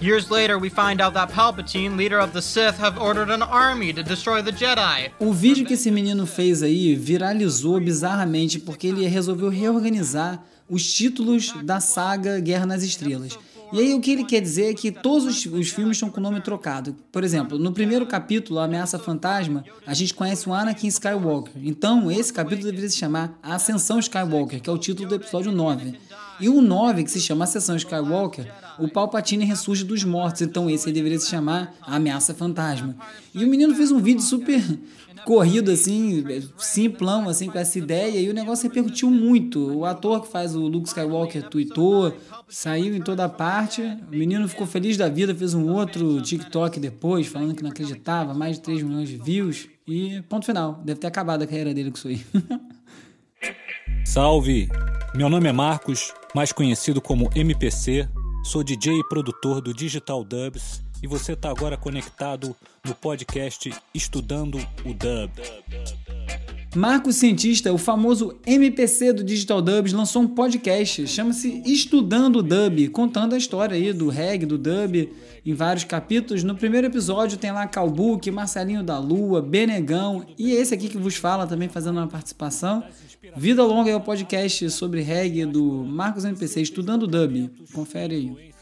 Years 0.00 0.30
later, 0.30 0.58
we 0.58 0.70
find 0.70 1.00
out 1.00 1.14
that 1.14 1.32
Palpatine, 1.32 1.96
leader 1.96 2.20
of 2.20 2.32
the 2.32 2.40
Sith, 2.40 2.78
have 2.78 3.00
ordered 3.00 3.30
an 3.30 3.42
army 3.42 3.92
to 3.92 4.02
destroy 4.02 4.42
the 4.42 4.52
Jedi. 4.52 5.10
O 5.18 5.32
vídeo 5.32 5.66
que 5.66 5.74
esse 5.74 5.90
menino 5.90 6.24
fez 6.24 6.62
aí 6.62 6.94
viralizou 6.94 7.80
bizarramente 7.80 8.60
porque 8.60 8.86
ele 8.86 9.06
resolveu 9.06 9.48
reorganizar 9.48 10.40
os 10.68 10.92
títulos 10.92 11.52
da 11.64 11.80
saga 11.80 12.38
Guerra 12.38 12.66
nas 12.66 12.82
Estrelas. 12.82 13.36
E 13.72 13.80
aí 13.80 13.92
o 13.92 14.00
que 14.00 14.12
ele 14.12 14.24
quer 14.24 14.40
dizer 14.40 14.70
é 14.70 14.74
que 14.74 14.90
todos 14.90 15.26
os, 15.26 15.52
os 15.52 15.68
filmes 15.68 15.96
estão 15.96 16.08
com 16.08 16.20
o 16.20 16.22
nome 16.22 16.40
trocado. 16.40 16.96
Por 17.12 17.22
exemplo, 17.22 17.58
no 17.58 17.72
primeiro 17.72 18.06
capítulo, 18.06 18.60
Ameaça 18.60 18.98
Fantasma, 18.98 19.64
a 19.86 19.92
gente 19.92 20.14
conhece 20.14 20.48
o 20.48 20.54
Anakin 20.54 20.88
Skywalker. 20.88 21.52
Então, 21.56 22.10
esse 22.10 22.32
capítulo 22.32 22.66
deveria 22.66 22.88
se 22.88 22.96
chamar 22.96 23.38
Ascensão 23.42 23.98
Skywalker, 23.98 24.62
que 24.62 24.70
é 24.70 24.72
o 24.72 24.78
título 24.78 25.08
do 25.08 25.16
episódio 25.16 25.52
9. 25.52 25.98
E 26.40 26.48
o 26.48 26.62
9, 26.62 27.04
que 27.04 27.10
se 27.10 27.20
chama 27.20 27.44
Ascensão 27.44 27.76
Skywalker, 27.76 28.50
o 28.78 28.88
Palpatine 28.88 29.44
ressurge 29.44 29.84
dos 29.84 30.04
mortos, 30.04 30.42
então 30.42 30.68
esse 30.70 30.90
deveria 30.92 31.18
se 31.18 31.28
chamar 31.28 31.74
A 31.82 31.96
Ameaça 31.96 32.34
Fantasma. 32.34 32.96
E 33.34 33.44
o 33.44 33.48
menino 33.48 33.74
fez 33.74 33.90
um 33.90 33.98
vídeo 33.98 34.22
super 34.22 34.62
corrido, 35.24 35.70
assim, 35.70 36.24
simplão, 36.56 37.28
assim, 37.28 37.50
com 37.50 37.58
essa 37.58 37.78
ideia, 37.78 38.18
e 38.18 38.30
o 38.30 38.34
negócio 38.34 38.68
repercutiu 38.68 39.10
muito. 39.10 39.78
O 39.78 39.84
ator 39.84 40.22
que 40.22 40.28
faz 40.28 40.54
o 40.54 40.66
Luke 40.66 40.88
Skywalker 40.88 41.48
tweetou, 41.48 42.14
saiu 42.48 42.96
em 42.96 43.00
toda 43.00 43.28
parte, 43.28 43.82
o 43.82 44.16
menino 44.16 44.48
ficou 44.48 44.66
feliz 44.66 44.96
da 44.96 45.08
vida, 45.08 45.34
fez 45.34 45.54
um 45.54 45.70
outro 45.70 46.20
TikTok 46.22 46.80
depois, 46.80 47.26
falando 47.26 47.54
que 47.54 47.62
não 47.62 47.70
acreditava, 47.70 48.32
mais 48.32 48.56
de 48.56 48.62
3 48.62 48.82
milhões 48.82 49.08
de 49.08 49.16
views, 49.16 49.68
e 49.86 50.22
ponto 50.28 50.46
final. 50.46 50.80
Deve 50.84 51.00
ter 51.00 51.06
acabado 51.06 51.42
a 51.42 51.46
carreira 51.46 51.74
dele 51.74 51.90
com 51.90 51.98
isso 51.98 52.08
aí. 52.08 52.20
Salve! 54.04 54.68
Meu 55.14 55.28
nome 55.28 55.48
é 55.48 55.52
Marcos, 55.52 56.12
mais 56.34 56.52
conhecido 56.52 57.00
como 57.00 57.30
MPC, 57.34 58.08
Sou 58.48 58.64
DJ 58.64 59.00
e 59.00 59.04
produtor 59.04 59.60
do 59.60 59.74
Digital 59.74 60.24
Dubs 60.24 60.80
e 61.02 61.06
você 61.06 61.32
está 61.32 61.50
agora 61.50 61.76
conectado 61.76 62.56
no 62.82 62.94
podcast 62.94 63.70
Estudando 63.94 64.56
o 64.86 64.94
Dub. 64.94 65.30
Marco 66.74 67.12
Cientista, 67.12 67.70
o 67.70 67.76
famoso 67.76 68.38
MPC 68.46 69.12
do 69.12 69.22
Digital 69.22 69.60
Dubs, 69.60 69.92
lançou 69.92 70.22
um 70.22 70.28
podcast, 70.28 71.06
chama-se 71.06 71.62
Estudando 71.66 72.36
o 72.36 72.42
Dub, 72.42 72.88
contando 72.88 73.34
a 73.34 73.38
história 73.38 73.76
aí 73.76 73.92
do 73.92 74.08
reggae, 74.08 74.46
do 74.46 74.56
dub, 74.56 75.12
em 75.44 75.54
vários 75.54 75.84
capítulos. 75.84 76.42
No 76.42 76.54
primeiro 76.54 76.86
episódio 76.86 77.36
tem 77.36 77.52
lá 77.52 77.66
Calbuque, 77.66 78.30
Marcelinho 78.30 78.82
da 78.82 78.98
Lua, 78.98 79.42
Benegão 79.42 80.24
e 80.38 80.52
esse 80.52 80.72
aqui 80.72 80.88
que 80.88 80.96
vos 80.96 81.16
fala 81.16 81.46
também 81.46 81.68
fazendo 81.68 81.98
uma 81.98 82.08
participação. 82.08 82.82
Vida 83.36 83.64
Longa 83.64 83.90
é 83.90 83.96
o 83.96 84.00
podcast 84.00 84.70
sobre 84.70 85.00
reggae 85.00 85.44
do 85.44 85.84
Marcos 85.84 86.24
MPC, 86.24 86.62
Estudando 86.62 87.06
Dub. 87.06 87.50
Confere 87.72 88.14
aí. 88.14 88.52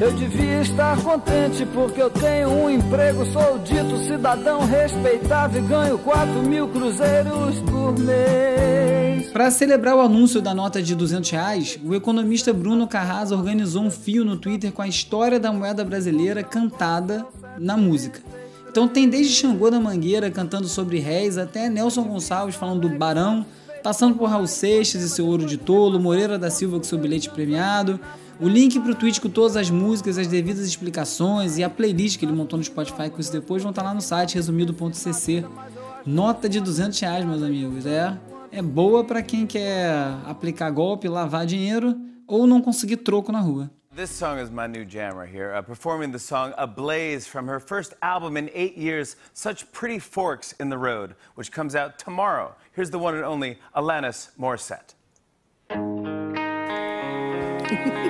Eu 0.00 0.12
devia 0.12 0.60
estar 0.60 0.96
contente 1.02 1.66
porque 1.66 2.00
eu 2.00 2.08
tenho 2.08 2.50
um 2.50 2.70
emprego, 2.70 3.26
sou 3.32 3.58
dito 3.58 3.98
cidadão 4.04 4.64
respeitável 4.64 5.60
e 5.60 5.66
ganho 5.66 5.98
4 5.98 6.40
mil 6.44 6.68
cruzeiros 6.68 7.58
por 7.68 7.98
mês. 7.98 9.28
Para 9.32 9.50
celebrar 9.50 9.96
o 9.96 10.00
anúncio 10.00 10.40
da 10.40 10.54
nota 10.54 10.80
de 10.80 10.94
200 10.94 11.28
reais, 11.30 11.80
o 11.84 11.96
economista 11.96 12.52
Bruno 12.52 12.86
Carrasa 12.86 13.34
organizou 13.34 13.82
um 13.82 13.90
fio 13.90 14.24
no 14.24 14.36
Twitter 14.36 14.70
com 14.70 14.82
a 14.82 14.86
história 14.86 15.40
da 15.40 15.52
moeda 15.52 15.84
brasileira 15.84 16.44
cantada 16.44 17.26
na 17.58 17.76
música. 17.76 18.20
Então 18.70 18.86
tem 18.86 19.08
desde 19.08 19.34
Xangô 19.34 19.68
da 19.68 19.80
Mangueira 19.80 20.30
cantando 20.30 20.68
sobre 20.68 21.00
réis 21.00 21.36
até 21.36 21.68
Nelson 21.68 22.04
Gonçalves 22.04 22.54
falando 22.54 22.88
do 22.88 22.96
Barão, 22.96 23.44
passando 23.82 24.14
por 24.14 24.28
Raul 24.28 24.46
Seixas 24.46 25.02
e 25.02 25.08
seu 25.08 25.26
ouro 25.26 25.44
de 25.44 25.56
tolo, 25.56 25.98
Moreira 25.98 26.38
da 26.38 26.50
Silva 26.50 26.76
com 26.76 26.84
seu 26.84 26.98
bilhete 26.98 27.28
premiado, 27.30 27.98
o 28.40 28.48
link 28.48 28.78
para 28.78 28.92
o 28.92 28.94
tweet 28.94 29.20
com 29.20 29.28
todas 29.28 29.56
as 29.56 29.70
músicas, 29.70 30.16
as 30.16 30.26
devidas 30.26 30.66
explicações 30.66 31.58
e 31.58 31.64
a 31.64 31.70
playlist 31.70 32.18
que 32.18 32.24
ele 32.24 32.32
montou 32.32 32.56
no 32.56 32.64
Spotify 32.64 33.10
com 33.10 33.20
isso 33.20 33.32
depois 33.32 33.62
vão 33.62 33.70
estar 33.70 33.82
tá 33.82 33.88
lá 33.88 33.94
no 33.94 34.00
site 34.00 34.36
resumido.cc. 34.36 35.44
Nota 36.06 36.48
de 36.48 36.60
200 36.60 36.98
reais, 37.00 37.24
meus 37.24 37.42
amigos. 37.42 37.84
É, 37.84 38.16
é 38.52 38.62
boa 38.62 39.04
para 39.04 39.22
quem 39.22 39.46
quer 39.46 39.92
aplicar 40.24 40.70
golpe, 40.70 41.08
lavar 41.08 41.46
dinheiro 41.46 41.96
ou 42.26 42.46
não 42.46 42.62
conseguir 42.62 42.98
troco 42.98 43.32
na 43.32 43.40
rua. 43.40 43.70
This 43.94 44.10
song 44.10 44.40
is 44.40 44.48
my 44.48 44.68
new 44.68 44.84
jam 44.84 45.16
right 45.16 45.28
here. 45.28 45.52
Uh, 45.52 45.60
performing 45.60 46.12
the 46.12 46.20
song 46.20 46.52
Ablaze 46.56 47.26
from 47.26 47.48
her 47.48 47.58
first 47.58 47.96
album 48.00 48.36
in 48.36 48.48
eight 48.54 48.78
years, 48.78 49.16
Such 49.34 49.66
Pretty 49.72 49.98
Forks 49.98 50.54
in 50.60 50.70
the 50.70 50.78
Road, 50.78 51.16
which 51.34 51.50
comes 51.50 51.74
out 51.74 51.98
tomorrow. 51.98 52.54
Here's 52.76 52.90
the 52.90 52.98
one 53.00 53.16
and 53.16 53.24
only 53.24 53.58
Alanis 53.74 54.28
Morissette. 54.38 54.94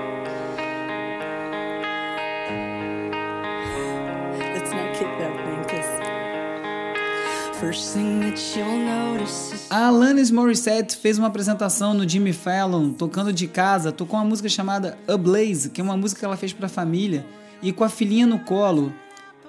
A 9.70 9.86
Alanis 9.86 10.30
Morissette 10.30 10.96
fez 10.96 11.18
uma 11.18 11.28
apresentação 11.28 11.94
no 11.94 12.06
Jimmy 12.06 12.32
Fallon, 12.32 12.92
tocando 12.92 13.32
de 13.32 13.46
casa, 13.46 13.90
tocou 13.90 14.18
uma 14.18 14.24
música 14.24 14.48
chamada 14.48 14.98
A 15.08 15.16
Blaze, 15.16 15.70
que 15.70 15.80
é 15.80 15.84
uma 15.84 15.96
música 15.96 16.18
que 16.18 16.24
ela 16.24 16.36
fez 16.36 16.52
para 16.52 16.68
família. 16.68 17.24
e 17.62 17.72
com 17.72 17.82
a 17.82 17.88
filhinha 17.88 18.26
no 18.26 18.38
colo. 18.40 18.92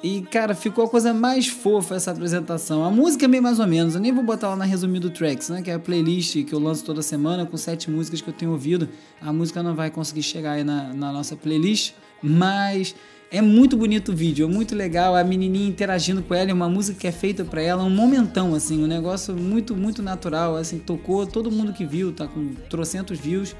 E, 0.01 0.21
cara, 0.21 0.53
ficou 0.53 0.85
a 0.85 0.89
coisa 0.89 1.13
mais 1.13 1.47
fofa 1.47 1.95
essa 1.95 2.11
apresentação. 2.11 2.85
A 2.85 2.91
música 2.91 3.25
é 3.25 3.27
meio 3.27 3.43
mais 3.43 3.59
ou 3.59 3.67
menos. 3.67 3.95
Eu 3.95 4.01
nem 4.01 4.13
vou 4.13 4.23
botar 4.23 4.49
lá 4.49 4.55
na 4.55 4.63
Resumido 4.63 5.09
Tracks, 5.09 5.49
né? 5.49 5.61
Que 5.61 5.71
é 5.71 5.73
a 5.73 5.79
playlist 5.79 6.43
que 6.43 6.53
eu 6.53 6.59
lanço 6.59 6.85
toda 6.85 7.01
semana 7.01 7.45
com 7.45 7.57
sete 7.57 7.89
músicas 7.89 8.21
que 8.21 8.29
eu 8.29 8.33
tenho 8.33 8.51
ouvido. 8.51 8.87
A 9.19 9.33
música 9.33 9.61
não 9.63 9.75
vai 9.75 9.89
conseguir 9.89 10.23
chegar 10.23 10.53
aí 10.53 10.63
na, 10.63 10.93
na 10.93 11.11
nossa 11.11 11.35
playlist, 11.35 11.93
mas 12.25 12.95
é 13.31 13.41
muito 13.41 13.77
bonito 13.77 14.11
o 14.11 14.15
vídeo, 14.15 14.47
é 14.47 14.51
muito 14.51 14.75
legal. 14.75 15.15
A 15.15 15.23
menininha 15.23 15.67
interagindo 15.67 16.23
com 16.23 16.33
ela, 16.33 16.51
é 16.51 16.53
uma 16.53 16.69
música 16.69 16.99
que 16.99 17.07
é 17.07 17.11
feita 17.11 17.43
para 17.43 17.61
ela, 17.61 17.83
um 17.83 17.89
momentão, 17.89 18.55
assim, 18.55 18.83
um 18.83 18.87
negócio 18.87 19.35
muito, 19.35 19.75
muito 19.75 20.01
natural. 20.01 20.55
Assim, 20.55 20.79
tocou 20.79 21.25
todo 21.27 21.51
mundo 21.51 21.73
que 21.73 21.85
viu, 21.85 22.11
tá 22.11 22.27
com 22.27 22.53
trocentos 22.69 23.19
views. 23.19 23.55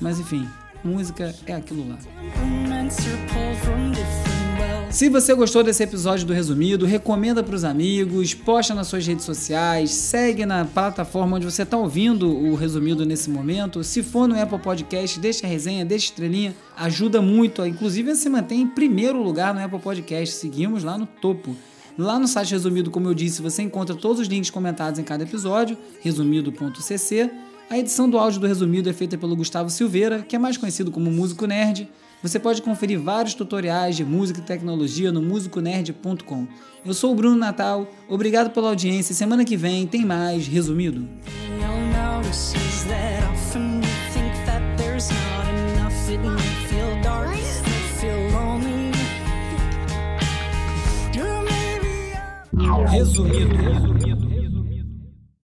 Mas 0.00 0.18
enfim, 0.18 0.48
música 0.82 1.34
é 1.46 1.54
aquilo 1.54 1.88
lá. 1.88 1.98
Se 4.90 5.08
você 5.08 5.32
gostou 5.34 5.62
desse 5.62 5.84
episódio 5.84 6.26
do 6.26 6.32
Resumido, 6.32 6.84
recomenda 6.84 7.44
para 7.44 7.54
os 7.54 7.62
amigos, 7.62 8.34
posta 8.34 8.74
nas 8.74 8.88
suas 8.88 9.06
redes 9.06 9.24
sociais, 9.24 9.92
segue 9.92 10.44
na 10.44 10.64
plataforma 10.64 11.36
onde 11.36 11.46
você 11.46 11.62
está 11.62 11.76
ouvindo 11.76 12.28
o 12.28 12.56
Resumido 12.56 13.06
nesse 13.06 13.30
momento. 13.30 13.84
Se 13.84 14.02
for 14.02 14.26
no 14.26 14.38
Apple 14.38 14.58
Podcast, 14.58 15.20
deixa 15.20 15.46
a 15.46 15.48
resenha, 15.48 15.84
deixa 15.84 16.06
estrelinha, 16.06 16.56
ajuda 16.76 17.22
muito. 17.22 17.64
Inclusive, 17.64 18.16
se 18.16 18.28
mantém 18.28 18.62
em 18.62 18.66
primeiro 18.66 19.22
lugar 19.22 19.54
no 19.54 19.64
Apple 19.64 19.78
Podcast. 19.78 20.34
Seguimos 20.34 20.82
lá 20.82 20.98
no 20.98 21.06
topo. 21.06 21.54
Lá 21.96 22.18
no 22.18 22.26
site 22.26 22.50
Resumido, 22.50 22.90
como 22.90 23.08
eu 23.08 23.14
disse, 23.14 23.40
você 23.40 23.62
encontra 23.62 23.94
todos 23.94 24.20
os 24.20 24.26
links 24.26 24.50
comentados 24.50 24.98
em 24.98 25.04
cada 25.04 25.22
episódio, 25.22 25.78
resumido.cc. 26.00 27.30
A 27.70 27.78
edição 27.78 28.10
do 28.10 28.18
áudio 28.18 28.40
do 28.40 28.46
Resumido 28.48 28.90
é 28.90 28.92
feita 28.92 29.16
pelo 29.16 29.36
Gustavo 29.36 29.70
Silveira, 29.70 30.24
que 30.28 30.34
é 30.34 30.38
mais 30.38 30.56
conhecido 30.56 30.90
como 30.90 31.12
Músico 31.12 31.46
Nerd. 31.46 31.88
Você 32.22 32.38
pode 32.38 32.60
conferir 32.60 33.00
vários 33.00 33.34
tutoriais 33.34 33.96
de 33.96 34.04
música 34.04 34.40
e 34.40 34.42
tecnologia 34.42 35.10
no 35.10 35.22
musiconerd.com. 35.22 36.46
Eu 36.84 36.92
sou 36.92 37.12
o 37.12 37.14
Bruno 37.14 37.36
Natal, 37.36 37.88
obrigado 38.08 38.50
pela 38.50 38.68
audiência. 38.68 39.14
Semana 39.14 39.44
que 39.44 39.56
vem 39.56 39.86
tem 39.86 40.04
mais 40.04 40.46
resumido. 40.46 41.08
Resumido. 52.90 54.39